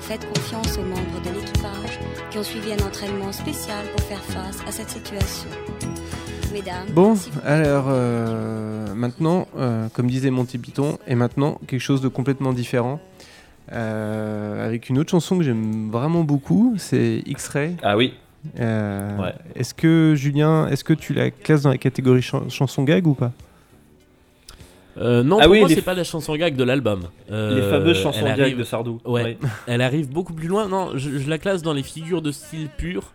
[0.00, 1.98] Faites confiance aux membres de l'équipage
[2.30, 5.48] qui ont suivi un entraînement spécial pour faire face à cette situation.
[6.52, 11.80] Mesdames, Bon, si vous- alors euh, maintenant, euh, comme disait Monty Python, et maintenant quelque
[11.80, 13.00] chose de complètement différent.
[13.72, 17.76] Euh, avec une autre chanson que j'aime vraiment beaucoup, c'est X-Ray.
[17.82, 18.14] Ah oui,
[18.58, 19.34] Euh, Ouais.
[19.54, 23.14] Est-ce que Julien, est-ce que tu la classes dans la catégorie chan- chanson gag ou
[23.14, 23.32] pas?
[24.98, 27.02] Euh, non, Ah pour oui, moi, c'est pas la chanson gag de l'album.
[27.28, 29.00] les fameuses chansons gag de Sardou.
[29.04, 29.38] Ouais.
[29.66, 30.68] Elle arrive beaucoup plus loin.
[30.68, 33.12] Non, je, je la classe dans les figures de style pur,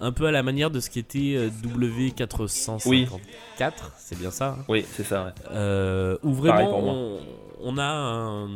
[0.00, 2.80] un peu à la manière de ce qui était euh, W454.
[2.86, 3.08] Oui.
[3.98, 4.56] C'est bien ça.
[4.60, 5.24] hein Oui, c'est ça.
[5.24, 5.30] ouais.
[5.52, 6.92] Euh, où vraiment pour moi.
[6.94, 7.18] on,
[7.64, 8.48] on a un,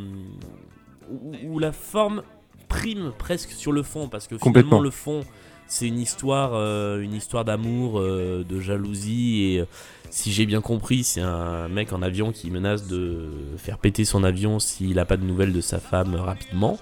[1.11, 2.23] où, où la forme
[2.69, 5.21] prime presque sur le fond parce que finalement le fond
[5.67, 9.65] c'est une histoire euh, une histoire d'amour euh, de jalousie et euh,
[10.09, 14.23] si j'ai bien compris c'est un mec en avion qui menace de faire péter son
[14.23, 16.77] avion s'il a pas de nouvelles de sa femme rapidement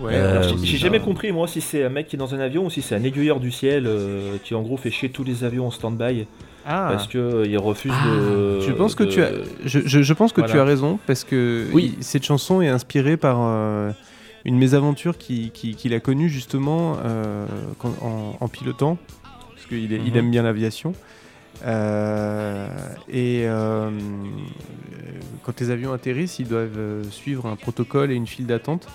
[0.00, 0.14] Ouais.
[0.14, 2.64] Euh, Alors, j'ai- jamais compris, moi, si c'est un mec qui est dans un avion
[2.64, 5.44] ou si c'est un aiguilleur du ciel euh, qui, en gros, fait chier tous les
[5.44, 6.26] avions en stand-by
[6.66, 6.88] Ah.
[6.90, 8.06] parce que euh, il refuse Ah.
[8.08, 8.60] de.
[8.60, 9.30] Je pense que tu as,
[9.64, 11.94] je, je- je pense que tu as raison parce que Oui.
[11.98, 13.90] il- cette chanson est inspirée par euh,
[14.44, 17.46] une mésaventure qui- qui- qu'il a connue justement euh,
[17.78, 18.96] quand- en, en pilotant
[19.54, 20.16] parce qu'il Mhm.
[20.16, 20.94] aime bien l'aviation.
[21.64, 22.66] Euh,
[23.08, 23.90] et euh,
[25.44, 28.86] quand les avions atterrissent, ils doivent suivre un protocole et une file d'attente.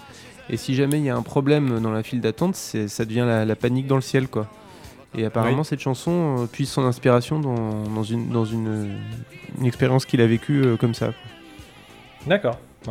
[0.49, 3.45] Et si jamais il y a un problème dans la file d'attente, ça devient la,
[3.45, 4.47] la panique dans le ciel, quoi.
[5.18, 8.97] Et apparemment, cette chanson euh, puise son inspiration dans, dans une, dans une,
[9.59, 11.11] une expérience qu'il a vécue euh, comme ça.
[12.26, 12.59] D'accord.
[12.84, 12.89] Tu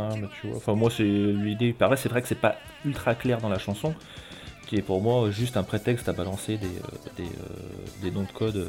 [0.49, 1.73] vois, Enfin, moi, c'est l'idée.
[1.73, 3.95] Pareil, c'est vrai que c'est pas ultra clair dans la chanson,
[4.67, 7.25] qui est pour moi juste un prétexte à balancer des, euh, des,
[8.03, 8.69] des noms de code,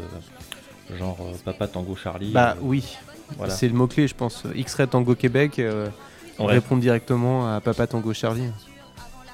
[0.97, 2.31] genre Papa Tango Charlie.
[2.31, 2.97] Bah oui,
[3.37, 3.53] voilà.
[3.53, 4.43] c'est le mot-clé, je pense.
[4.55, 5.61] X-Ray Tango Québec
[6.39, 6.45] Ouais.
[6.53, 8.51] répond directement à Papa Tango Charlie.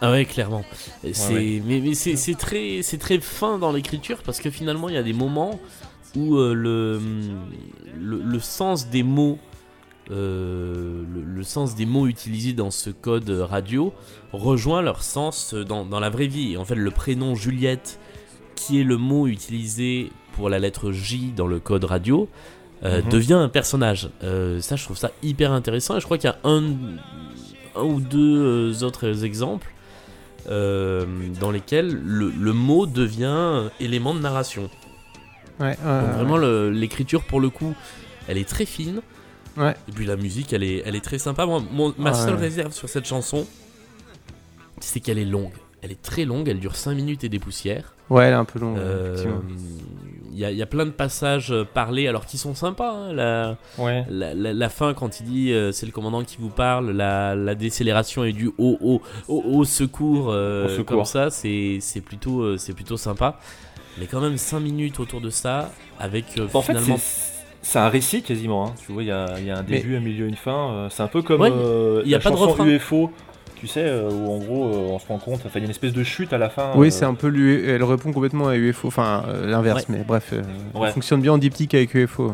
[0.06, 0.66] Ah ouais, clairement.
[1.14, 1.62] C'est, ouais.
[1.66, 5.04] Mais, mais c'est, très, c'est très fin dans l'écriture parce que finalement, il y a
[5.04, 5.60] des moments
[6.18, 7.00] où euh, le,
[7.98, 9.38] le, le sens des mots,
[10.12, 13.94] euh, le, le sens des mots utilisés dans ce code radio
[14.34, 16.52] rejoint leur sens dans, dans la vraie vie.
[16.54, 17.98] Et en fait, le prénom Juliette,
[18.56, 22.28] qui est le mot utilisé pour la lettre J dans le code radio,
[22.84, 23.10] euh, Mhm.
[23.10, 24.10] devient un personnage.
[24.60, 25.96] Ça, je trouve ça hyper intéressant.
[25.96, 26.64] Et je crois qu'il y a un,
[27.78, 29.73] un ou deux autres exemples
[30.50, 31.06] euh,
[31.40, 34.70] dans lesquels le, le mot devient élément de narration.
[35.60, 37.74] Ouais, Donc vraiment, l'écriture, pour le coup,
[38.28, 39.02] elle est très fine.
[39.56, 39.76] Ouais.
[39.88, 41.46] Et puis la musique, elle est, elle est très sympa.
[41.46, 43.46] Moi, mon- ma seule réserve sur cette chanson,
[44.80, 45.54] c'est qu'elle est longue.
[45.82, 47.94] Elle est très longue, elle dure 5 minutes et des poussières.
[48.10, 48.78] Ouais, elle est un peu longue.
[48.78, 49.24] Euh.
[50.36, 52.92] Il y, y a plein de passages euh, parlés, alors qui sont sympas.
[52.92, 54.04] hein, la, Ouais.
[54.10, 57.36] la, la- la fin, quand il dit euh, c'est le commandant qui vous parle, la,
[57.36, 58.50] la décélération et du
[59.66, 60.86] secours, euh, Au secours.
[60.86, 63.40] comme ça, c'est plutôt, euh, c'est plutôt sympa.
[64.00, 66.98] Mais quand même 5 minutes autour de ça, avec En finalement.
[66.98, 67.32] c'est
[67.66, 68.66] c'est un récit quasiment.
[68.68, 68.74] hein.
[68.86, 70.88] Tu vois, il y a, y a un Mais- début, un milieu, une fin.
[70.90, 71.52] C'est un peu comme Ouais,
[72.04, 72.66] il y a pas de refrain.
[72.68, 73.10] UFO.
[73.64, 75.66] Tu sais, euh, où en gros, euh, on se rend compte, enfin, il y a
[75.68, 76.72] une espèce de chute à la fin.
[76.76, 79.96] Oui, euh, c'est un peu l'U- elle répond complètement à UFO, enfin l'inverse, Ouais.
[80.00, 80.34] mais bref,
[80.76, 80.88] Ouais.
[80.88, 82.34] elle fonctionne bien en diptyque avec UFO.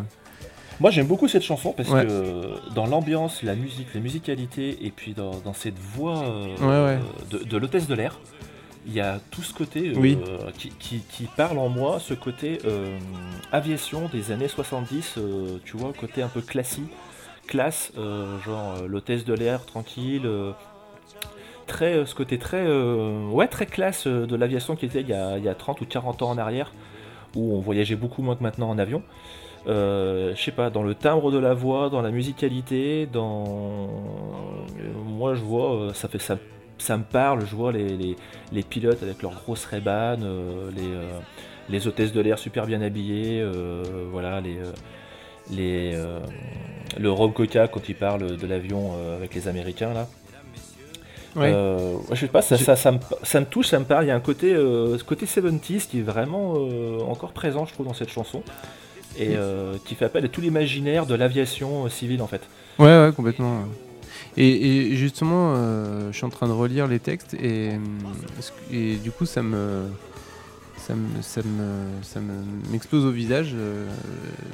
[0.80, 2.08] Moi, j'aime beaucoup cette chanson parce Ouais.
[2.08, 6.24] que dans l'ambiance, la musique, la musicalité, et puis dans, dans cette voix
[6.64, 6.98] euh,
[7.30, 8.18] de, de l'hôtesse de l'air,
[8.88, 10.18] il y a tout ce côté euh, Oui.
[10.58, 12.98] qui, qui- qui parle en moi, ce côté euh,
[13.52, 16.90] aviation des années 70, euh, tu vois, côté un peu classique,
[17.46, 17.92] classe,
[18.44, 20.28] genre l'hôtesse de l'air tranquille.
[21.82, 25.14] Euh, ce côté très, euh, ouais, très classe euh, de l'aviation qui était il y,
[25.14, 26.72] a, il y a 30 ou 40 ans en arrière,
[27.36, 29.04] où on voyageait beaucoup moins que maintenant en avion.
[29.66, 33.88] Je sais pas, dans le timbre de la voix, dans la musicalité, dans.
[35.06, 36.38] Moi, je vois, ça fait ça,
[36.80, 37.46] ça me parle.
[37.46, 38.16] Je vois les,
[38.52, 40.90] les, pilotes avec leurs grosses Ray-Ban, euh, les,
[41.70, 43.46] les hôtesses de l'air super bien habillées,
[44.12, 44.58] voilà, les.
[45.52, 46.04] les
[46.98, 50.08] le Rob Coca quand il parle de l'avion avec les Américains là.
[51.36, 51.52] Ouais.
[51.54, 54.06] Euh, je sais pas, ça, ça, ça, me, ça me touche, ça me parle.
[54.06, 57.66] Il y a un côté, euh, ce côté 70s qui est vraiment euh, encore présent,
[57.66, 58.42] je trouve, dans cette chanson.
[59.18, 59.36] Et
[59.86, 62.42] qui fait appel à tout l'imaginaire de l'aviation civile, en fait.
[62.78, 63.64] Ouais, ouais, complètement.
[64.38, 65.56] Et, et justement,
[66.10, 67.72] je suis en train de relire les textes et,
[68.72, 69.88] du coup, ça me,
[70.78, 73.54] ça me, ça me, ça me- m'explose au visage.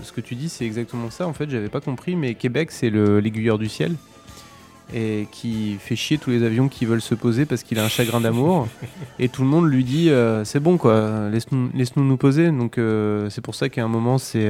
[0.02, 1.28] ce que tu dis, c'est exactement ça.
[1.28, 3.94] En fait, j'avais pas compris, mais Québec, c'est le l'aiguilleur du ciel
[4.94, 7.90] et qui fait chier tous les avions qui veulent se poser parce qu'il a un
[7.90, 8.68] chagrin d'amour.
[9.20, 12.52] Et tout le monde lui dit euh, c'est bon quoi laisse-nous laisse-nous nous poser.
[12.52, 14.48] Donc euh, c'est pour ça qu'à un moment c'est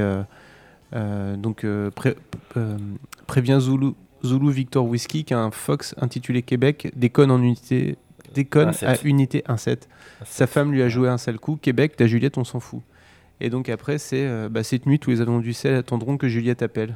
[0.93, 1.65] euh, donc
[1.95, 2.15] pré-
[3.27, 3.91] prévient Zulu
[4.23, 7.97] Zulu Victor Whisky qu'un Fox intitulé Québec déconne en unité
[8.33, 9.83] déconne Un à unité 1-7
[10.25, 12.81] sa femme lui a joué un sale coup Québec la Juliette on s'en fout.
[13.39, 16.61] Et donc après c'est bah, cette nuit tous les avions du ciel attendront que Juliette
[16.61, 16.95] appelle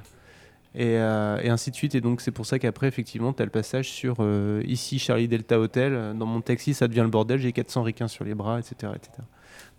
[0.75, 1.95] et, euh, et ainsi de suite.
[1.95, 5.27] Et donc, c'est pour ça qu'après, effectivement, tu as le passage sur euh, ici, Charlie
[5.27, 5.93] Delta Hotel.
[5.93, 7.39] euh, Dans mon taxi, ça devient le bordel.
[7.39, 8.91] J'ai 400 ricains sur les bras, etc.
[8.95, 9.11] etc.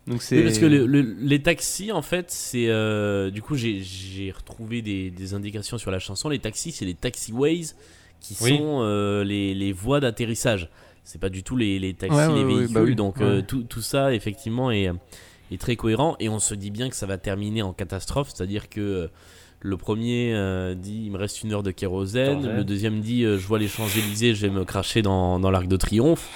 [0.07, 0.21] Donc.
[0.31, 2.67] Oui, parce que le- le- les taxis, en fait, c'est.
[2.67, 6.27] euh, du coup, j'ai- retrouvé des, des indications sur la chanson.
[6.29, 7.67] Les taxis, c'est les taxiways
[8.19, 8.57] qui Oui.
[8.57, 10.69] sont les, les voies d'atterrissage.
[11.03, 12.73] C'est pas du tout les, les taxis, Ouais, les ouais, véhicules.
[12.73, 13.41] bah oui, Donc, ouais.
[13.43, 14.89] tout, tout ça, effectivement, est,
[15.51, 16.15] est très cohérent.
[16.19, 18.29] Et on se dit bien que ça va terminer en catastrophe.
[18.35, 19.09] C'est-à-dire que.
[19.63, 23.37] Le premier euh, dit il me reste une heure de kérosène, le deuxième dit euh,
[23.37, 26.27] je vois les Champs-Élysées, je vais me cracher dans, dans l'Arc de Triomphe.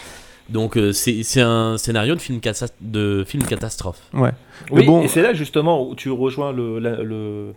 [0.50, 4.00] Donc euh, c'est c'est un scénario de film, cata- de film catastrophe.
[4.14, 4.30] Ouais.
[4.70, 7.54] Oui, Mais bon- et c'est là justement où tu rejoins le, la, le-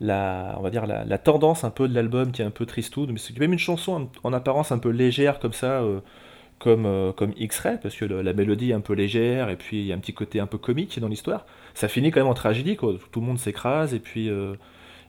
[0.00, 2.64] la- on va dire la, la tendance un peu de l'album qui est un peu
[2.64, 6.00] tristoude, mais c'est même une chanson en, en apparence un peu légère comme ça, euh,
[6.58, 9.80] comme, euh, comme X-Ray, parce que le- la mélodie est un peu légère et puis
[9.80, 11.44] il y a un petit côté un peu comique dans l'histoire.
[11.74, 12.94] Ça finit quand même en tragédie, quoi.
[13.12, 14.54] Tout le monde s'écrase et puis euh,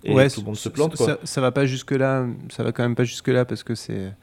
[0.08, 1.06] et ouais, tout le monde se ça- plante, quoi.
[1.06, 2.26] Ça, ça va pas jusque-là.
[2.50, 4.14] Ça va quand même pas jusque-là parce que c'est.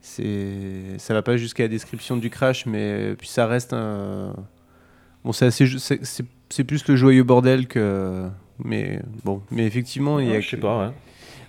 [0.00, 4.34] c'est ça va pas jusqu'à la description du crash, mais puis ça reste un.
[5.24, 5.66] Bon, c'est assez.
[5.78, 8.28] c'est- plus le joyeux bordel que.
[8.64, 10.40] Mais bon, mais effectivement, il y a.
[10.40, 10.92] Je sais pas, ouais.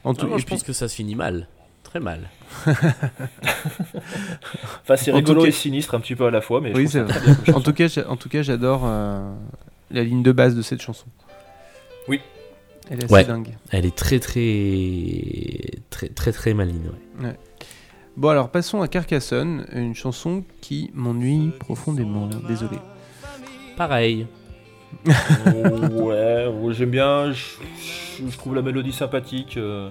[0.04, 1.48] En tout, moi, je puis- pense que ça se finit mal.
[1.84, 2.30] Très mal.
[4.82, 7.00] Enfin, c'est rigolo cas- et sinistre un petit peu à la fois, mais Oui, je
[7.00, 7.54] très bien.
[7.56, 9.32] En tout cas, en tout cas, j'adore euh,
[9.92, 11.06] la ligne de base de cette chanson.
[12.08, 12.20] Oui.
[12.90, 13.24] Elle est assez Ouais.
[13.26, 13.56] dingue.
[13.72, 16.90] Elle est très très très très très maligne.
[17.22, 17.36] ouais.
[18.16, 22.28] Bon, alors passons à Carcassonne, une chanson qui m'ennuie profondément.
[22.48, 22.78] Désolé.
[23.76, 24.26] Pareil.
[25.06, 27.32] ouais, ouais, j'aime bien.
[27.32, 27.44] Je,
[28.20, 29.58] je- je trouve la mélodie sympathique.
[29.58, 29.90] euh,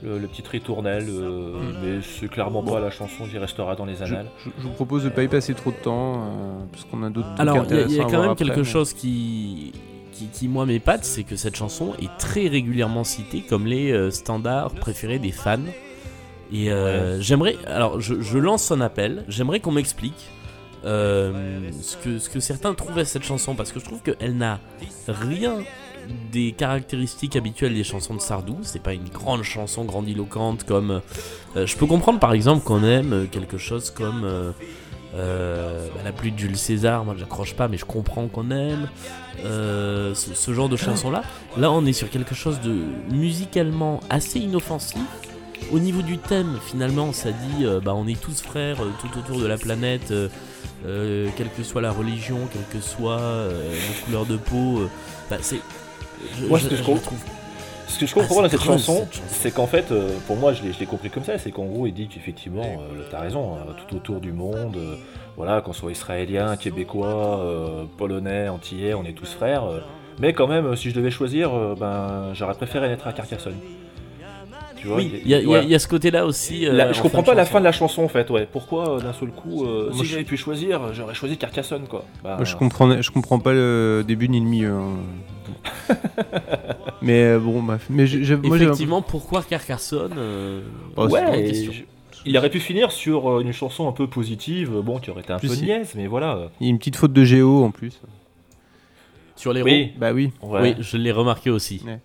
[0.00, 4.00] le, le petit ritournelle, euh, mais c'est clairement pas la chanson qui restera dans les
[4.00, 4.26] annales.
[4.44, 7.10] je- je vous propose de pas y passer trop de temps, euh, parce qu'on a
[7.10, 9.72] d'autres Alors, il y a- y, a quand même après, quelque mais- chose qui,
[10.18, 14.10] qui, qui, moi, m'épate, c'est que cette chanson est très régulièrement citée comme les euh,
[14.10, 15.58] standards préférés des fans.
[16.52, 20.30] Et euh, j'aimerais, alors je, je lance un appel, j'aimerais qu'on m'explique
[20.84, 24.36] euh, ce, que, ce que certains trouvent à cette chanson, parce que je trouve qu'elle
[24.36, 24.58] n'a
[25.06, 25.58] rien
[26.32, 28.58] des caractéristiques habituelles des chansons de Sardou.
[28.62, 31.02] C'est pas une grande chanson grandiloquente comme.
[31.56, 34.54] euh, je peux comprendre par exemple qu'on aime quelque chose comme.
[35.14, 38.88] Euh, bah, la pluie de Jules César, moi j'accroche pas, mais je comprends qu'on aime
[39.44, 41.22] euh, ce, ce genre de chanson là.
[41.56, 42.74] Là, on est sur quelque chose de
[43.10, 45.00] musicalement assez inoffensif.
[45.72, 49.40] Au niveau du thème, finalement, ça dit euh, bah, on est tous frères tout autour
[49.40, 50.12] de la planète,
[50.84, 54.88] quelle que soit la religion, quelle que soit notre couleur de peau.
[55.30, 55.60] bah, c'est.
[56.48, 57.00] Moi, je- ce que je je trouve
[57.88, 60.52] Ce que je comprends Ah, dans cette creuse, chanson, c'est qu'en fait, euh, pour moi,
[60.52, 63.72] je l'ai compris comme ça, c'est qu'en gros, il dit qu'effectivement, euh, t'as raison, euh,
[63.88, 64.94] tout autour du monde, euh,
[65.36, 69.64] voilà, qu'on soit israélien, québécois, euh, polonais, antillais, on est tous frères.
[69.64, 69.80] euh,
[70.20, 73.54] mais quand même, si je devais choisir, euh, ben, j'aurais préféré naître à Carcassonne.
[74.76, 75.62] Tu vois, Oui, il y, a- il y a- voilà.
[75.64, 76.64] il y a ce côté-là aussi.
[76.66, 78.46] euh, La- je comprends pas la fin de la chanson en fait, ouais.
[78.50, 82.04] Pourquoi euh, d'un seul coup, euh, Moi, si j'avais pu choisir, j'aurais choisi Carcassonne quoi.
[82.22, 84.72] Moi, je comprends, je comprends pas le début ni le milieu.
[84.74, 84.98] hein.
[87.02, 87.86] mais euh, bon, bref.
[87.90, 88.04] Mais
[88.44, 90.60] moi, Effectivement, pourquoi Carcassonne euh,
[90.96, 91.72] Oh, Ouais, question.
[91.72, 91.82] je-
[92.26, 95.32] il aurait pu finir sur euh, une chanson un peu positive, bon, qui aurait été
[95.32, 96.48] un Plus peu si- niaise, mais voilà.
[96.60, 98.00] il y a une petite faute de géo en plus.
[99.36, 100.32] Sur les Oui, Bah oui.
[100.42, 100.60] ouais.
[100.62, 101.80] Oui, je l'ai remarqué aussi.
[101.86, 102.00] Ouais.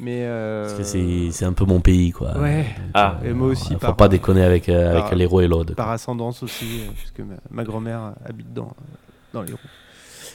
[0.00, 0.62] Mais euh...
[0.76, 2.36] Parce que c'est un peu mon pays, quoi.
[2.38, 2.64] Ouais.
[2.94, 3.18] Ah.
[3.24, 3.74] Et moi aussi.
[3.74, 5.74] Faut par- pas déconner avec, euh, avec l'héros et l'aude.
[5.76, 8.72] Par ascendance aussi, puisque ma, ma grand-mère habite dans,
[9.34, 9.58] dans les roues.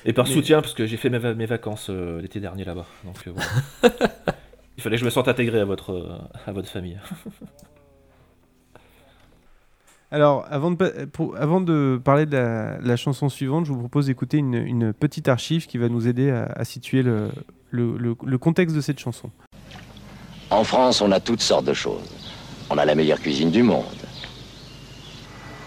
[0.07, 2.63] Et par Mais- soutien, parce que j'ai fait mes, va- mes vacances euh, l'été dernier
[2.63, 2.85] là-bas.
[3.03, 3.49] Donc euh, voilà.
[4.77, 6.97] il fallait que je me sente intégré à votre, euh, à votre famille.
[10.11, 13.79] Alors, avant de, pa- pour- avant de parler de la, la chanson suivante, je vous
[13.79, 17.27] propose d'écouter une, une petite archive qui va nous aider à, à situer le,
[17.71, 19.29] le- le- le contexte de cette chanson.
[20.49, 22.07] En France, on a toutes sortes de choses.
[22.69, 23.83] On a la meilleure cuisine du monde.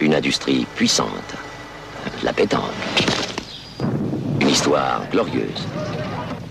[0.01, 1.35] Une industrie puissante.
[2.23, 2.63] La pétanque.
[4.51, 5.65] Histoire glorieuse.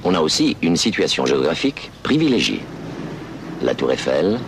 [0.05, 2.61] On a aussi une situation géographique privilégiée.
[3.61, 4.39] La tour Eiffel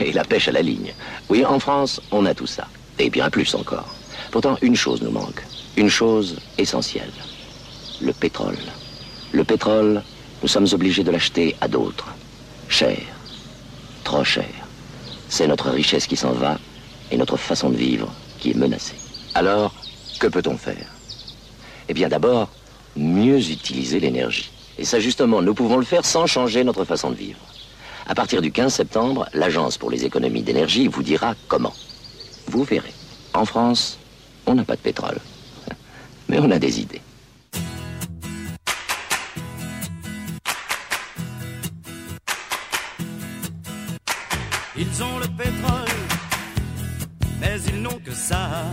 [0.00, 0.94] et la pêche à la ligne.
[1.28, 2.66] Oui, en France, on a tout ça.
[2.98, 3.94] Et bien plus encore.
[4.30, 5.42] Pourtant, une chose nous manque.
[5.76, 7.12] Une chose essentielle.
[8.00, 8.56] Le pétrole.
[9.32, 10.02] Le pétrole,
[10.40, 12.14] nous sommes obligés de l'acheter à d'autres.
[12.70, 12.96] Cher.
[14.04, 14.48] Trop cher.
[15.28, 16.58] C'est notre richesse qui s'en va
[17.10, 18.10] et notre façon de vivre
[18.40, 18.96] qui est menacée.
[19.34, 19.74] Alors,
[20.18, 20.86] que peut-on faire?
[21.88, 22.48] Eh bien d'abord,
[22.96, 24.50] mieux utiliser l'énergie.
[24.78, 27.40] Et ça justement, nous pouvons le faire sans changer notre façon de vivre.
[28.06, 31.72] À partir du 15 septembre, l'Agence pour les économies d'énergie vous dira comment.
[32.48, 32.92] Vous verrez.
[33.32, 33.98] En France,
[34.46, 35.18] on n'a pas de pétrole.
[36.28, 37.00] Mais on a des idées.
[44.76, 45.86] Ils ont le pétrole,
[47.40, 48.64] mais ils n'ont que ça.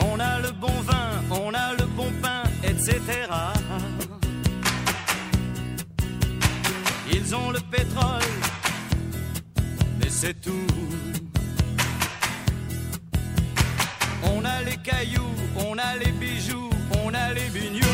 [0.00, 3.00] On a le bon vin, on a le bon pain, etc.
[7.12, 8.22] Ils ont le pétrole,
[10.00, 10.66] mais c'est tout.
[14.24, 15.22] On a les cailloux,
[15.56, 16.70] on a les bijoux,
[17.04, 17.84] on a les bignous.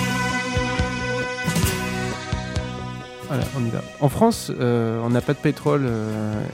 [3.29, 3.81] Voilà, on y va.
[4.01, 6.45] En France, euh, on n'a pas de pétrole, euh,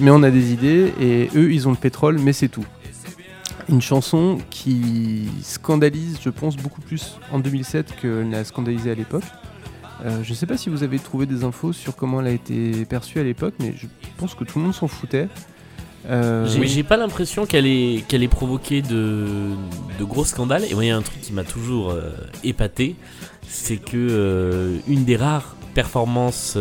[0.00, 2.64] mais on a des idées, et eux, ils ont le pétrole, mais c'est tout.
[3.68, 9.24] Une chanson qui scandalise, je pense, beaucoup plus en 2007 qu'elle n'a scandalisé à l'époque.
[10.04, 12.30] Euh, je ne sais pas si vous avez trouvé des infos sur comment elle a
[12.32, 13.86] été perçue à l'époque, mais je
[14.16, 15.28] pense que tout le monde s'en foutait.
[16.08, 19.50] Euh, J'ai pas l'impression qu'elle ait, qu'elle ait provoqué de,
[19.98, 20.64] de gros scandales.
[20.68, 22.10] Et moi, il y a un truc qui m'a toujours euh,
[22.42, 22.96] épaté,
[23.48, 26.58] c'est que euh, une des rares performances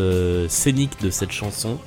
[0.47, 1.79] scéniques de cette chanson,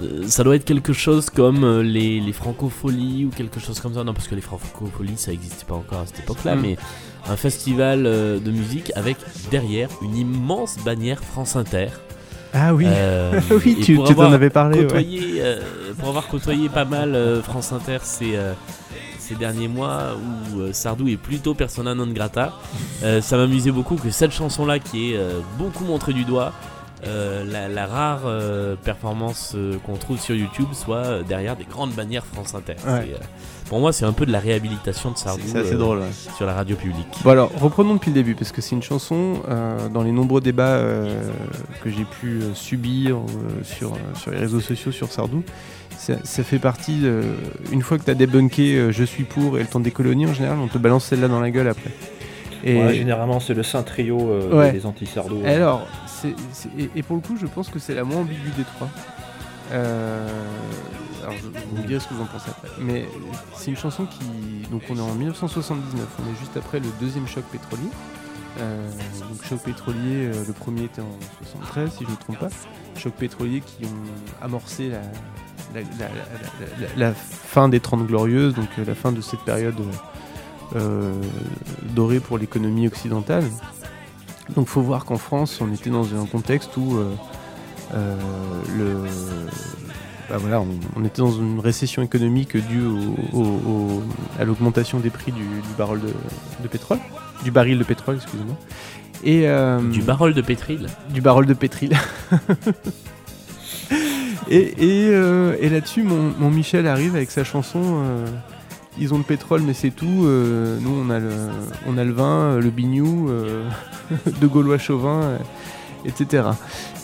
[0.00, 3.94] euh, ça doit être quelque chose comme euh, les, les francopholies ou quelque chose comme
[3.94, 4.04] ça.
[4.04, 6.60] Non, parce que les francopholies, ça n'existait pas encore à cette époque-là, Mm.
[6.60, 6.76] mais
[7.28, 9.16] un festival euh, de musique avec
[9.50, 11.88] derrière une immense bannière France Inter.
[12.54, 12.86] Ah oui,
[13.50, 14.82] oui tu, tu t'en avoir avais parlé.
[14.82, 15.42] côtoyé,
[15.98, 18.38] pour avoir côtoyé pas mal France Inter ces,
[19.26, 20.16] ces derniers mois
[20.54, 22.52] où euh, Sardou est plutôt persona non grata,
[23.02, 26.52] euh, ça m'amusait beaucoup que cette chanson-là qui est euh, beaucoup montrée du doigt,
[27.06, 31.92] euh, la, la rare euh, performance euh, qu'on trouve sur YouTube soit derrière des grandes
[31.92, 32.74] bannières France Inter.
[32.86, 33.12] Ouais.
[33.14, 33.18] Euh,
[33.68, 35.98] pour moi, c'est un peu de la réhabilitation de Sardou C'est assez euh, drôle.
[35.98, 36.04] ouais.
[36.36, 37.06] sur la radio publique.
[37.24, 40.40] Bon alors, reprenons depuis le début, parce que c'est une chanson, euh, dans les nombreux
[40.40, 41.20] débats euh,
[41.82, 43.20] que j'ai pu euh, subir euh,
[43.64, 45.42] sur, euh, sur les réseaux sociaux sur Sardou,
[45.98, 47.22] ça, ça fait partie, de-
[47.72, 50.26] une fois que tu as débunké euh, Je suis pour et le temps des colonies,
[50.26, 51.90] en général, on te balance celle-là dans la gueule après.
[52.64, 54.72] Et, Ouais, généralement, c'est le saint trio euh, Ouais.
[54.72, 54.86] des
[56.24, 58.88] et pour le coup, je pense que c'est la moins ambiguë des trois.
[59.72, 60.28] Euh,
[61.22, 62.68] alors, je, vous me direz ce que vous en pensez après.
[62.80, 63.06] Mais
[63.56, 64.68] c'est une chanson qui.
[64.70, 67.88] Donc, on est en 1979, on est juste après le deuxième choc pétrolier.
[68.58, 68.88] Euh,
[69.28, 72.48] donc choc pétrolier, euh, le premier était en 73 si je ne me trompe pas.
[72.96, 74.90] Choc pétrolier qui ont amorcé
[76.96, 79.74] la, fin des 30 glorieuses, donc la fin de cette période
[81.94, 83.44] dorée pour l'économie occidentale.
[84.54, 87.12] Donc faut voir qu'en France, on était dans un contexte où euh,
[87.94, 88.14] euh,
[88.76, 88.94] le,
[90.30, 94.02] bah voilà, on, on était dans une récession économique due au- au- au-
[94.38, 96.12] à l'augmentation des prix du, du baril de,
[96.62, 96.98] de pétrole,
[97.44, 98.56] du baril de pétrole, excusez-moi.
[99.24, 100.86] Et euh, Du barol de pétril.
[101.12, 101.96] du baril de pétril.
[104.48, 104.58] et
[105.06, 108.04] et, euh, et là-dessus, mon, mon Michel arrive avec sa chanson.
[108.98, 110.24] Ils ont le pétrole, mais c'est tout.
[110.24, 111.30] euh, nous, on a le,
[111.86, 113.68] on a le vin, euh, le bignou, euh,
[114.40, 115.38] de Gaulois chauvin, euh,
[116.04, 116.48] etc.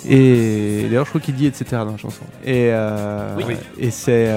[0.08, 1.64] Et d'ailleurs, je crois qu'il dit etc.
[1.70, 2.24] dans la chanson.
[2.44, 2.70] Et,
[3.36, 3.54] Oui.
[3.78, 4.28] Et c'est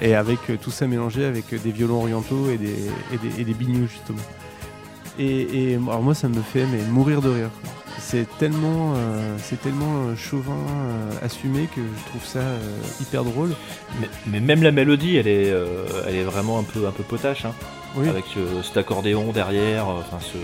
[0.00, 2.74] et avec tout ça mélangé avec des violons orientaux et des,
[3.12, 4.18] et des, et des bignoux justement.
[5.18, 7.50] Et, et alors moi, ça me fait mais mourir de rire.
[7.62, 7.83] quoi.
[8.00, 12.58] C'est tellement, euh, c'est tellement euh, chauvin euh, assumé que je trouve ça euh,
[13.00, 13.54] hyper drôle.
[14.00, 15.66] Mais, mais même la mélodie, elle est, euh,
[16.06, 17.52] elle est vraiment un peu, un peu potache, hein,
[17.96, 18.08] Oui.
[18.08, 19.88] avec euh, cet accordéon derrière.
[19.88, 20.36] euh, Enfin, ce,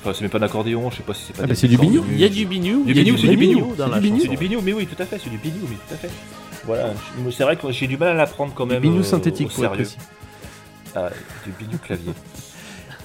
[0.00, 1.42] enfin, c'est même pas un accordéon, je sais pas si c'est pas.
[1.44, 2.04] Ah bah, c'est du bignou.
[2.10, 2.84] Il y a du bignou.
[2.84, 3.74] Du bignou, c'est du bignou.
[3.76, 4.30] dans C'est la du bignou, chanson.
[4.30, 6.10] c'est du bignou, mais oui, tout à fait, c'est du bignou, mais tout à fait.
[6.66, 6.92] Voilà,
[7.24, 8.82] je- c'est vrai que j'ai du mal à la prendre quand Du même.
[8.82, 9.84] bignou euh, synthétique au pour être sérieux.
[9.84, 9.98] précis.
[10.94, 11.08] Ah,
[11.46, 12.12] du bignou clavier.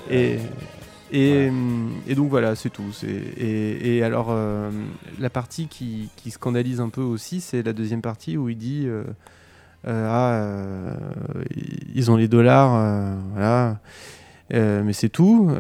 [0.10, 0.38] Et,
[1.12, 1.52] et,
[2.08, 2.92] et donc voilà, c'est tout.
[3.04, 4.72] Et, et alors, euh,
[5.20, 8.86] la partie qui, qui scandalise un peu aussi, c'est la deuxième partie où il dit
[8.88, 9.04] euh,
[9.88, 10.98] euh, Ah,
[11.94, 13.80] ils ont les dollars, voilà.
[14.52, 15.52] Mais c'est tout.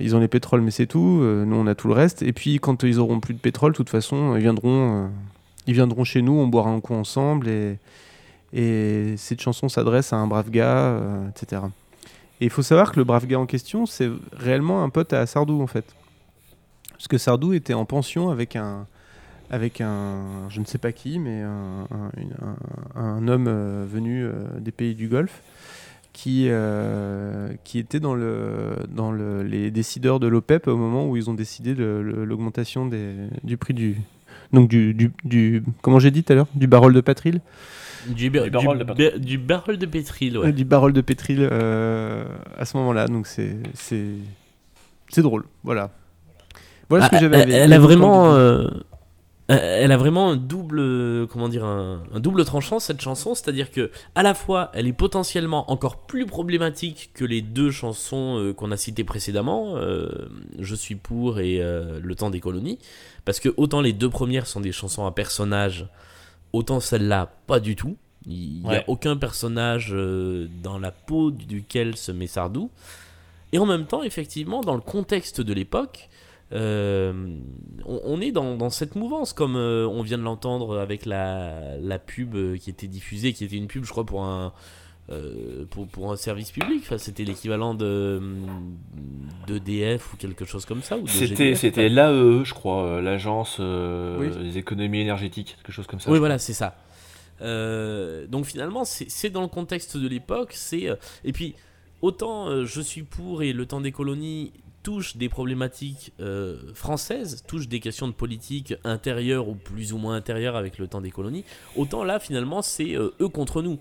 [0.00, 1.20] Ils ont les pétroles, mais c'est tout.
[1.22, 2.22] Nous, on a tout le reste.
[2.22, 5.10] Et puis, quand ils auront plus de pétrole, de toute façon, ils viendront,
[5.66, 7.48] ils viendront chez nous, on boira un coup ensemble.
[7.48, 7.78] Et,
[8.52, 11.62] et cette chanson s'adresse à un brave gars, etc.
[12.44, 15.24] Et il faut savoir que le brave gars en question, c'est réellement un pote à
[15.24, 15.86] Sardou, en fait.
[16.90, 18.86] Parce que Sardou était en pension avec un,
[19.48, 24.94] avec un, je ne sais pas qui, mais un, homme euh, venu euh, des pays
[24.94, 25.40] du Golfe,
[26.12, 31.16] qui, euh, qui était dans, le, dans le, les décideurs de l'OPEP au moment où
[31.16, 32.90] ils ont décidé l'augmentation
[33.42, 33.96] du prix du,
[34.52, 34.92] donc du,
[35.24, 37.40] du, comment j'ai dit tout à l'heure, du barrel de pétril.
[38.08, 39.10] Du, bar- Du barol de pétril.
[39.12, 42.24] ba- du barol de pétril, Ouais, du barrel de pétril euh,
[42.56, 43.06] à ce moment-là.
[43.08, 44.06] Donc c'est c'est
[45.08, 45.44] c'est drôle.
[45.62, 45.90] Voilà.
[46.90, 47.38] Voilà ce que Ah, j'avais.
[47.40, 48.68] elle, elle a vraiment, euh,
[49.48, 53.90] elle a vraiment un double, comment dire, un, un double tranchant cette chanson, c'est-à-dire que
[54.14, 58.70] à la fois, elle est potentiellement encore plus problématique que les deux chansons euh, qu'on
[58.70, 60.08] a citées précédemment, euh,
[60.58, 62.78] Je suis pour et euh, Le temps des colonies,
[63.24, 65.86] parce que autant les deux premières sont des chansons à personnages,
[66.54, 67.96] autant celle-là pas du tout.
[68.26, 72.70] Il n'y a aucun personnage euh, dans la peau duquel se met Sardou.
[73.52, 76.08] Et en même temps, effectivement, dans le contexte de l'époque,
[76.52, 77.12] euh,
[77.84, 81.76] on, on est dans, dans cette mouvance, comme euh, on vient de l'entendre avec la,
[81.76, 84.52] la pub qui était diffusée, qui était une pub, je crois, pour un,
[85.10, 86.80] euh, pour, pour un service public.
[86.82, 88.20] Enfin, c'était l'équivalent de
[89.46, 90.96] d'EDF ou quelque chose comme ça.
[91.06, 94.44] C'était, c'était l'AEE, je crois, euh, l'agence euh, Oui.
[94.44, 96.10] des économies énergétiques, quelque chose comme ça.
[96.10, 96.76] Oui, voilà, c'est ça.
[97.42, 100.52] Euh, donc finalement, c'est dans le contexte de l'époque.
[100.54, 100.88] C'est
[101.24, 101.54] et puis
[102.00, 104.52] autant je suis pour et le temps des colonies
[104.84, 110.14] touche des problématiques euh, françaises, touche des questions de politique intérieure ou plus ou moins
[110.14, 111.44] intérieure avec le temps des colonies.
[111.74, 113.80] Autant là, finalement, c'est euh, eux contre nous.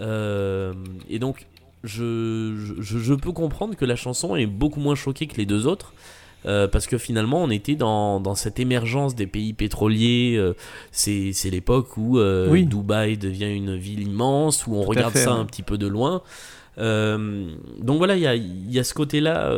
[0.00, 0.72] Euh,
[1.08, 1.46] et donc,
[1.84, 5.66] je, je, je peux comprendre que la chanson est beaucoup moins choquée que les deux
[5.66, 5.92] autres.
[6.46, 10.34] euh, parce que finalement, on était dans, dans cette émergence des pays pétroliers.
[10.36, 10.54] euh,
[10.92, 12.66] c'est l'époque où euh, Oui.
[12.66, 15.40] Dubaï devient une ville immense, où on Tout regarde fait, ça ouais.
[15.40, 16.22] un petit peu de loin.
[16.76, 19.52] Donc voilà, il y a, y a ce côté-là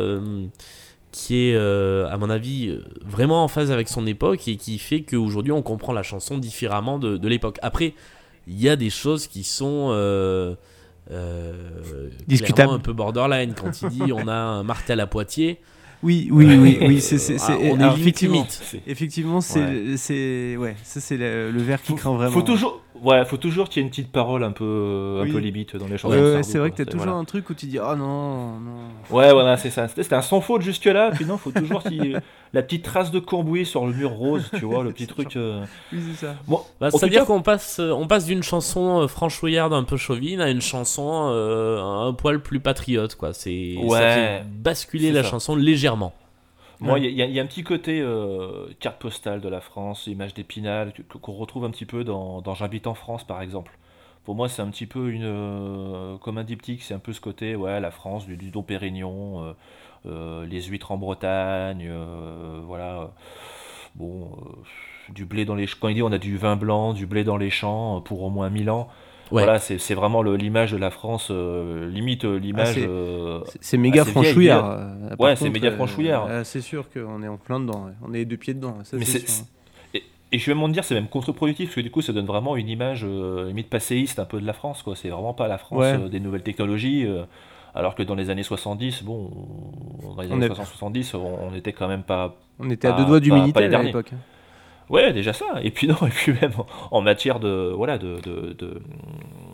[1.11, 5.51] qui est, à mon avis, vraiment en phase avec son époque et qui fait qu'aujourd'hui
[5.51, 7.57] on comprend la chanson différemment de, de l'époque.
[7.63, 7.93] Après,
[8.47, 10.55] il y a des choses qui sont euh,
[11.11, 12.73] euh, Discutables.
[12.73, 13.53] un peu borderline.
[13.53, 15.59] Quand il dit on a un martel à Poitiers,
[16.03, 17.01] Oui, oui, oui, oui.
[17.01, 18.33] C'est c'est- c'est- on est alors, limite, effectivement.
[18.35, 18.51] limite.
[18.63, 22.31] C'est- Effectivement, c'est c'est ouais, ça c'est le, le verre qui craint vraiment.
[22.31, 25.31] Faut toujours, ouais, faut toujours qu'il y ait une petite parole un peu, un Oui.
[25.31, 26.15] peu limite dans les chansons.
[26.15, 26.77] Ouais, c'est vrai quoi.
[26.77, 27.19] que t'as toujours voilà.
[27.19, 28.77] un truc où tu dis oh non non.
[29.09, 29.87] Ouais, voilà, c'est ça.
[29.87, 31.11] C'était un sans faute jusque là.
[31.11, 32.17] Puis non, faut toujours qu'il y ait
[32.53, 35.35] la petite trace de cambouis sur le mur rose, tu vois, le petit truc.
[35.35, 35.63] euh.
[35.93, 36.35] Oui c'est ça.
[36.47, 39.83] Bon, Bah, tout C'est-à-dire cas- qu'on passe, euh, on passe d'une chanson euh, franchouillarde un
[39.83, 43.33] peu chauvine à une chanson euh, un poil plus patriote, quoi.
[43.33, 45.29] C'est ça fait basculer la ça.
[45.29, 46.13] chanson légèrement.
[46.79, 49.61] Moi, il y, a- il y a un petit côté euh, carte postale de la
[49.61, 53.77] France, image d'épinal, qu'on retrouve un petit peu dans, dans J'habite en France, par exemple.
[54.25, 55.23] Pour moi, c'est un petit peu une.
[55.25, 58.63] euh, comme un diptyque, c'est un peu ce côté, ouais, la France, du, du Dom
[58.63, 59.55] Pérignon,
[60.05, 61.89] euh, les huîtres en Bretagne,
[62.65, 63.11] voilà.
[63.95, 64.29] Bon,
[65.09, 65.77] du blé dans les champs.
[65.81, 68.29] Quand il dit on a du vin blanc, du blé dans les champs pour au
[68.29, 68.89] moins 1000 ans.
[69.31, 69.43] Ouais.
[69.43, 72.75] Voilà, c'est vraiment l'image de la France, euh, limite euh, l'image.
[72.75, 74.87] c'est- euh, C'est- méga franchouillard.
[75.19, 76.27] Ouais, c'est méga franchouillard.
[76.45, 77.85] c'est sûr qu'on est en plein dedans.
[77.87, 77.91] ouais.
[78.07, 78.77] On est deux pieds dedans.
[78.83, 79.05] Ça, Mais.
[79.93, 82.25] Et, et je vais même dire, c'est même contre-productif, parce que du coup, ça donne
[82.25, 84.95] vraiment une image limite passéiste un peu de la France, quoi.
[84.95, 86.09] C'est vraiment pas la France Ouais.
[86.09, 87.05] des nouvelles technologies,
[87.75, 89.29] alors que dans les années 70, bon,
[90.03, 92.35] on- dans les années est- 60-70, on, on était quand même pas.
[92.59, 93.35] On était à pas- deux doigts du les
[93.75, 94.11] à l'époque.
[94.89, 95.45] Ouais, déjà ça.
[95.63, 96.51] Et puis non, et puis même
[96.91, 98.81] en, matière de voilà de, de,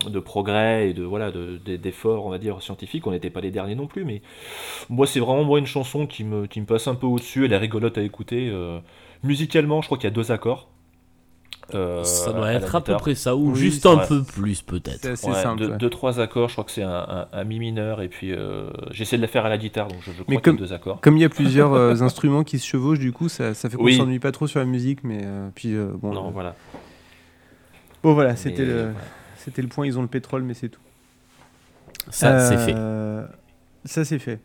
[0.10, 3.42] de, progrès et de voilà de- de- d'efforts, on va dire scientifiques, on n'était pas
[3.42, 4.06] les derniers non plus.
[4.06, 4.22] Mais
[4.90, 7.46] moi, c'est vraiment moi une chanson qui me qui me passe un peu au-dessus.
[7.46, 8.50] Elle est rigolote à écouter.
[8.52, 8.80] euh,
[9.24, 10.70] musicalement, je crois qu'il y a deux accords.
[11.76, 14.08] Euh, Ça à doit être à peu près ça, ou Oui, juste un vrai.
[14.08, 15.00] peu plus peut-être.
[15.02, 15.60] C'est assez Ouais, simple.
[15.60, 15.78] deux, ouais.
[15.78, 18.70] deux, trois accords, je crois que c'est un, un- un mi mineur et puis euh,
[18.92, 20.42] j'essaie de la faire à la guitare donc je, je crois Mais qu'il y a
[20.42, 21.02] comme- deux accords.
[21.02, 23.78] Comme il y a plusieurs euh, instruments qui se chevauchent, du coup, ça, ça fait
[23.78, 23.96] qu'on Oui.
[23.98, 25.04] s'ennuie pas trop sur la musique.
[25.04, 26.56] Mais euh, puis euh, bon, Non, euh, voilà.
[28.04, 28.90] bon voilà, c'était le,
[29.38, 29.86] c'était le point.
[29.86, 30.80] Ils ont le pétrole, mais c'est tout.
[32.10, 32.74] Ça, c'est fait.
[32.76, 33.26] Euh,
[33.86, 34.40] Ça c'est fait.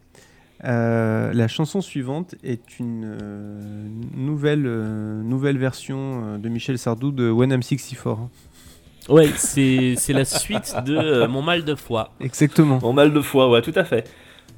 [0.64, 3.86] Euh, la chanson suivante est une euh,
[4.16, 8.08] nouvelle, euh, nouvelle version euh, de Michel Sardou de When I'm 64.
[8.18, 8.30] hein.
[9.08, 12.12] Ouais, c'est c'est la suite de euh, Mon mal de foie.
[12.20, 12.78] Exactement.
[12.82, 14.10] Mon mal de foi, ouais, tout à fait.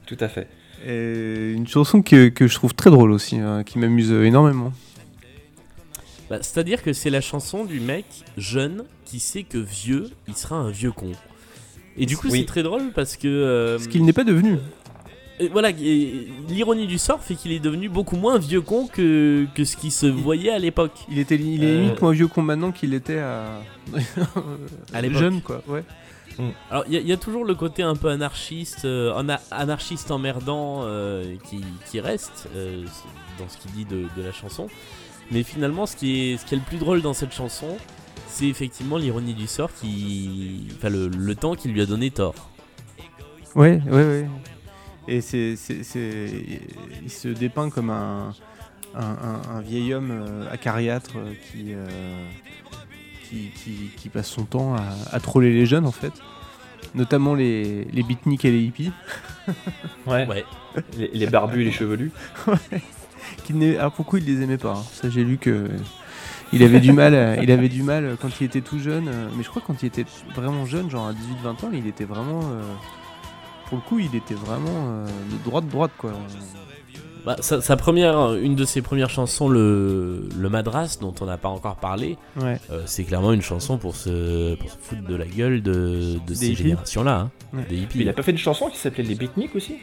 [0.07, 0.49] Tout à fait.
[0.87, 4.73] Et une chanson que, que je trouve très drôle aussi, hein, qui m'amuse énormément.
[6.31, 8.07] Bah, C'est-à-dire que c'est la chanson du mec
[8.39, 11.13] jeune qui sait que vieux, il sera un vieux con.
[11.97, 12.41] Et du coup, Oui.
[12.41, 13.29] c'est très drôle parce que.
[13.29, 14.57] euh, Ce qu'il n'est pas devenu.
[15.41, 19.65] Et voilà, l'ironie du sort fait qu'il est devenu beaucoup moins vieux con que, que
[19.65, 20.93] ce qui se voyait à l'époque.
[21.11, 23.61] Il, était, il est Euh, limite moins vieux con maintenant qu'il était à,
[24.93, 25.19] À l'époque.
[25.19, 25.63] jeune, quoi.
[25.67, 25.83] Ouais.
[26.71, 29.41] Alors, il y, a- il y a toujours le côté un peu anarchiste, euh, ana-
[29.51, 31.61] anarchiste emmerdant euh, qui,
[31.91, 32.85] qui reste euh,
[33.39, 34.69] dans ce qu'il dit de, de la chanson.
[35.31, 37.77] Mais finalement, ce qui, est, ce qui est le plus drôle dans cette chanson,
[38.27, 40.67] c'est effectivement l'ironie du sort qui.
[40.77, 42.35] Enfin, le, le temps qui lui a donné tort.
[43.55, 44.27] Ouais, ouais, ouais.
[45.11, 46.31] Et c'est, c'est, c'est-
[47.03, 48.33] il se dépeint comme un,
[48.95, 51.87] un, un- un vieil homme euh, acariâtre euh, qui, euh,
[53.29, 56.13] qui, qui, qui passe son temps à, à troller les jeunes en fait.
[56.95, 58.93] Notamment les, les beatniks et les hippies.
[60.07, 60.27] Ouais.
[60.29, 60.45] Ouais.
[60.97, 62.13] Les, les barbus et les chevelus.
[63.45, 64.85] Qui n'est- Alors pourquoi il les aimait pas hein.
[64.93, 65.69] Ça j'ai lu que
[66.53, 69.09] il avait du mal, à- il avait du mal quand il était tout jeune.
[69.09, 70.05] euh, Mais je crois que quand il était
[70.35, 72.63] vraiment jeune, genre à 18-20 ans, il était vraiment, euh,
[73.71, 76.13] pour le coup, il était vraiment euh, de droite droite quoi.
[77.25, 81.37] Bah, sa, sa première, une de ses premières chansons, le, le Madras, dont on n'a
[81.37, 82.59] pas encore parlé, Ouais.
[82.71, 86.35] euh, c'est clairement une chanson pour se, pour se foutre de la gueule de, de
[86.35, 87.19] ces générations-là.
[87.19, 87.67] hein, Ouais.
[87.69, 87.99] Des hippies.
[88.01, 89.77] Il a pas fait une chanson qui s'appelait Les Beatniks aussi?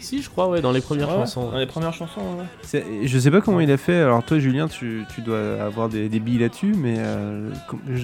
[0.00, 1.50] Si, je crois, ouais, dans les premières Ouais, chansons.
[1.52, 2.44] Dans les premières chansons, ouais.
[2.62, 4.00] C'est- Je sais pas comment il a fait.
[4.00, 7.50] Alors toi, Julien, tu, tu dois avoir des, des billes là-dessus, mais euh,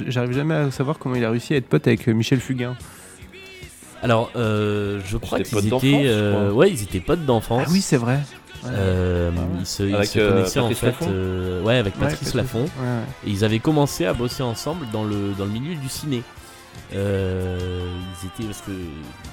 [0.06, 2.76] j'arrive jamais à savoir comment il a réussi à être pote avec euh, Michel Fugain.
[4.02, 6.54] Alors, euh, je crois qu'ils étaient, euh, crois.
[6.54, 7.64] ouais, ils étaient potes d'enfance.
[7.66, 8.18] Ah oui, c'est vrai.
[8.66, 9.46] Euh, Ah ouais.
[9.60, 12.34] ils se, ils Avec, se euh, connaissaient en fait, euh, ouais, avec Patrice.
[12.34, 12.66] Ouais, ouais.
[13.26, 16.22] Et ils avaient commencé à bosser ensemble dans le, dans le milieu du ciné.
[16.94, 17.58] Euh,
[18.22, 18.72] ils étaient parce que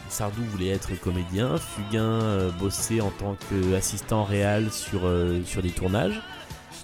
[0.10, 5.70] Sardou voulait être comédien, Fugain euh, bossait en tant qu'assistant réel sur, euh, sur des
[5.70, 6.22] tournages.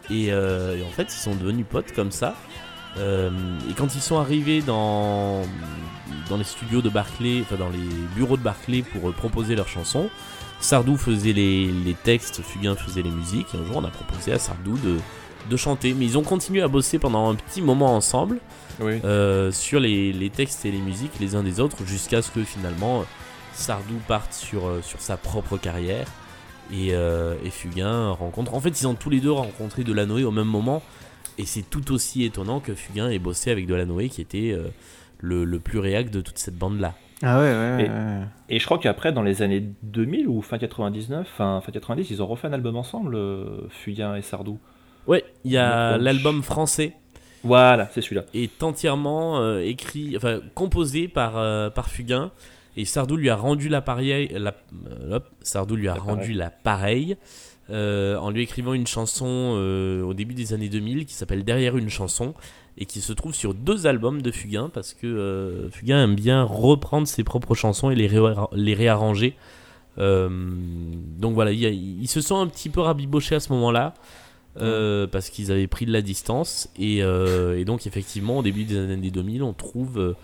[0.10, 2.36] Et, euh, et en fait, ils sont devenus potes comme ça.
[2.98, 3.30] Euh,
[3.70, 5.42] et quand ils sont arrivés dans,
[6.30, 9.68] dans les studios de Barclay, enfin dans les bureaux de Barclay pour euh, proposer leurs
[9.68, 10.10] chansons,
[10.62, 13.48] Sardou faisait les, les textes, Fugain faisait les musiques.
[13.54, 14.98] Et un jour, on a proposé à Sardou de,
[15.50, 15.94] de chanter.
[15.94, 18.40] Mais ils ont continué à bosser pendant un petit moment ensemble
[18.80, 19.02] Oui.
[19.04, 22.44] euh, sur les, les textes et les musiques les uns des autres jusqu'à ce que
[22.44, 23.04] finalement
[23.54, 26.08] Sardou parte sur, sur sa propre carrière
[26.74, 28.54] et, et Fugain rencontre.
[28.56, 30.82] En fait, ils ont tous les deux rencontré Delanoë au même moment
[31.38, 34.68] et c'est tout aussi étonnant que Fugain ait bossé avec Delanoë qui était euh,
[35.20, 36.94] le, le plus réac de toute cette bande là.
[37.24, 38.22] Ah ouais, ouais, Et- ouais.
[38.50, 42.22] Et je crois qu'après, dans les années 2000 ou fin 99, fin, fin 90, ils
[42.22, 44.60] ont refait un album ensemble, euh, Fugain et Sardou.
[45.08, 46.94] Ouais, il y a l'album français
[47.44, 48.24] Voilà, c'est celui-là.
[48.34, 52.32] est entièrement euh, écrit, enfin composé par, euh, par Fugain.
[52.78, 54.54] Et Sardou lui a rendu l'appareil, la,
[54.88, 57.16] euh, hop, Sardou lui a rendu l'appareil
[57.72, 61.78] euh, en lui écrivant une chanson euh, au début des années 2000 qui s'appelle Derrière
[61.78, 62.36] une chanson
[62.78, 66.44] et qui se trouve sur deux albums de Fugain parce que euh, Fugain aime bien
[66.44, 68.10] reprendre ses propres chansons et les,
[68.54, 69.36] les réarranger.
[69.98, 70.30] Euh,
[71.18, 73.96] donc voilà, ils se sont un petit peu rabibochés à ce moment-là.
[75.12, 79.12] parce qu'ils avaient pris de la distance et, et donc effectivement au début des années
[79.12, 80.16] 2000 on trouve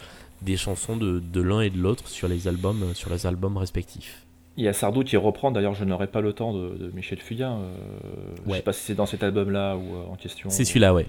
[0.41, 4.25] des chansons de, de l'un et de l'autre sur les albums sur les albums respectifs.
[4.57, 7.19] Il y a Sardou qui reprend, d'ailleurs je n'aurai pas le temps de, de Michel
[7.19, 7.53] Fugain.
[7.53, 7.71] Euh,
[8.45, 8.57] Je Ouais.
[8.57, 10.49] sais pas si c'est dans cet album-là ou euh, en question.
[10.49, 11.07] C'est celui-là, ouais.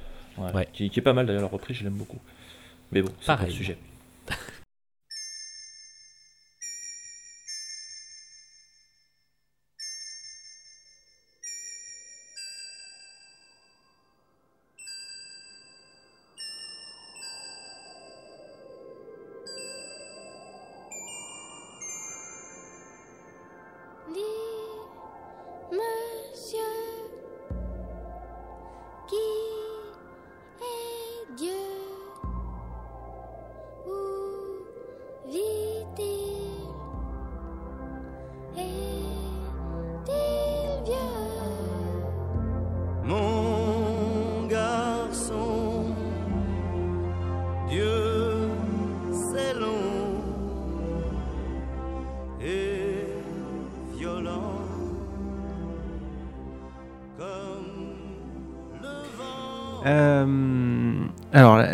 [0.72, 2.18] Qui, qui est pas mal d'ailleurs, la reprise, je l'aime beaucoup.
[2.92, 3.76] Mais bon, c'est pas le sujet.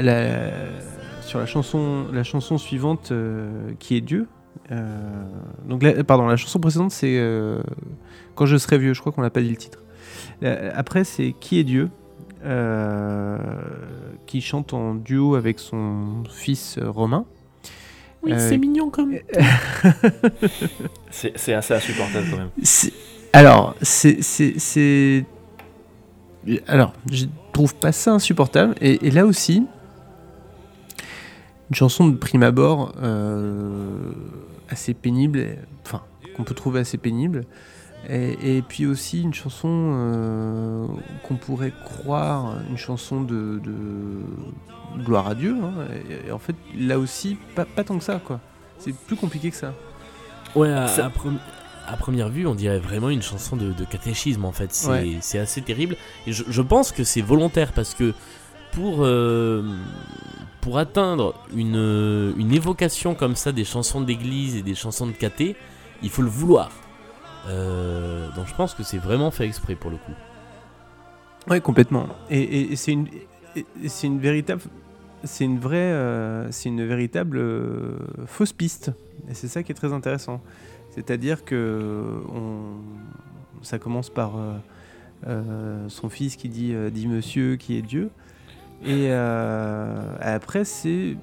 [0.03, 0.51] La- la-
[1.23, 4.27] sur la chanson, la chanson suivante, euh, qui est Dieu.
[4.71, 5.25] euh,
[5.69, 7.61] donc, la- pardon, la chanson précédente, c'est euh,
[8.35, 8.95] Quand je serai vieux.
[8.95, 9.83] Je crois qu'on n'a pas dit le titre.
[10.75, 11.91] Après, c'est Qui est Dieu,
[12.45, 13.37] euh,
[14.27, 17.25] qui chante en duo avec son fils Romain.
[18.23, 19.15] Oui, Euh, c'est mignon comme.
[21.11, 22.51] C'est c'est assez insupportable quand même.
[23.33, 25.25] Alors, c'est.
[26.67, 28.75] Alors, je trouve pas ça insupportable.
[28.81, 29.67] Et, et là aussi,
[31.71, 34.13] une chanson de prime abord euh,
[34.69, 35.47] assez pénible,
[35.85, 36.03] enfin,
[36.37, 37.45] qu'on peut trouver assez pénible.
[38.09, 40.87] Et, et puis aussi une chanson euh,
[41.25, 45.57] qu'on pourrait croire une chanson de, de gloire à Dieu.
[45.63, 45.73] hein.
[46.25, 48.41] Et, et en fait, là aussi, pas, pas tant que ça, quoi.
[48.79, 49.75] C'est plus compliqué que ça.
[50.55, 51.41] Ouais, à, Ça- à premi-
[51.89, 54.73] à première vue, on dirait vraiment une chanson de, de catéchisme en fait.
[54.73, 55.19] C'est Ouais.
[55.21, 55.97] c'est assez terrible.
[56.27, 58.15] Et je, je pense que c'est volontaire parce que
[58.73, 59.63] pour, euh,
[60.69, 65.57] pour atteindre une, une évocation comme ça des chansons d'église et des chansons de caté,
[66.03, 66.71] il faut le vouloir.
[67.47, 70.13] Euh, donc je pense que c'est vraiment fait exprès pour le coup.
[71.49, 72.07] Oui, complètement.
[72.29, 73.09] Et, c'est une,
[73.87, 74.61] c'est une véritable,
[75.25, 77.97] c'est une vraie, euh, c'est une véritable euh,
[78.27, 78.93] fausse piste.
[79.31, 80.43] Et c'est ça qui est très intéressant.
[80.91, 82.21] C'est-à-dire que
[83.63, 84.33] ça commence par
[85.89, 88.11] son fils qui dit, dit Monsieur, qui est Dieu,
[88.85, 91.17] et euh, après c'est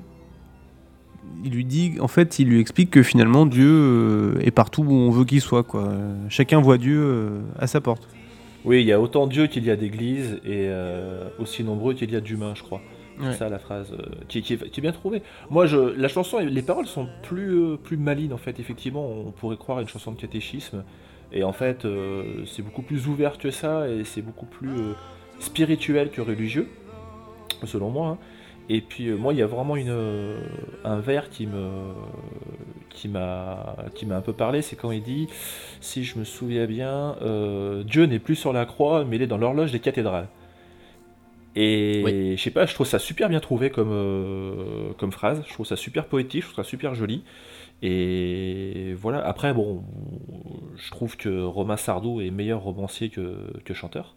[1.44, 4.92] il lui dit, en fait, il lui explique que finalement Dieu euh, est partout où
[4.92, 5.64] on veut qu'il soit.
[5.64, 5.92] Quoi.
[6.30, 8.08] Chacun voit Dieu euh, à sa porte.
[8.64, 12.12] Oui, il y a autant Dieu qu'il y a d'églises et euh, aussi nombreux qu'il
[12.12, 12.82] y a d'humains, je crois.
[13.20, 13.28] Ouais.
[13.32, 15.22] C'est ça la phrase euh, qui, qui est, qui est bien trouvée.
[15.50, 18.60] Moi, je, la chanson, les paroles sont plus, euh, plus malines en fait.
[18.60, 20.84] Effectivement, on pourrait croire à une chanson de catéchisme.
[21.32, 21.86] Et en fait,
[22.46, 24.94] c'est beaucoup plus ouvert que ça et c'est beaucoup plus
[25.40, 26.70] spirituel que religieux,
[27.66, 28.08] selon moi.
[28.10, 28.18] hein.
[28.70, 30.40] Et puis, euh, moi, il y a vraiment une, euh,
[30.84, 31.94] un vers qui me
[32.90, 35.28] qui m'a qui m'a un peu parlé, c'est quand il dit,
[35.82, 39.28] si je me souviens bien, euh, Dieu n'est plus sur la croix, mais il est
[39.28, 40.28] dans l'horloge des cathédrales.
[41.58, 45.66] Et je sais pas, je trouve ça super bien trouvé comme, comme phrase, je trouve
[45.66, 47.24] ça super poétique, je trouve ça super joli.
[47.82, 49.84] Et voilà, après, bon,
[50.76, 54.16] je trouve que Romain Sardou est meilleur romancier que, que chanteur,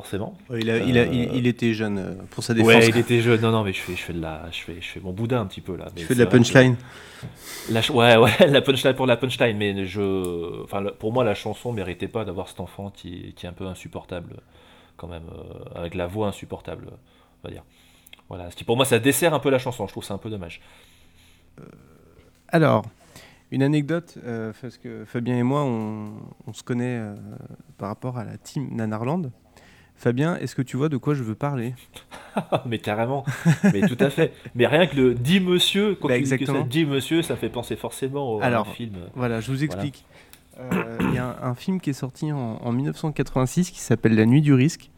[0.00, 0.36] forcément.
[0.50, 2.68] Il, a- il a- Euh, il- il était jeune euh, pour sa défense.
[2.68, 3.40] Ouais, il était jeune.
[3.40, 5.40] Non, non, mais je fais, je fais de la, je fais, je fais mon boudin
[5.40, 5.86] un petit peu là.
[5.94, 6.76] Mais Tu fais de la que- punchline.
[7.70, 9.56] La ch- ouais, ouais, la punchline pour la punchline.
[9.56, 13.48] Mais je, enfin, pour moi, la chanson méritait pas d'avoir cet enfant qui, qui est
[13.48, 14.36] un peu insupportable,
[14.98, 16.88] quand même, euh, avec la voix insupportable,
[17.42, 17.64] on va dire.
[18.28, 19.86] Voilà, ce qui pour moi, ça dessert un peu la chanson.
[19.86, 20.60] Je trouve ça un peu dommage.
[22.48, 22.84] Alors,
[23.50, 26.10] une anecdote, euh, parce que Fabien et moi, on,
[26.46, 27.14] on se connaît euh,
[27.78, 29.30] par rapport à la team Nanarland.
[29.96, 31.74] Fabien, est-ce que tu vois de quoi je veux parler?
[32.66, 33.24] Mais carrément,
[33.72, 34.32] mais tout à fait.
[34.54, 37.48] Mais rien que le dit monsieur, quand Bah, tu que ça dit monsieur, ça fait
[37.48, 38.96] penser forcément au Alors, film.
[39.14, 40.04] Voilà, je vous explique.
[40.60, 44.14] Euh, Il y a un, un film qui est sorti en, en 1986 qui s'appelle
[44.14, 44.90] La Nuit du Risque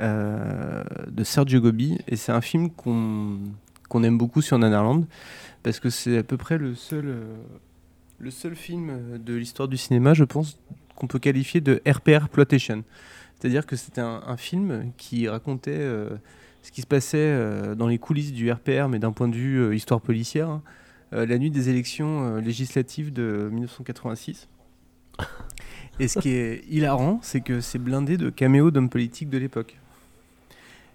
[0.00, 1.98] euh, de Sergio Gobi.
[2.06, 5.04] Et c'est un film qu'on aime beaucoup sur Nanarland
[5.64, 7.34] parce que c'est à peu près le seul, euh,
[8.20, 10.58] le seul film de l'histoire du cinéma, je pense,
[10.94, 12.84] qu'on peut qualifier de RPR Plotation.
[13.40, 16.10] C'est-à-dire que c'était un, un film qui racontait euh,
[16.62, 19.56] ce qui se passait euh, dans les coulisses du RPR, mais d'un point de vue
[19.60, 20.62] euh, histoire policière, hein,
[21.12, 24.46] la nuit des élections législatives de 1986.
[25.98, 29.76] Et ce qui est hilarant, c'est que c'est blindé de caméos d'hommes politiques de l'époque.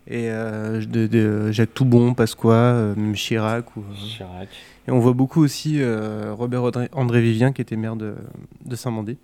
[0.08, 3.76] Et de, de Jacques Toubon, Pasqua, même Chirac.
[3.76, 4.48] Ou, Chirac.
[4.88, 8.16] Et on voit beaucoup aussi Robert André, André Vivien, qui était maire de,
[8.64, 9.18] de Saint-Mandé.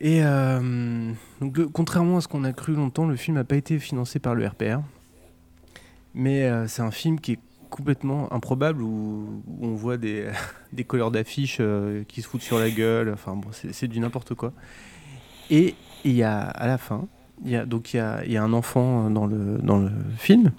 [0.00, 3.78] Et euh, donc, contrairement à ce qu'on a cru longtemps, le film n'a pas été
[3.78, 4.80] financé par le RPR.
[6.14, 7.38] Mais euh, c'est un film qui est
[7.70, 10.28] complètement improbable où, on voit des,
[10.72, 13.10] des couleurs d'affiches euh, qui se foutent sur la gueule.
[13.12, 14.52] Enfin bon, c'est du n'importe quoi.
[15.50, 15.74] Et
[16.04, 17.06] il y a à la fin,
[17.44, 20.52] il y a, donc il y a un enfant dans le, dans le film.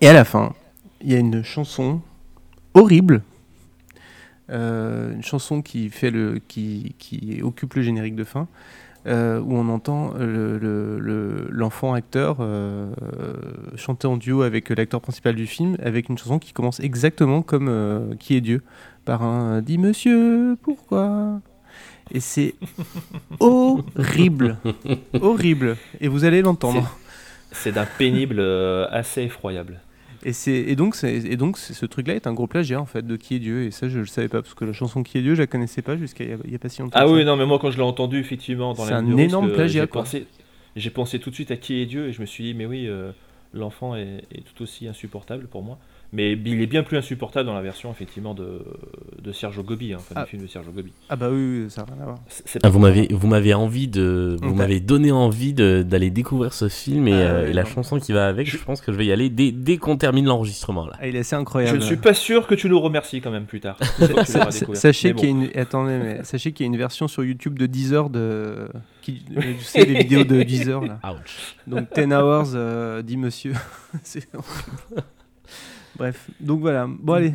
[0.00, 0.54] Et à la fin,
[1.00, 2.00] il y a une chanson
[2.74, 3.22] horrible.
[4.52, 8.48] Euh, une chanson qui, fait le, qui, qui occupe le générique de fin,
[9.06, 12.92] euh, où on entend le- le- le- l'enfant acteur euh,
[13.76, 18.14] chanter en duo avec l'acteur principal du film, avec une chanson qui commence exactement comme
[18.20, 18.62] Qui est Dieu,
[19.06, 21.40] par un Dis monsieur, pourquoi?
[22.10, 22.54] Et c'est
[23.40, 24.58] horrible,
[25.20, 25.76] horrible.
[26.00, 26.96] Et vous allez l'entendre.
[27.52, 28.40] C'est d'un pénible
[28.90, 29.80] assez effroyable.
[30.24, 32.86] Et, c'est, et donc, c'est, et donc c'est- ce truc-là est un gros plagiat en
[32.86, 33.64] fait de Qui est Dieu.
[33.64, 35.46] Et ça, je le savais pas parce que la chanson Qui est Dieu, je la
[35.46, 36.98] connaissais pas jusqu'à il y a- pas si longtemps.
[37.00, 39.48] Ah oui, non, mais moi quand je l'ai entendu, effectivement, dans C'est la un énorme
[39.50, 40.02] euh, plagiat, j'ai quoi.
[40.02, 40.26] pensé,
[40.76, 42.66] j'ai pensé tout de suite à qui est Dieu et je me suis dit, mais
[42.66, 43.10] oui, euh,
[43.52, 45.78] l'enfant est, est tout aussi insupportable pour moi.
[46.14, 48.60] Mais il est bien plus insupportable dans la version, effectivement, de,
[49.22, 50.24] de Sergio Gobi, hein, enfin, Ah.
[50.24, 50.92] du film de Sergio Gobi.
[51.08, 52.18] Ah bah oui, oui, ça n'a rien à voir.
[52.62, 54.56] Ah, vous m'avez vous m'avez envie de vous Ok.
[54.56, 58.12] m'avez donné envie de- d'aller découvrir ce film et, Ah euh, et la chanson qui
[58.12, 58.46] va avec.
[58.46, 60.92] Je pense que je vais y aller dès, dès qu'on termine l'enregistrement là.
[61.00, 61.78] Ah, il est assez Je incroyable.
[61.78, 63.78] ne suis pas sûr que tu nous remercies quand même plus tard.
[64.74, 67.58] Sachez qu'il y a une attendez mais sachez qu'il y a une version sur YouTube
[67.58, 68.68] de 10 heures de
[69.00, 71.00] qui tu sais les vidéos de 10 heures là.
[71.10, 71.56] Ouch.
[71.66, 73.54] Donc 10 hours euh, dit monsieur.
[75.96, 76.86] Bref, donc voilà.
[76.88, 77.34] Bon allez.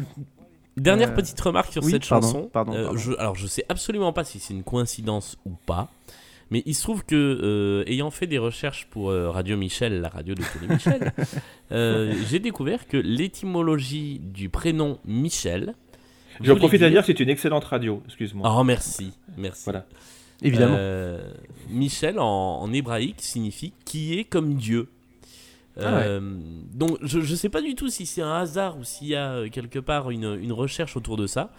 [0.77, 2.49] Dernière Euh, petite remarque sur oui, cette pardon, chanson.
[2.53, 2.97] pardon, Euh, pardon.
[2.97, 5.89] je, alors je sais absolument pas si c'est une coïncidence ou pas,
[6.51, 10.09] mais il se trouve que euh, ayant fait des recherches pour euh, Radio Michel, la
[10.09, 11.13] radio de Télé Michel,
[11.71, 15.73] euh, j'ai découvert que l'étymologie du prénom Michel.
[16.41, 18.47] J'en voulait profite à dire que c'est une excellente radio, excuse-moi.
[18.55, 19.63] Oh merci, merci.
[19.65, 19.87] Voilà.
[20.43, 20.75] Évidemment.
[20.77, 21.31] Euh,
[21.71, 24.89] Michel en, en hébraïque signifie qui est comme Dieu.
[25.79, 26.03] Ah ouais.
[26.05, 26.19] Euh,
[26.73, 29.31] Donc je, je sais pas du tout si c'est un hasard ou s'il y a
[29.31, 31.51] euh, quelque part une, une recherche autour de ça.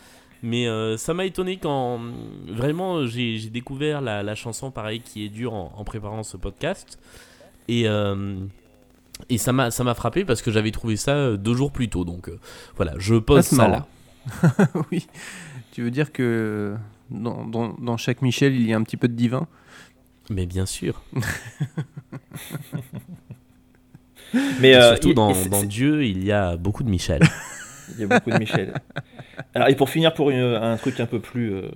[0.42, 2.00] Mais euh, ça m'a étonné quand
[2.46, 6.98] vraiment j'ai découvert la, la chanson pareil qui est dure en, en préparant ce podcast.
[7.66, 8.36] Et, euh,
[9.28, 12.04] et ça m'a ça m'a frappé parce que j'avais trouvé ça deux jours plus tôt.
[12.04, 12.30] Donc
[12.76, 13.86] voilà, je pose Ah, ça là.
[14.92, 15.06] oui.
[15.72, 16.76] Tu veux dire que
[17.10, 19.46] dans, dans, dans chaque Michel, il y a un petit peu de divin?
[20.30, 21.02] Mais bien sûr.
[24.60, 26.90] Mais euh, surtout il- dans, et c'est- dans c'est- Dieu, il y a beaucoup de
[26.90, 27.22] Michel.
[27.94, 28.74] Il y a beaucoup de Michel.
[29.54, 31.70] Alors, et pour finir, pour une- un truc un peu plus, euh,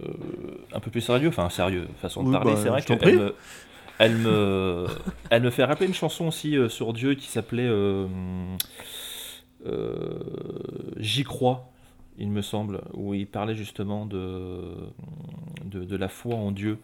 [0.74, 3.34] un peu plus sérieux, enfin sérieux, façon de Oui, parler, bah, c'est vrai qu'elle me,
[3.98, 4.86] elle me,
[5.30, 8.06] elle me fait rappeler une chanson aussi euh, sur Dieu qui s'appelait euh,
[9.66, 10.18] euh,
[10.98, 11.70] J'y crois,
[12.18, 14.74] il me semble, où il parlait justement de,
[15.64, 16.78] de, de la foi en Dieu.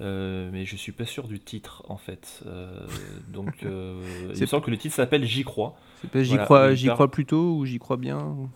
[0.00, 2.42] Euh, mais je suis pas sûr du titre en fait.
[2.46, 2.80] Euh,
[3.28, 5.76] donc euh, il me C'est- semble que le titre s'appelle J'y crois.
[6.00, 8.48] C'est pas j'y Voilà, crois, j'y crois plutôt ou j'y crois bien ou-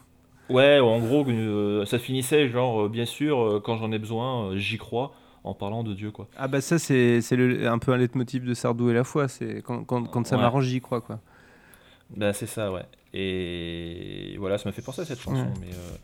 [0.51, 4.47] Ouais, en gros, euh, ça finissait genre, euh, bien sûr, euh, quand j'en ai besoin,
[4.53, 5.13] euh, j'y crois,
[5.45, 6.27] en parlant de Dieu, quoi.
[6.37, 9.29] Ah bah ça c'est c'est le- un peu un leitmotiv de Sardou et la foi,
[9.29, 10.43] c'est quand, quand, quand ça Ouais.
[10.43, 11.21] m'arrange j'y crois quoi.
[12.17, 12.85] Bah, c'est ça, ouais.
[13.13, 15.53] Et voilà, ça m'a fait penser à cette chanson, Ouais.
[15.61, 15.97] mais euh,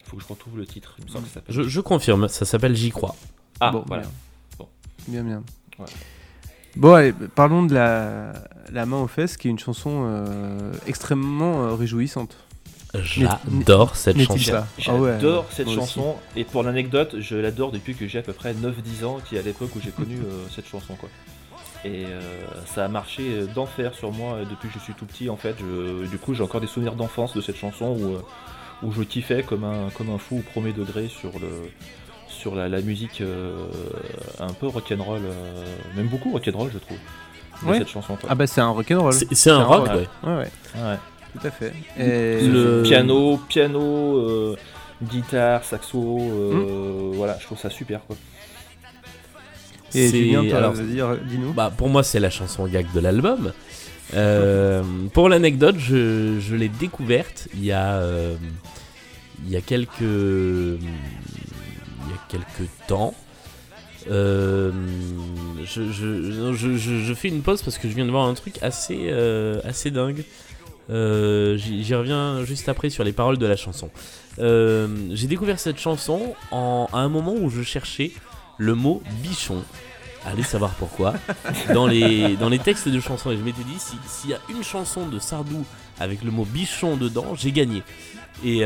[0.00, 0.96] il faut que je retrouve le titre.
[0.98, 1.54] Il me semble que ça s'appelle.
[1.54, 3.14] Je, je confirme, ça s'appelle J'y crois.
[3.60, 4.02] Ah, Bon, voilà.
[4.02, 4.10] bien.
[5.08, 5.42] Bien bien.
[5.78, 5.86] Ouais.
[6.76, 8.32] Bon allez, parlons de la,
[8.72, 12.36] la main aux fesses qui est une chanson euh, extrêmement euh, réjouissante.
[12.94, 14.52] J'adore cette chanson.
[14.86, 18.22] Ah ouais, J'adore ouais, cette chanson, et pour l'anecdote, je l'adore depuis que j'ai à
[18.22, 21.08] peu près 9-10 ans, qui est à l'époque où j'ai connu euh, cette chanson, quoi.
[21.84, 22.20] Et euh,
[22.66, 25.36] ça a marché euh, d'enfer sur moi euh, depuis que je suis tout petit, en
[25.36, 25.56] fait.
[25.58, 28.22] Je- du coup, j'ai encore des souvenirs d'enfance de cette chanson où, euh,
[28.82, 31.48] où je kiffais comme un, comme un fou au premier degré sur, le,
[32.42, 33.54] sur la, la musique euh,
[34.40, 35.64] un peu rock'n'roll, euh,
[35.96, 36.98] même beaucoup rock'n'roll, je trouve,
[37.64, 37.78] Ouais.
[37.78, 38.18] cette chanson.
[38.28, 39.12] Ah bah c'est un rock'n'roll.
[39.12, 40.08] C'est- c'est un rock, ouais.
[40.24, 40.98] Ouais ouais, Ouais.
[41.32, 41.72] tout à fait.
[41.98, 44.56] Et Le- Piano, piano, euh,
[45.02, 47.12] guitare, saxo, Hmm.
[47.14, 48.16] voilà, je trouve ça super, quoi.
[49.94, 51.52] Et C'est- Julien, toi, alors, dis-nous.
[51.52, 53.52] Bah, pour moi, c'est la chanson gag de l'album.
[54.14, 58.34] Euh, pour l'anecdote, je, je l'ai découverte il y a, euh,
[59.44, 60.02] il y a quelques,
[62.06, 63.14] il y a quelques temps.
[64.10, 64.72] Euh,
[65.64, 69.90] je, fais une pause parce que je viens de voir un truc assez, euh, assez
[69.90, 70.24] dingue.
[70.90, 73.90] Euh, J'y reviens juste après sur les paroles de la chanson.
[74.38, 78.12] J'ai découvert cette chanson en, à un moment où je cherchais
[78.58, 79.62] le mot bichon.
[80.24, 81.14] Allez savoir pourquoi.
[81.74, 84.40] Dans les, dans les textes de chansons, et je m'étais dit, si- s'il y a
[84.50, 85.64] une chanson de Sardou
[85.98, 87.82] avec le mot bichon dedans, j'ai gagné.
[88.44, 88.62] Et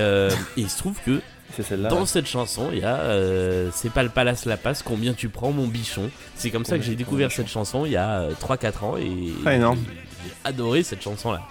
[0.56, 1.20] il se trouve que
[1.54, 1.88] C'est celle-là.
[1.88, 2.06] dans ouais.
[2.06, 5.52] cette chanson, il y a euh, C'est pas le palace la passe, combien tu prends
[5.52, 6.10] mon bichon.
[6.34, 9.10] C'est comme ça que j'ai découvert cette chanson il y a euh, 3-4 ans et
[9.46, 9.78] Ah, énorme.
[10.24, 11.42] j'ai adoré cette chanson-là.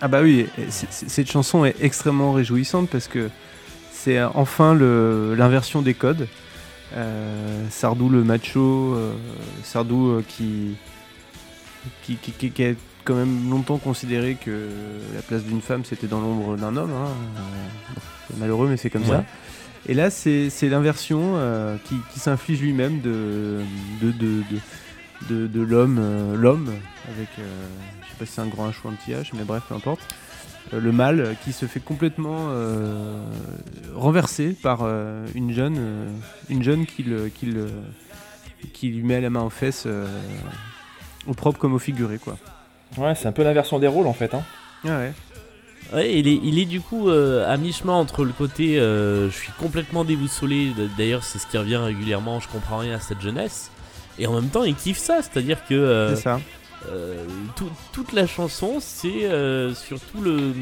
[0.00, 3.30] Ah bah oui, et c- c- cette chanson est extrêmement réjouissante parce que
[3.92, 6.28] c'est euh, enfin le- l'inversion des codes.
[6.94, 9.12] Euh, Sardou le macho, euh,
[9.64, 10.76] Sardou euh, qui,
[12.04, 12.72] qui, qui, qui- qui a
[13.06, 14.68] quand même longtemps considéré que
[15.14, 16.90] la place d'une femme c'était dans l'ombre d'un homme.
[16.92, 17.08] hein.
[17.38, 19.08] Euh, c'est malheureux mais c'est comme Ouais.
[19.18, 19.24] ça.
[19.88, 23.60] Et là c'est c'est l'inversion euh, qui, qui s'inflige lui-même de,
[24.02, 24.10] de,
[25.30, 26.68] de, de, l'homme, euh, l'homme
[27.14, 27.42] avec, euh,
[28.02, 29.74] je sais pas si c'est un grand H ou un petit H, mais bref, peu
[29.74, 30.00] importe.
[30.72, 32.48] Le mâle qui se fait complètement
[33.94, 34.80] renverser par
[35.36, 35.78] une jeune,
[36.48, 37.70] une jeune qui, le, qui, le-
[38.72, 39.86] qui lui met la main aux fesses,
[41.28, 42.36] au propre comme au figuré, quoi.
[42.98, 44.34] Ouais, c'est un peu l'inversion des rôles en fait.
[44.34, 44.42] Hein.
[44.84, 45.12] Ah ouais.
[45.92, 49.36] Ouais, il est, il est du coup euh, à mi-chemin entre le côté euh, je
[49.36, 53.70] suis complètement déboussolé, d'ailleurs c'est ce qui revient régulièrement, je comprends rien à cette jeunesse,
[54.18, 56.40] et en même temps il kiffe ça, c'est-à-dire que euh, C'est ça.
[56.90, 60.54] euh, tout- toute la chanson c'est euh, surtout le,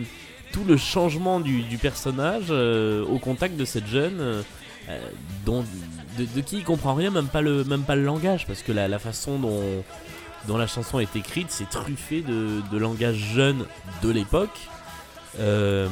[0.53, 4.43] tout le changement du, du personnage euh, au contact de cette jeune euh,
[4.91, 5.01] euh,
[5.47, 5.65] dont,
[6.19, 8.73] de, de qui il comprend rien, même pas le, même pas le langage, parce que
[8.73, 9.83] la, la façon dont,
[10.49, 13.65] dont la chanson est écrite c'est truffé de, de langage jeune
[14.03, 14.59] de l'époque.
[15.41, 15.89] Euh,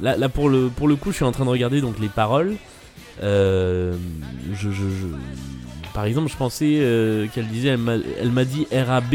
[0.00, 2.08] là, là pour, le, pour le coup, je suis en train de regarder donc les
[2.08, 2.54] paroles.
[3.22, 3.94] Euh,
[4.52, 8.66] je, je- je- par exemple, je pensais euh, qu'elle disait, elle m'a- elle m'a dit
[8.72, 9.14] RAB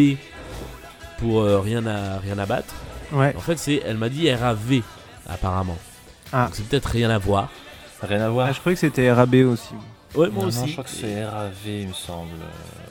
[1.18, 2.74] pour euh, rien, à, rien à battre.
[3.12, 3.34] Ouais.
[3.36, 4.82] En fait, c'est elle m'a dit RAV
[5.28, 5.78] apparemment.
[6.32, 6.46] Ah.
[6.46, 7.50] Donc c'est peut-être rien à voir.
[8.02, 8.48] Rien à voir.
[8.50, 9.74] Ah, je croyais que c'était RAB aussi.
[10.16, 10.60] Ouais, moi Non, aussi.
[10.60, 12.32] non, je crois que c'est RAV, il me semble.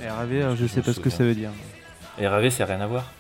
[0.00, 1.50] RAV, alors je sais pas ce que ça veut dire.
[2.20, 3.12] RAV, c'est rien à voir.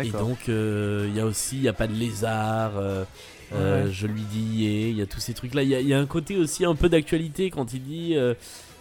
[0.00, 3.04] Et donc, euh, il y a aussi, il n'y a pas de lézard, euh,
[3.52, 5.62] euh, je lui dis, il y a tous ces trucs-là.
[5.64, 8.12] Il y, a- il y a un côté aussi un peu d'actualité quand il dit
[8.14, 8.34] euh,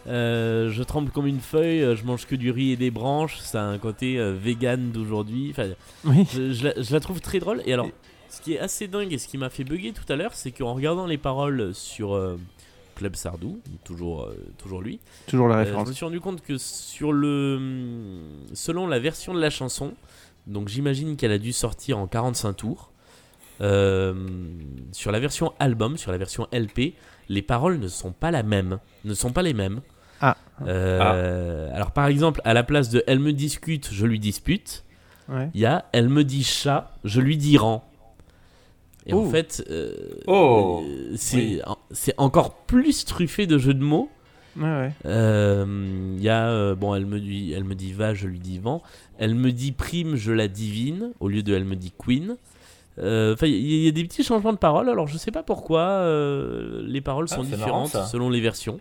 [0.07, 3.39] euh, Je tremble comme une feuille, euh, je mange que du riz et des branches.
[3.39, 5.47] Ça a un côté euh, vegan d'aujourd'hui.
[5.51, 5.69] Enfin,
[6.05, 6.25] Oui.
[6.31, 7.63] je, je la, je la trouve très drôle.
[7.65, 7.89] Et alors,
[8.29, 10.51] ce qui est assez dingue et ce qui m'a fait bugger tout à l'heure, c'est
[10.51, 12.37] qu'en regardant les paroles sur euh,
[12.99, 15.85] Club Sardou, toujours, euh, toujours lui, Toujours la euh, référence.
[15.85, 18.19] je me suis rendu compte que sur le,
[18.53, 19.93] selon la version de la chanson,
[20.47, 22.91] donc j'imagine qu'elle a dû sortir en 45 tours.
[23.61, 24.13] euh,
[24.91, 26.93] sur la version album, sur la version LP,
[27.29, 29.81] les paroles ne sont pas la même, ne sont pas les mêmes.
[30.21, 30.35] Ah.
[30.67, 34.83] Euh, Alors par exemple, à la place de elle me discute, je lui dispute,
[35.29, 35.49] Ouais.
[35.53, 37.88] il y a elle me dit chat, je lui dis rang.
[39.09, 39.29] Et en Oh.
[39.29, 39.93] fait, euh,
[40.27, 40.83] Oh.
[40.87, 41.61] euh, c'est Oui.
[42.17, 44.09] encore plus truffé de jeux de mots.
[44.57, 44.91] Ouais, ouais.
[45.05, 45.65] Euh,
[46.17, 48.59] Il y a, euh, bon, elle me, dit, elle me dit va, je lui dis
[48.59, 48.81] vent.
[49.17, 52.37] Elle me dit prime, je la divine, au lieu de elle me dit queen.
[52.97, 56.03] Enfin, il y, y a des petits changements de paroles, alors je sais pas pourquoi
[56.85, 58.79] les paroles Ah, sont marrant, différentes selon les versions.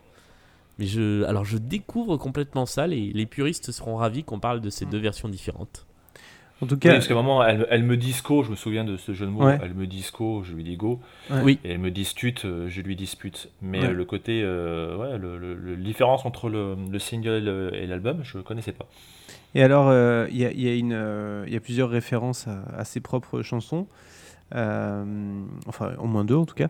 [0.81, 4.71] Mais je, alors je découvre complètement ça, les, les puristes seront ravis qu'on parle de
[4.71, 5.87] ces deux versions différentes.
[6.61, 8.85] En tout Oui, cas, parce qu'à un moment, elle, elle me disco, je me souviens
[8.85, 9.45] de ce jeu de mots.
[9.45, 9.59] Ouais.
[9.63, 10.99] Elle me disco, je lui dis go.
[11.43, 11.61] Oui.
[11.65, 13.49] Et elle me dispute, euh, je lui dispute.
[13.63, 13.87] Mais Ouais.
[13.89, 17.87] euh, le côté, euh, ouais, le, le- le- la différence entre le, le single et
[17.87, 18.87] l'album, je connaissais pas.
[19.55, 21.91] Et alors, euh, il y, a, il y a une, euh, il y a plusieurs
[21.91, 23.87] références à, à ses propres chansons.
[24.55, 25.05] Euh,
[25.67, 26.69] enfin, au moins deux en tout cas.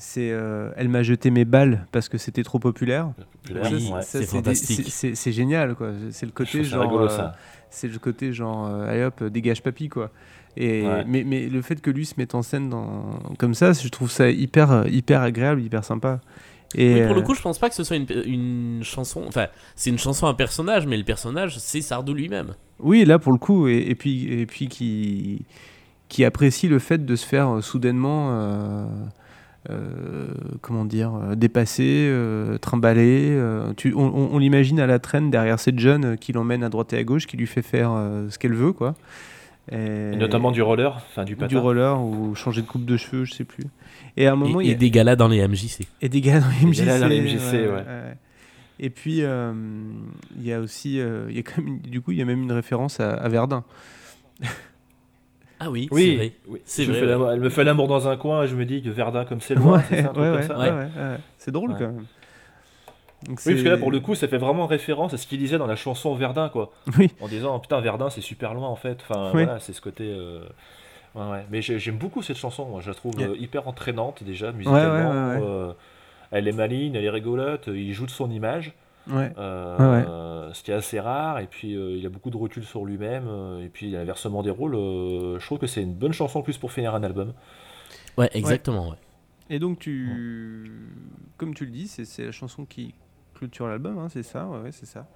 [0.00, 3.10] C'est euh, Elle m'a jeté mes balles parce que c'était trop populaire.
[3.50, 5.32] Oui, c'est fantastique.
[5.32, 5.90] génial, quoi.
[6.10, 6.82] C'est le Je côté ça genre.
[6.82, 7.34] rigolo, euh, ça.
[7.70, 10.10] C'est le côté genre, euh, allez hop, dégage papy, quoi.
[10.56, 11.04] Et, Ouais.
[11.06, 14.10] mais, mais le fait que lui se mette en scène dans, comme ça, je trouve
[14.10, 16.20] ça hyper, euh, hyper agréable, hyper sympa.
[16.74, 19.22] Et, Oui, pour le euh, coup, je pense pas que ce soit une, une chanson.
[19.26, 19.46] Enfin,
[19.76, 22.54] c'est une chanson à un personnage, mais le personnage, c'est Sardou lui-même.
[22.80, 25.44] Oui, là pour le coup, et, et puis, et puis qui,
[26.08, 28.84] qui apprécie le fait de se faire euh, soudainement, euh,
[29.70, 30.28] euh,
[30.62, 33.28] comment dire, euh, dépasser, euh, trimballer.
[33.30, 36.68] euh, tu, on on- on l'imagine à la traîne derrière cette jeune qui l'emmène à
[36.68, 38.94] droite et à gauche, qui lui fait faire euh, ce qu'elle veut, quoi.
[39.70, 41.48] Et, Et notamment du roller, enfin du patin.
[41.48, 43.64] du roller ou changer de coupe de cheveux, je sais plus.
[44.16, 45.86] Et à un moment, Et, il y a- des galas dans les MJC.
[46.00, 47.34] et des gars dans les gars dans les MJC.
[47.34, 47.84] MJC, ouais.
[48.80, 49.52] Et puis, euh,
[50.38, 52.24] il y a aussi, euh, il y a quand même, du coup, il y a
[52.24, 53.64] même une référence à, à Verdun.
[55.60, 56.32] Ah oui, c'est Oui, vrai.
[56.46, 56.60] oui.
[56.64, 57.06] C'est Je vrai, ouais.
[57.06, 59.40] l'amour- Elle me fait l'amour dans un coin et je me dis que Verdun comme
[59.40, 60.58] c'est loin, c'est ça, un truc ouais, comme ouais, ça.
[60.58, 61.16] ouais, ouais, ouais.
[61.36, 61.76] C'est drôle Ouais.
[61.78, 62.04] quand même.
[63.26, 65.40] Donc Oui, parce que là, pour le coup, ça fait vraiment référence à ce qu'il
[65.40, 66.70] disait dans la chanson Verdun, quoi.
[66.98, 67.10] Oui.
[67.20, 68.98] En disant, putain, Verdun, c'est super loin, en fait.
[69.08, 69.42] Enfin, Oui.
[69.44, 70.04] voilà, c'est ce côté...
[70.04, 70.44] euh,
[71.16, 71.44] Ouais, ouais.
[71.50, 72.80] Mais j'ai- j'aime beaucoup cette chanson, moi.
[72.80, 73.30] Je la trouve Yeah.
[73.30, 75.10] euh, hyper entraînante, déjà, musicalement.
[75.10, 75.42] ouais, ouais.
[75.42, 75.72] euh,
[76.30, 78.72] Elle est maligne, elle est rigolote, il joue de son image.
[79.10, 79.32] Ouais.
[79.38, 81.38] Euh, Ce qui est assez rare.
[81.40, 83.24] Et puis, euh, il a beaucoup de recul sur lui-même.
[83.28, 84.74] euh, et puis, il y a l'inversement des rôles.
[84.74, 87.32] euh, je trouve que c'est une bonne chanson en plus pour finir un album.
[88.16, 88.90] Ouais, exactement.
[88.90, 88.96] Ouais.
[89.50, 90.70] Et donc, tu.
[91.36, 92.94] Comme tu le dis, c'est c'est la chanson qui
[93.34, 95.06] clôture l'album, hein, c'est ça Ouais, ouais, c'est ça.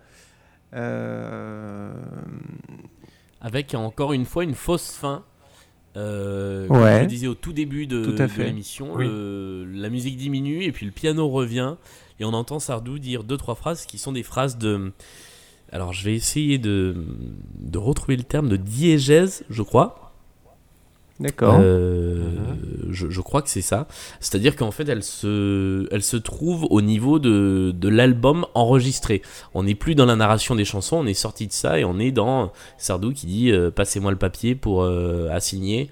[0.74, 1.92] Euh,
[3.40, 5.24] Avec encore une fois une fausse fin.
[5.96, 6.96] Euh, comme Ouais.
[6.96, 9.06] je le disais au tout début de, l'émission, Oui.
[9.78, 11.74] la musique diminue et puis le piano revient
[12.22, 14.92] et on entend Sardou dire deux trois phrases qui sont des phrases de.
[15.72, 16.94] Alors je vais essayer de,
[17.58, 20.12] de retrouver le terme de diégèse, je crois.
[21.18, 21.58] D'accord.
[21.60, 22.30] Euh,
[22.90, 23.88] je, je crois que c'est ça.
[24.20, 29.22] C'est-à-dire qu'en fait, elle se, elle se trouve au niveau de, de l'album enregistré.
[29.54, 31.98] On n'est plus dans la narration des chansons, on est sorti de ça et on
[31.98, 35.90] est dans Sardou qui dit euh, Passez-moi le papier pour euh, assigner,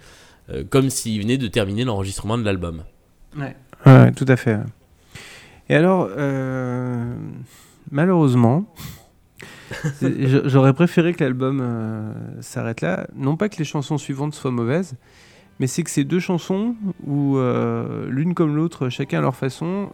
[0.50, 2.84] euh, comme s'il venait de terminer l'enregistrement de l'album.
[3.36, 3.56] Ouais.
[3.84, 4.58] Ouais, tout à fait.
[5.70, 7.14] Et alors, euh,
[7.92, 8.66] malheureusement,
[10.44, 13.06] j'aurais préféré que l'album euh, s'arrête là.
[13.14, 14.96] Non pas que les chansons suivantes soient mauvaises,
[15.60, 16.74] mais c'est que ces deux chansons,
[17.06, 19.90] où euh, l'une comme l'autre, chacun à leur façon,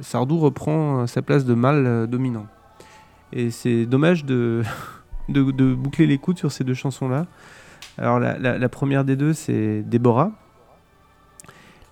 [0.00, 2.46] Sardou reprend sa place de mâle dominant.
[3.32, 4.62] Et c'est dommage de,
[5.28, 7.26] de, de boucler l'écoute sur ces deux chansons-là.
[7.98, 10.32] Alors la, la- la première des deux, c'est Déborah,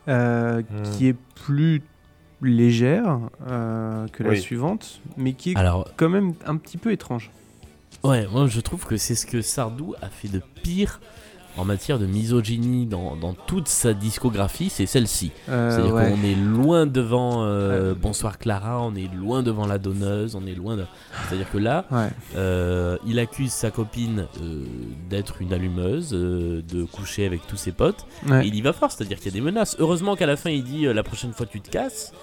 [0.08, 0.82] euh, Hmm.
[0.92, 1.82] qui est plus
[2.42, 4.40] légère euh, que la Oui.
[4.40, 7.30] suivante, mais qui est Alors, quand même un petit peu étrange.
[8.02, 11.00] ouais, moi je trouve que c'est ce que Sardou a fait de pire
[11.58, 15.32] en matière de misogynie dans, dans toute sa discographie, c'est celle-ci.
[15.50, 16.08] Euh, C'est-à-dire ouais.
[16.10, 20.54] qu'on est loin devant euh, Bonsoir Clara, on est loin devant la donneuse, on est
[20.54, 20.86] loin de...
[21.28, 22.08] C'est-à-dire que là, Ouais.
[22.36, 24.64] euh, il accuse sa copine euh,
[25.10, 28.46] d'être une allumeuse, euh, de coucher avec tous ses potes, Ouais.
[28.46, 29.76] et il y va fort, c'est-à-dire qu'il y a des menaces.
[29.78, 32.14] Heureusement qu'à la fin il dit euh, la prochaine fois tu te casses,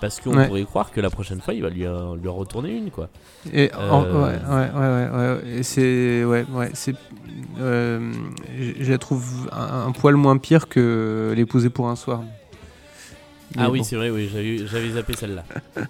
[0.00, 0.46] parce qu'on Ouais.
[0.46, 3.08] pourrait croire que la prochaine fois il va lui, euh, lui en retourner une, quoi.
[3.52, 6.94] Et en- Euh, ouais, ouais, ouais, ouais, c'est ouais, ouais, c'est,
[7.60, 8.12] euh,
[8.80, 12.22] je la trouve un, un poil moins pire que l'épouser pour un soir.
[13.56, 15.42] Mais ah oui, c'est vrai, oui, j'avais j'avais zappé celle-là.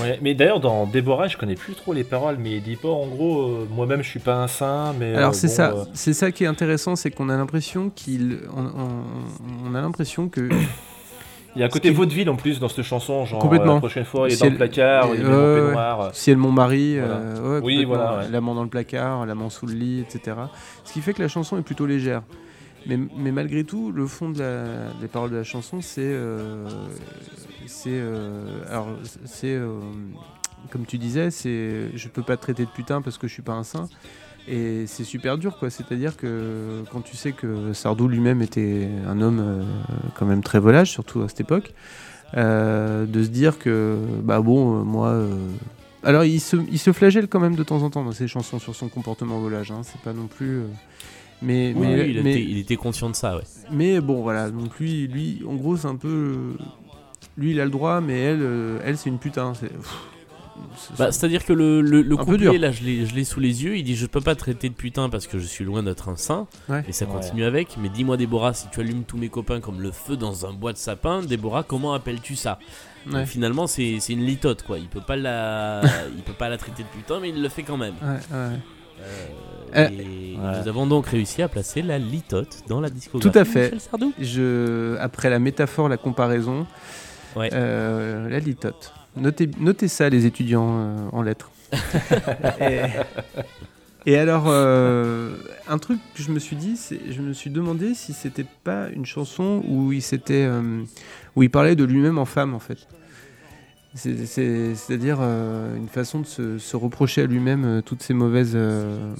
[0.00, 2.88] Ouais, mais d'ailleurs, dans Déborah, je connais plus trop les paroles, mais il dit pas
[2.88, 5.14] en gros, euh, moi-même je suis pas un saint, mais.
[5.14, 7.88] Alors euh, c'est bon, ça, euh, c'est ça qui est intéressant, c'est qu'on a l'impression
[7.88, 10.48] qu'il, on, on- on a l'impression que
[11.58, 13.72] Il y a un côté vaudeville en plus dans cette chanson, genre Complètement.
[13.72, 15.60] euh, la prochaine fois il est Si dans elle- le placard, il est en ouais,
[15.66, 16.10] peignoir.
[16.14, 17.14] Si elle mon mari, Voilà.
[17.16, 18.30] euh, ouais, Oui, complètement, voilà, ouais.
[18.30, 20.36] l'amant dans le placard, l'amant sous le lit, etc.
[20.84, 22.22] Ce qui fait que la chanson est plutôt légère.
[22.86, 24.62] Mais, mais malgré tout, le fond de la,
[25.00, 26.64] des paroles de la chanson, c'est, euh,
[27.66, 28.86] c'est, euh, alors
[29.24, 29.80] c'est, euh,
[30.70, 33.42] comme tu disais, c'est, je peux pas te traiter de putain parce que je suis
[33.42, 33.88] pas un saint.
[34.50, 35.68] Et c'est super dur, quoi.
[35.68, 39.62] C'est-à-dire que quand tu sais que Sardou lui-même était un homme euh,
[40.14, 41.74] quand même très volage, surtout à cette époque,
[42.34, 45.08] euh, de se dire que, bah bon, euh, moi.
[45.08, 45.36] euh,
[46.02, 48.58] Alors, il se, il se flagelle quand même de temps en temps dans ses chansons
[48.58, 49.70] sur son comportement volage.
[49.70, 49.80] Hein.
[49.82, 50.62] C'est pas non plus.
[51.42, 53.42] Mais, Oui, mais, oui, il, mais, était, il était conscient de ça, ouais.
[53.70, 54.50] mais bon, voilà.
[54.50, 56.54] Donc lui, lui, en gros, c'est un peu.
[57.36, 59.52] Lui, il a le droit, mais elle, elle, c'est une putain.
[59.54, 59.70] C'est.
[60.98, 63.76] Bah, C'est-à-dire que le, le, le couplet, là, je l'ai je l'ai sous les yeux,
[63.76, 66.08] il dit Je peux pas te traiter de putain parce que je suis loin d'être
[66.08, 66.46] un saint.
[66.68, 66.84] Ouais.
[66.88, 67.12] Et ça Ouais.
[67.12, 70.46] continue avec Mais dis-moi, Déborah, si tu allumes tous mes copains comme le feu dans
[70.46, 72.58] un bois de sapin, Déborah, comment appelles-tu ça?
[73.06, 73.12] Ouais.
[73.12, 74.78] Donc, Finalement, c'est c'est une litote, quoi.
[74.78, 75.82] Il peut, pas la,
[76.16, 77.94] il peut pas la traiter de putain, mais il le fait quand même.
[78.02, 78.18] Ouais, ouais.
[78.32, 78.56] Euh,
[79.76, 80.60] Euh, et ouais.
[80.62, 83.30] nous avons donc réussi à placer la litote dans la discographie.
[83.30, 83.72] Tout à fait.
[84.18, 86.66] Je, après la métaphore, la comparaison,
[87.36, 87.50] Ouais.
[87.52, 88.92] euh, la litote.
[89.20, 91.50] Notez, notez ça, les étudiants euh, en lettres.
[92.60, 92.80] et,
[94.06, 95.34] et alors, euh,
[95.68, 98.88] un truc que je me suis dit, c'est, je me suis demandé si c'était pas
[98.88, 100.82] une chanson où il s'était, euh,
[101.36, 102.86] où il parlait de lui-même en femme, en fait.
[103.94, 108.14] C'est, c'est, à dire une façon de se, se reprocher à lui-même euh, toutes ces
[108.14, 109.14] mauvaises euh,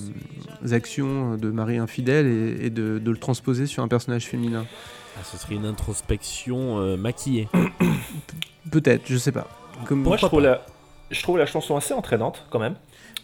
[0.71, 4.67] actions de mari infidèle et, et de, de le transposer sur un personnage féminin.
[5.17, 7.49] Ah, ce serait une introspection euh, maquillée.
[8.71, 9.49] Peut-être, je sais pas.
[9.87, 10.03] Comme...
[10.03, 10.63] Moi je trouve, la,
[11.11, 12.75] je trouve la chanson assez entraînante quand même.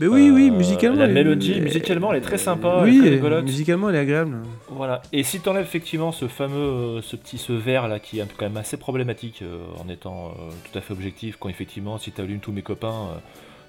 [0.01, 0.99] Mais oui, oui, Euh, musicalement.
[0.99, 4.39] La mélodie, musicalement, elle est très sympa, Oui, elle est musicalement, elle est agréable.
[4.69, 5.03] Voilà.
[5.13, 8.27] Et si tu enlèves effectivement ce fameux, euh, ce petit ce verre là qui est
[8.37, 12.11] quand même assez problématique euh, en étant euh, tout à fait objectif, quand effectivement si
[12.11, 13.21] tu allumes tous mes copains,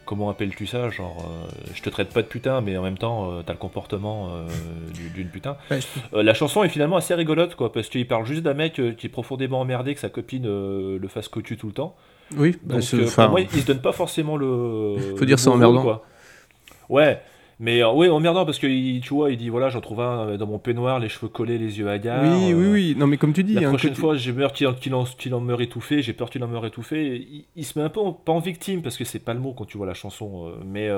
[0.06, 1.30] comment appelles-tu ça Genre,
[1.76, 4.30] je te traite pas de putain, mais en même temps, t'as le comportement
[4.96, 5.58] du- d'une putain.
[5.70, 8.74] Ouais, je- la chanson est finalement assez rigolote quoi, parce qu'il parle juste d'un mec
[8.98, 11.96] qui est profondément emmerdé que sa copine le fasse cocu tout le temps.
[12.38, 14.96] Oui, bah, Donc euh, pour moi, il se donne pas forcément le.
[15.18, 15.82] Faut dire c'est bon emmerdant.
[15.84, 16.06] quoi.
[16.90, 17.22] Ouais,
[17.60, 20.30] Mais euh, oui, emmerdant parce que il- tu vois, il dit voilà, j'en trouve un
[20.30, 22.22] euh, dans mon peignoir, les cheveux collés, les yeux hagards.
[22.24, 22.96] Oui, oui, euh, oui.
[22.98, 25.40] Non, mais comme tu dis, La hein, prochaine fois, j'ai peur qu'il en, qu'il en,
[25.40, 27.26] meure étouffé, j'ai peur qu'il en meure étouffé.
[27.30, 29.40] Il, il se met un peu en- pas en victime parce que c'est pas le
[29.40, 30.90] mot quand tu vois la chanson, euh, mais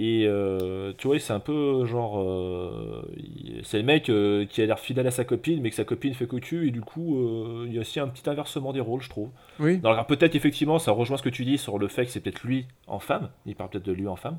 [0.00, 4.62] et euh, tu vois, c'est un peu genre, euh, il- c'est le mec euh, qui
[4.62, 7.18] a l'air fidèle à sa copine, mais que sa copine fait cocu et du coup,
[7.18, 9.30] euh, il y a aussi un petit inversement des rôles, je trouve.
[9.58, 9.80] Oui.
[9.84, 12.44] Alors peut-être effectivement, ça rejoint ce que tu dis sur le fait que c'est peut-être
[12.44, 13.28] lui en femme.
[13.44, 14.38] Il parle peut-être de lui en femme.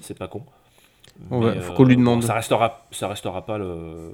[0.00, 0.42] C'est pas con.
[1.30, 2.22] Va- faut qu'on lui bon, demande.
[2.24, 4.10] ça restera, ça restera pas le,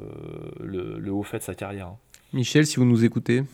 [0.61, 1.87] le, le haut fait de sa carrière.
[1.87, 1.97] hein.
[2.33, 3.45] Michel, si vous nous écoutez.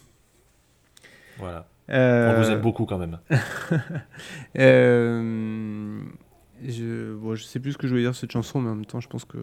[1.39, 1.67] Voilà.
[1.91, 3.19] Euh, On vous aime beaucoup quand même.
[4.59, 6.01] Euh,
[6.67, 8.75] je, bon, je sais plus ce que je voulais dire sur cette chanson, mais en
[8.75, 9.39] même temps, je pense qu'on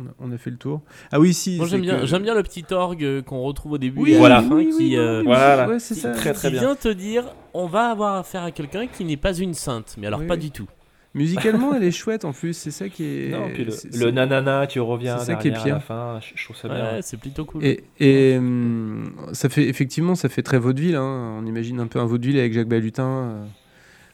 [0.00, 0.82] on a, on a fait le tour.
[1.12, 1.56] Ah oui, si.
[1.56, 4.12] Moi j'aime bien, que- j'aime bien le petit orgue euh, qu'on retrouve au début Oui,
[4.12, 4.36] et à Voilà.
[4.36, 5.68] la fin oui, qui, oui, euh, oui, Voilà.
[5.68, 6.12] ouais, c'est qui- ça.
[6.12, 6.60] Très, très qui bien.
[6.62, 7.24] vient te dire
[7.54, 10.34] on va avoir affaire à quelqu'un qui n'est pas une sainte, mais alors Oui, pas
[10.34, 10.40] oui.
[10.40, 10.66] du tout.
[11.14, 13.30] Musicalement, elle est chouette en plus, c'est ça qui est.
[13.30, 15.80] Non, puis le, c'est- le c'est- nanana qui revient c'est ça qui est derrière à
[15.80, 15.94] pire.
[15.96, 16.92] la fin, je, je trouve ça bien.
[16.92, 17.64] Ouais, c'est plutôt cool.
[17.64, 20.96] Et, et, hum, ça fait effectivement, ça fait très vaudeville.
[20.96, 21.38] Hein.
[21.42, 23.44] On imagine un peu un vaudeville avec Jacques Balutin, euh,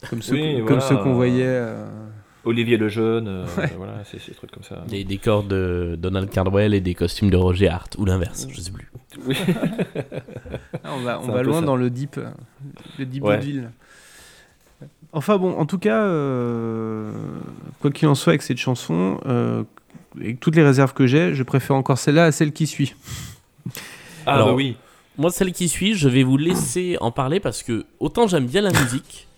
[0.09, 0.67] comme ceux, Oui, qu'on- voilà.
[0.69, 1.43] comme ceux qu'on voyait.
[1.45, 1.85] euh,
[2.45, 3.73] Olivier le Jeune, euh, Ouais.
[3.77, 4.85] voilà, c'est des trucs comme ça.
[4.89, 8.71] Des décors de Donald Cardwell et des costumes de Roger Hart, ou l'inverse, je sais
[8.71, 8.91] plus.
[9.27, 9.37] Oui.
[10.85, 11.67] On va, on va loin ça.
[11.67, 12.21] dans le deep,
[12.99, 13.37] le deep Ouais.
[13.37, 13.71] vaudeville.
[15.13, 17.13] Enfin bon, en tout cas, euh,
[17.81, 19.63] quoi qu'il en soit avec cette chanson, euh,
[20.21, 22.95] avec toutes les réserves que j'ai, je préfère encore celle-là à celle qui suit.
[24.27, 24.77] Ah Alors, bah oui.
[25.17, 28.61] Moi, celle qui suit, je vais vous laisser en parler parce que autant j'aime bien
[28.63, 29.29] la musique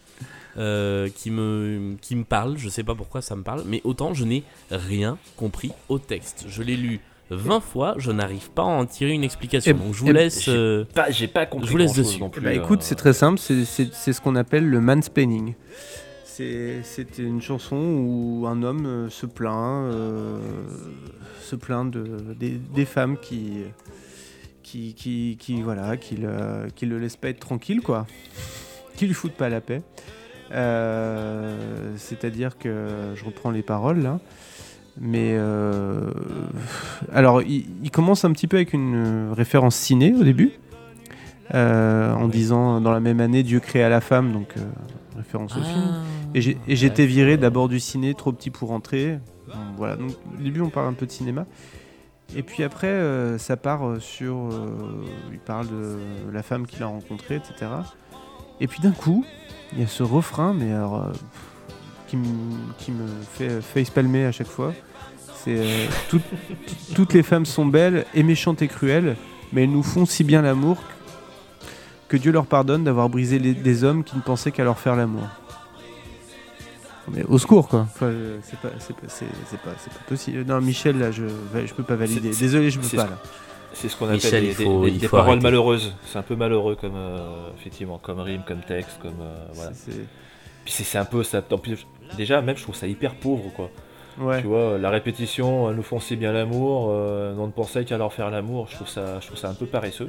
[0.59, 4.15] euh, qui, me, qui me parle, je sais pas pourquoi ça me parle, mais autant
[4.15, 6.47] je n'ai rien compris au texte.
[6.49, 7.01] Je l'ai lu
[7.31, 9.73] 20 fois, je n'arrive pas à en tirer une explication.
[9.77, 10.45] Eh- Donc je vous eh- laisse.
[10.45, 12.21] j'ai euh, Pas- J'ai pas compris Je vous laisse dessus.
[12.21, 12.41] non Eh plus.
[12.41, 15.55] ben, écoute, euh, c'est très simple, c'est- c'est c'est ce qu'on appelle le mansplaining.
[16.25, 20.39] C'est c'est une chanson où un homme euh, se plaint, euh,
[21.43, 23.53] se plaint de, des, des femmes qui,
[24.63, 28.07] qui, qui, qui, voilà, qui, le, qui le laissent pas être tranquille, quoi.
[28.97, 29.83] Qui lui foutent pas la paix.
[30.53, 34.19] Euh, C'est-à-dire que je reprends les paroles là.
[34.99, 36.11] Mais euh,
[37.13, 40.53] alors, il, il commence un petit peu avec une référence ciné au début,
[41.55, 44.55] euh, en disant dans la même année Dieu créa la femme, donc
[45.15, 45.85] référence au film.
[45.87, 46.03] ah,
[46.35, 49.19] Et j'ai- et j'étais viré d'abord du ciné, trop petit pour rentrer.
[49.49, 51.45] Bon, voilà, donc au début on parle un peu de cinéma.
[52.35, 54.35] Et puis après, euh, ça part euh, sur.
[54.35, 55.99] euh, il parle de
[56.33, 57.71] la femme qu'il a rencontrée, etc.
[58.61, 59.25] Et puis d'un coup,
[59.73, 61.03] il y a ce refrain, mais alors.
[61.05, 61.13] euh,
[62.09, 62.25] qui, me-
[62.79, 64.73] qui me fait facepalmer à chaque fois.
[65.45, 65.57] C'est.
[65.57, 66.21] euh, tout-
[66.95, 69.17] toutes les femmes sont belles et méchantes et cruelles,
[69.53, 70.79] mais elles nous font si bien l'amour
[72.09, 74.95] que Dieu leur pardonne d'avoir brisé les- des hommes qui ne pensaient qu'à leur faire
[74.95, 75.27] l'amour.
[77.13, 77.83] Mais au secours, quoi.
[77.93, 78.13] Enfin,
[78.43, 79.27] c'est pas, c'est pas, c'est,
[79.61, 80.45] pas, pas possible.
[80.45, 81.25] Non, Michel, là, je,
[81.65, 82.31] je peux pas valider.
[82.31, 83.19] Désolé, je peux pas, là.
[83.73, 85.43] C'est ce qu'on appelle Michel, des, faut- paroles arrêter.
[85.43, 85.95] malheureuses.
[86.07, 87.19] C'est un peu malheureux comme euh,
[87.59, 89.73] effectivement, comme rime, comme texte, comme euh, voilà.
[89.75, 90.07] C'est- c'est-
[90.65, 91.43] Puis c'est c'est un peu ça.
[91.53, 91.87] en plus,
[92.17, 93.71] déjà, même je trouve ça hyper pauvre quoi.
[94.19, 94.41] Ouais.
[94.41, 97.99] Tu vois, la répétition, elles nous font si bien l'amour, euh, on ne pensait qu'à
[97.99, 98.67] leur faire l'amour.
[98.71, 100.09] Je trouve ça, je trouve ça un peu paresseux.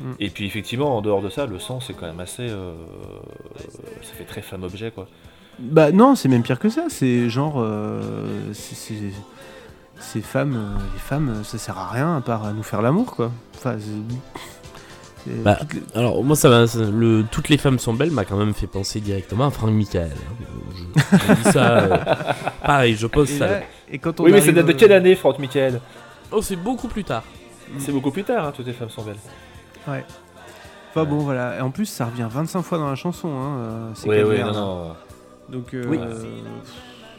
[0.00, 0.12] Mm.
[0.20, 2.74] Et puis effectivement, en dehors de ça, le sang c'est quand même assez, euh,
[4.02, 5.08] ça fait très femme objet quoi.
[5.58, 6.84] Bah non, c'est même pire que ça.
[6.88, 8.94] C'est genre, euh, c'est- c'est-
[10.00, 12.82] ces femmes, euh, les femmes, euh, ça sert à rien à part à nous faire
[12.82, 13.30] l'amour, quoi.
[13.56, 16.64] Enfin, c'est- c'est- Bah, les- Alors, moi, ça va.
[16.90, 20.10] Le Toutes les femmes sont belles m'a quand même fait penser directement à Franck Michael.
[20.12, 20.44] hein.
[20.74, 21.78] Je, je dis ça.
[21.78, 21.96] euh,
[22.64, 23.46] pareil, je pose et, ça.
[23.46, 23.60] là,
[23.90, 25.80] et quand on Oui, mais ça date de euh, quelle année, Franck Michael?
[26.30, 27.22] Oh, c'est beaucoup plus tard.
[27.78, 28.46] C'est beaucoup plus tard.
[28.46, 29.16] hein, toutes les femmes sont belles.
[30.90, 31.58] Enfin bon, voilà.
[31.58, 33.28] Et en plus, ça revient 25 fois dans la chanson.
[33.28, 34.58] Hein, euh, ces Oui, quatre oui, vers, non, là.
[34.60, 34.94] non.
[35.50, 35.98] Donc, euh, Oui.
[35.98, 36.24] pff,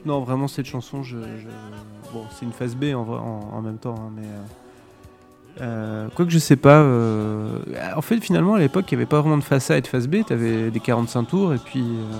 [0.05, 3.61] non, vraiment, cette chanson, je, je- bon, c'est une phase B en, vrai- en, en
[3.61, 4.25] même temps, hein, mais.
[4.25, 6.79] euh, euh, quoi que je sais pas.
[6.81, 7.57] euh,
[7.95, 9.87] En fait, finalement, à l'époque, il n'y avait pas vraiment de face A et de
[9.87, 10.17] face B.
[10.25, 11.81] Tu avais des 45 tours et puis.
[11.81, 12.13] euh,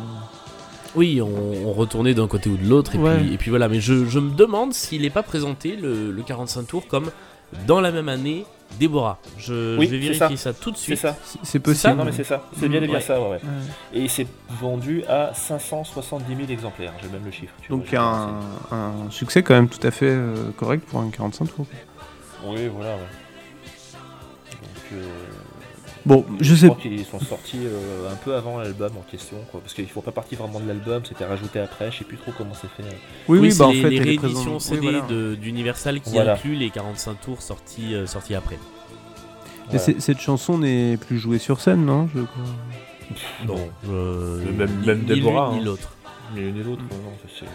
[0.96, 3.18] Oui, on, on retournait d'un côté ou de l'autre, et, Ouais.
[3.20, 3.70] puis, et puis voilà.
[3.70, 7.12] Mais je, je me demande s'il n'est pas présenté le, le 45 tours comme
[7.68, 8.46] dans la même année
[8.78, 9.20] Déborah.
[9.38, 10.54] Je, Oui, je vais c'est vérifier ça.
[10.54, 10.60] ça.
[10.60, 10.98] tout de C'est suite.
[11.00, 11.16] ça.
[11.24, 11.96] c'est- c'est Ah possible.
[11.96, 12.44] non, mais c'est ça.
[12.58, 13.02] C'est bien et bien Ouais.
[13.02, 13.36] ça, ouais, ouais.
[13.44, 14.00] Ouais.
[14.02, 16.94] Et c'est vendu à 570 000 exemplaires.
[17.02, 17.54] J'ai même le chiffre.
[17.62, 18.76] tu Donc vois, un,
[19.08, 21.66] un succès quand même tout à fait euh, correct pour un 45 tours.
[22.46, 23.02] Oui, voilà, ouais.
[24.52, 25.06] Donc, euh,
[26.10, 26.68] Bon, je sais.
[26.68, 29.62] crois qu'ils sont sortis euh, un peu avant l'album en question, quoi.
[29.62, 32.32] Parce qu'ils font pas partie vraiment de l'album, c'était rajouté après, je sais plus trop
[32.38, 32.90] comment c'est fait.
[33.28, 35.08] Oui, Oui, bah en les, fait, les rééditions CD oui, voilà.
[35.08, 36.34] de- d'Universal qui Voilà.
[36.34, 38.58] incluent les 45 tours sortis, euh, sortis après.
[39.72, 40.00] Voilà.
[40.00, 42.44] cette chanson n'est plus jouée sur scène, non je crois?
[43.46, 45.60] Non, Euh, Même- ni- même l'une ni hein.
[45.64, 45.94] l'autre.
[46.36, 47.46] ni l'une ni l'autre, non, c'est-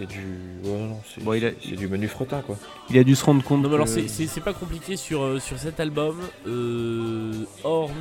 [0.00, 0.24] c'est du.
[0.64, 2.56] Ouais, non, c'est Bon, il a- c'est du menu fretin, quoi.
[2.90, 3.62] Il a dû se rendre compte.
[3.62, 6.16] Non, mais alors que- c'est- c'est c'est pas compliqué sur, euh, sur cet album,
[6.46, 7.32] euh,
[7.64, 7.94] hormis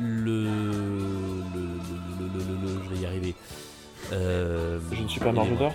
[0.00, 0.48] le, le,
[1.54, 1.60] le,
[2.18, 3.34] le- le- le- le- Je vais y arriver.
[4.12, 5.72] Euh, Je ne suis pas Marge d'or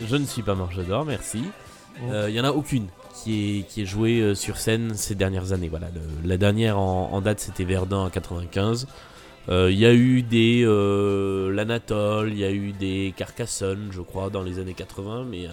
[0.00, 1.42] Je ne suis pas Marge d'or, merci.
[2.00, 2.12] Oh.
[2.12, 2.86] Euh, Il y en a aucune
[3.22, 5.68] qui est, qui est jouée euh, sur scène ces dernières années.
[5.68, 8.86] Voilà, le- la dernière en, en date c'était Verdun en 95.
[9.48, 14.00] Euh, Il y a eu des euh, l'Anatole, il y a eu des Carcassonne, je
[14.00, 15.50] crois, dans les années 80, mais euh,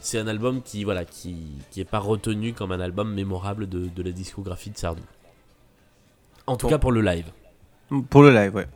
[0.00, 1.36] c'est un album qui voilà qui,
[1.70, 5.02] qui est pas retenu comme un album mémorable de, de la discographie de Sardou.
[6.46, 6.70] En tout Bon.
[6.70, 7.26] cas pour le live.
[8.10, 8.66] Pour le live, ouais.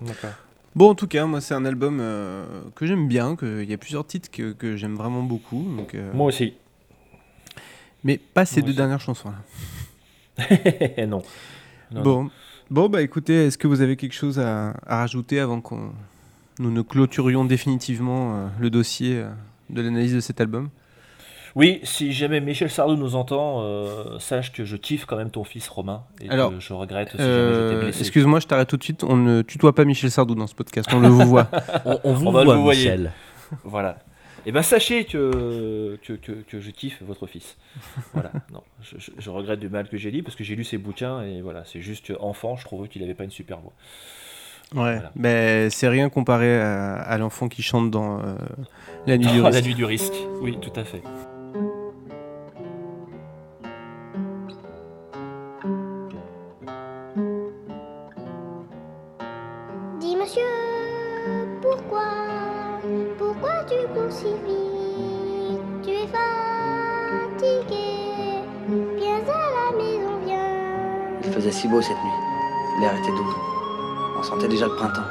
[0.76, 2.44] Bon, en tout cas, moi, c'est un album euh,
[2.76, 3.34] que j'aime bien.
[3.36, 5.64] que- Il y a plusieurs titres que, que j'aime vraiment beaucoup.
[5.76, 6.54] Donc, euh, Moi aussi.
[8.04, 8.76] Mais pas ces Moi deux aussi.
[8.76, 9.38] dernières chansons-là.
[11.06, 11.22] non.
[11.92, 12.30] Non, Bon.
[12.70, 15.92] Bon, bah écoutez, est-ce que vous avez quelque chose à, à rajouter avant qu'on
[16.58, 19.30] nous ne clôturions définitivement euh, le dossier euh,
[19.70, 20.68] de l'analyse de cet album?
[21.56, 25.42] Oui, si jamais Michel Sardou nous entend, euh, sache que je kiffe quand même ton
[25.42, 26.02] fils Romain.
[26.20, 28.00] Et Alors, que je regrette si jamais j'étais blessé.
[28.00, 29.02] Excuse-moi, je t'arrête tout de suite.
[29.02, 30.88] On ne tutoie pas Michel Sardou dans ce podcast.
[30.92, 31.48] On le vous voit.
[31.84, 32.62] On, on vous On va voit, le.
[32.62, 33.12] Michel.
[33.64, 33.98] Voilà.
[34.46, 37.56] Et ben sachez que, que, que, que je kiffe votre fils.
[38.14, 38.32] Voilà.
[38.52, 40.78] Non, je, je- je regrette du mal que j'ai dit parce que j'ai lu ses
[40.78, 43.72] bouquins et voilà, c'est juste enfant, je trouvais qu'il avait pas une super voix.
[44.74, 45.00] Ouais.
[45.16, 48.34] Mais c'est rien comparé à, à l'enfant qui chante dans euh,
[49.06, 49.64] La Nuit du La Risque.
[49.66, 50.14] nuit du risque.
[50.40, 51.02] Oui, tout à fait.
[71.78, 72.80] Cette nuit.
[72.80, 73.34] L'air était doux.
[74.18, 75.06] On sentait déjà le printemps.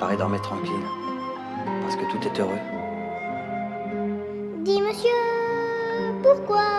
[0.00, 0.72] Paris dormait tranquille.
[1.82, 2.58] Parce que tout est heureux.
[4.64, 5.10] Dis monsieur,
[6.22, 6.73] pourquoi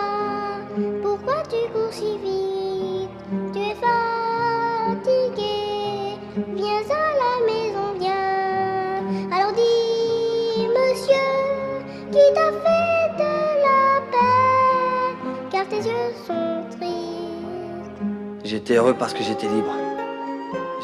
[18.66, 19.72] J'étais heureux parce que j'étais libre.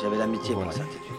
[0.01, 1.17] J'avais l'amitié pour la certitude.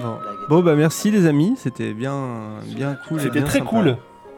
[0.00, 0.16] Bon.
[0.48, 1.54] Bon, bah merci les amis.
[1.56, 3.20] C'était bien, bien cool.
[3.20, 3.70] C'était bien très sympa.
[3.70, 3.96] cool.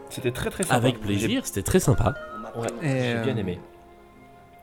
[0.09, 0.77] C'était très très sympa.
[0.77, 2.15] Avec plaisir, c'était très sympa.
[2.57, 3.61] Ouais, j'ai bien euh, aimé.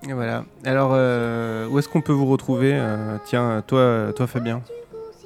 [0.09, 0.43] Et voilà.
[0.65, 4.63] Alors, euh, où est-ce qu'on peut vous retrouver euh, Tiens, toi, toi Fabien,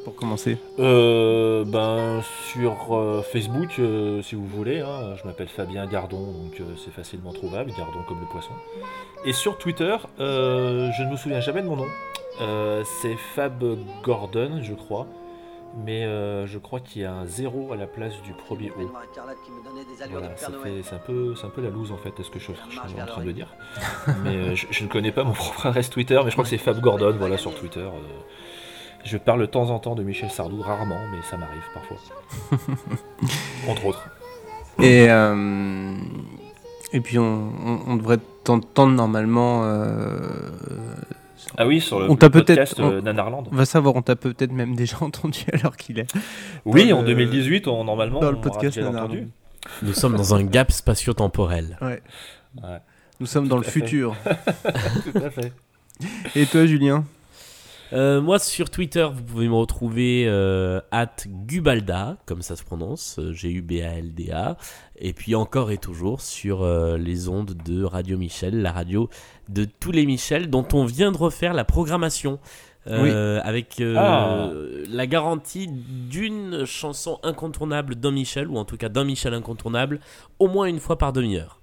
[0.05, 0.57] pour commencer.
[0.79, 2.21] Euh, ben
[2.51, 7.33] sur euh, Facebook, euh, si vous voulez, hein, je m'appelle Fabien Gardon, donc c'est facilement
[7.33, 8.53] trouvable, Gardon comme le poisson.
[9.25, 11.87] Et sur Twitter, je ne me souviens jamais de mon nom.
[13.01, 13.63] C'est Fab
[14.03, 15.07] Gordon, je crois.
[15.83, 16.03] Mais
[16.45, 18.91] je crois qu'il y a un zéro à la place du premier O.
[20.09, 22.55] Voilà, c'est un, peu, un peu la loose en fait, ce que je, suis
[23.01, 23.53] en train de dire.
[24.23, 26.57] Mais je, je ne connais pas mon propre adresse Twitter, mais je crois que c'est
[26.59, 27.87] Fab Gordon, voilà, sur Twitter.
[29.05, 31.97] Je parle de temps en temps de Michel Sardou, rarement, mais ça m'arrive parfois.
[33.69, 34.09] Entre autres.
[34.81, 35.93] Et, euh,
[36.91, 37.23] et puis, on,
[37.65, 39.61] on- on devrait t'entendre normalement.
[39.63, 40.49] euh,
[41.57, 43.45] Ah oui, sur le on podcast, euh, on- Nanarland.
[43.51, 46.07] On va savoir, on t'a peut-être même déjà entendu alors qu'il est.
[46.65, 49.27] Oui, en le- 2018, on- normalement, dans le podcast Nanarland.
[49.81, 51.77] Nous sommes dans un gap spatio-temporel.
[51.81, 52.01] Ouais.
[52.61, 52.77] Ouais.
[53.19, 53.71] Nous sommes dans le fait.
[53.71, 54.15] futur.
[54.25, 55.53] Tout à fait.
[56.35, 57.05] Et toi, Julien?
[57.93, 63.17] Euh, moi sur Twitter, vous pouvez me retrouver euh, at Gubalda, comme ça se prononce,
[63.19, 64.57] euh, G-U-B-A-L-D-A,
[64.97, 66.65] et puis encore et toujours sur
[66.97, 69.09] les ondes de Radio Michel, la radio
[69.49, 72.39] de tous les Michel, dont on vient de refaire la programmation.
[72.87, 74.51] euh, avec euh, Ah.
[74.87, 79.99] la garantie d'une chanson incontournable d'un Michel, ou en tout cas d'un Michel incontournable,
[80.37, 81.59] au moins une fois par demi-heure.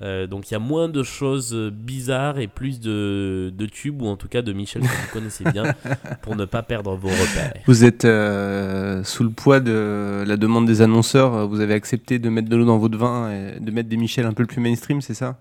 [0.00, 4.00] Euh, donc il y a moins de choses euh, bizarres et plus de, de tubes,
[4.00, 5.74] ou en tout cas de Michel que vous connaissez bien,
[6.22, 7.54] pour ne pas perdre vos repères.
[7.66, 11.48] Vous êtes euh, sous le poids de la demande des annonceurs.
[11.48, 14.24] Vous avez accepté de mettre de l'eau dans votre vin et de mettre des Michel
[14.24, 15.36] un peu plus mainstream, c'est ça?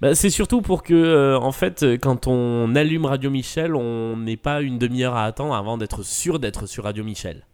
[0.00, 4.36] Bah, c'est surtout pour que, euh, en fait, quand on allume Radio Michel, on n'ait
[4.36, 7.46] pas une demi-heure à attendre avant d'être sûr d'être sur Radio Michel.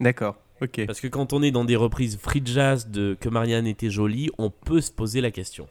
[0.00, 0.86] D'accord, ok.
[0.86, 4.30] Parce que quand on est dans des reprises free jazz de Que Marianne était jolie,
[4.38, 5.66] on peut se poser la question.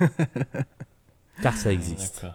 [1.42, 2.26] Car ça existe.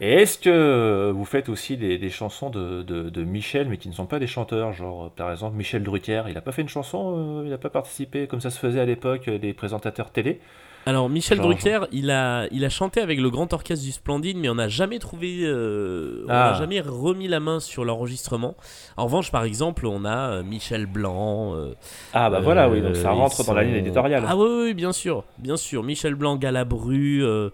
[0.00, 3.88] Et est-ce que vous faites aussi des, des chansons de, de, de Michel, mais qui
[3.88, 6.68] ne sont pas des chanteurs Genre, par exemple, Michel Drucker, il n'a pas fait une
[6.68, 10.10] chanson, euh, il n'a pas participé, comme ça se faisait à l'époque, euh, des présentateurs
[10.10, 10.40] télé?
[10.86, 14.36] Alors Michel Genre- Drucker, il a, il a chanté avec le grand orchestre du Splendide,
[14.36, 16.58] mais on n'a jamais trouvé, euh, on n'a Ah.
[16.58, 18.54] jamais remis la main sur l'enregistrement.
[18.98, 21.54] En revanche, par exemple, on a euh, Michel Blanc.
[21.54, 21.72] euh,
[22.12, 24.24] Ah bah voilà, oui, donc ça rentre dans la ligne éditoriale.
[24.28, 25.82] Ah oui, oui, bien sûr, bien sûr.
[25.82, 27.22] Michel Blanc, Galabru.
[27.24, 27.48] euh,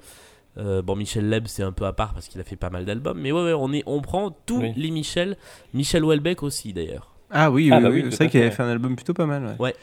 [0.59, 2.85] euh, bon, Michel Leb, c'est un peu à part parce qu'il a fait pas mal
[2.85, 4.73] d'albums, mais ouais, ouais, on, est, on prend tous Oui.
[4.77, 5.37] les Michel.
[5.73, 7.07] Michel Houellebecq aussi, d'ailleurs.
[7.31, 8.57] Ah oui, Ah oui, bah oui, oui, c'est vrai qu'il avait fait.
[8.57, 9.45] fait un album plutôt pas mal.
[9.45, 9.55] Ouais.
[9.67, 9.75] Ouais.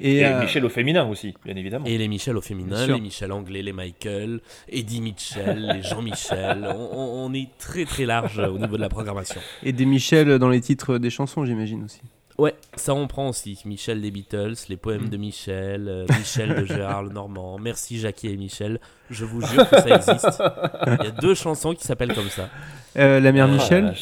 [0.00, 1.86] Et, Et euh, Michel au féminin aussi, bien évidemment.
[1.86, 6.68] Et les Michel au féminin, les Michel anglais, les Michael, Eddie Mitchell, les Jean-Michel.
[6.76, 9.40] On, est très très large au niveau de la programmation.
[9.62, 12.00] et des Michel dans les titres des chansons, j'imagine aussi.
[12.38, 13.58] Ouais, ça on prend aussi.
[13.64, 17.58] Michel des Beatles, les poèmes de Michel, euh, Michel de Gérard Lenormand.
[17.58, 18.78] Merci Jackie et Michel.
[19.10, 20.42] Je vous jure que ça existe.
[20.86, 22.50] Il y a deux chansons qui s'appellent comme ça.
[22.98, 23.94] Euh, la mère Euh, Michel.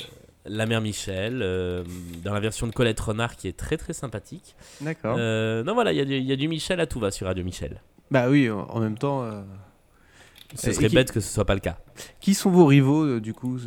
[0.46, 1.84] La mère Michel, euh,
[2.22, 4.54] dans la version de Colette Renard qui est très très sympathique.
[4.82, 5.16] D'accord.
[5.18, 7.10] Euh, non voilà, il y, a du- il y a du Michel à tout va
[7.10, 7.80] sur Radio Michel.
[8.10, 9.22] Bah oui, en en même temps.
[9.24, 9.40] euh,
[10.54, 11.78] Ce serait qui- bête que ce soit pas le cas.
[12.20, 13.58] Qui sont vos rivaux, euh, du coup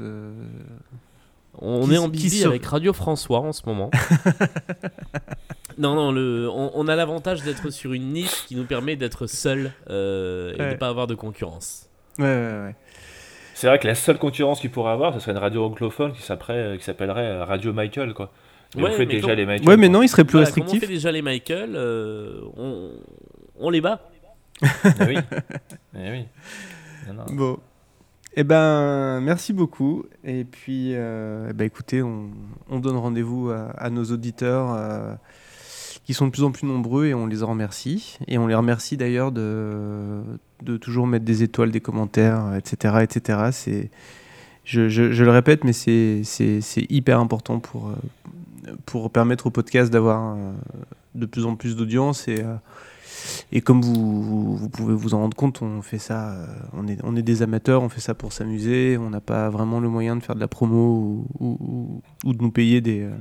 [1.60, 3.90] On Qui- est en busy se- avec Radio François en ce moment.
[5.80, 9.26] non, non, le, on, on a l'avantage d'être sur une niche qui nous permet d'être
[9.28, 11.90] seul et de ne pas avoir de concurrence.
[12.20, 12.76] Ouais, ouais, ouais.
[13.58, 16.22] C'est vrai que la seule concurrence qu'il pourrait avoir, ce serait une radio anglophone qui
[16.22, 18.32] s'appellerait, qui s'appellerait Radio Michael, quoi.
[18.76, 19.68] Ouais, vous faites mais déjà les Michael.
[19.68, 20.88] Ouais, mais non, il serait plus Voilà, comme on restrictif.
[20.88, 22.92] fait déjà les Michael, euh, on,
[23.60, 24.00] on les bat.
[24.62, 24.68] Eh
[25.08, 25.18] oui.
[25.96, 26.26] Eh oui.
[27.08, 27.26] Non, non.
[27.36, 27.58] Bon.
[28.36, 30.06] Eh ben, merci beaucoup.
[30.24, 32.30] Et puis, euh, eh ben, écoutez, on,
[32.70, 35.16] on donne rendez-vous à, à nos auditeurs euh,
[36.06, 38.20] qui sont de plus en plus nombreux et on les en remercie.
[38.28, 40.22] Et on les remercie d'ailleurs de,
[40.64, 42.98] de toujours mettre des étoiles, des commentaires, etc.
[43.04, 43.50] etc.
[43.52, 43.90] C'est,
[44.64, 46.22] je, je- le répète, mais c'est,
[46.90, 50.52] hyper important pour, euh, pour permettre au podcast d'avoir euh,
[51.16, 52.28] de plus en plus d'audience.
[52.28, 52.56] Et, euh,
[53.52, 57.00] et comme vous, vous, pouvez vous en rendre compte, on fait ça, euh, on, est,
[57.04, 60.16] on est des amateurs, on fait ça pour s'amuser, on n'a pas vraiment le moyen
[60.16, 63.12] de faire de la promo ou, ou- de nous payer des, euh,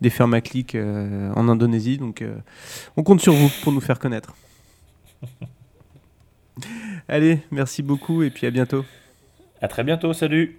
[0.00, 1.98] des fermes à clics euh, en Indonésie.
[1.98, 2.34] Donc euh,
[2.96, 4.34] on compte sur vous pour nous faire connaître.
[7.08, 8.84] Allez, merci beaucoup et puis à bientôt.
[9.60, 10.58] À très bientôt, salut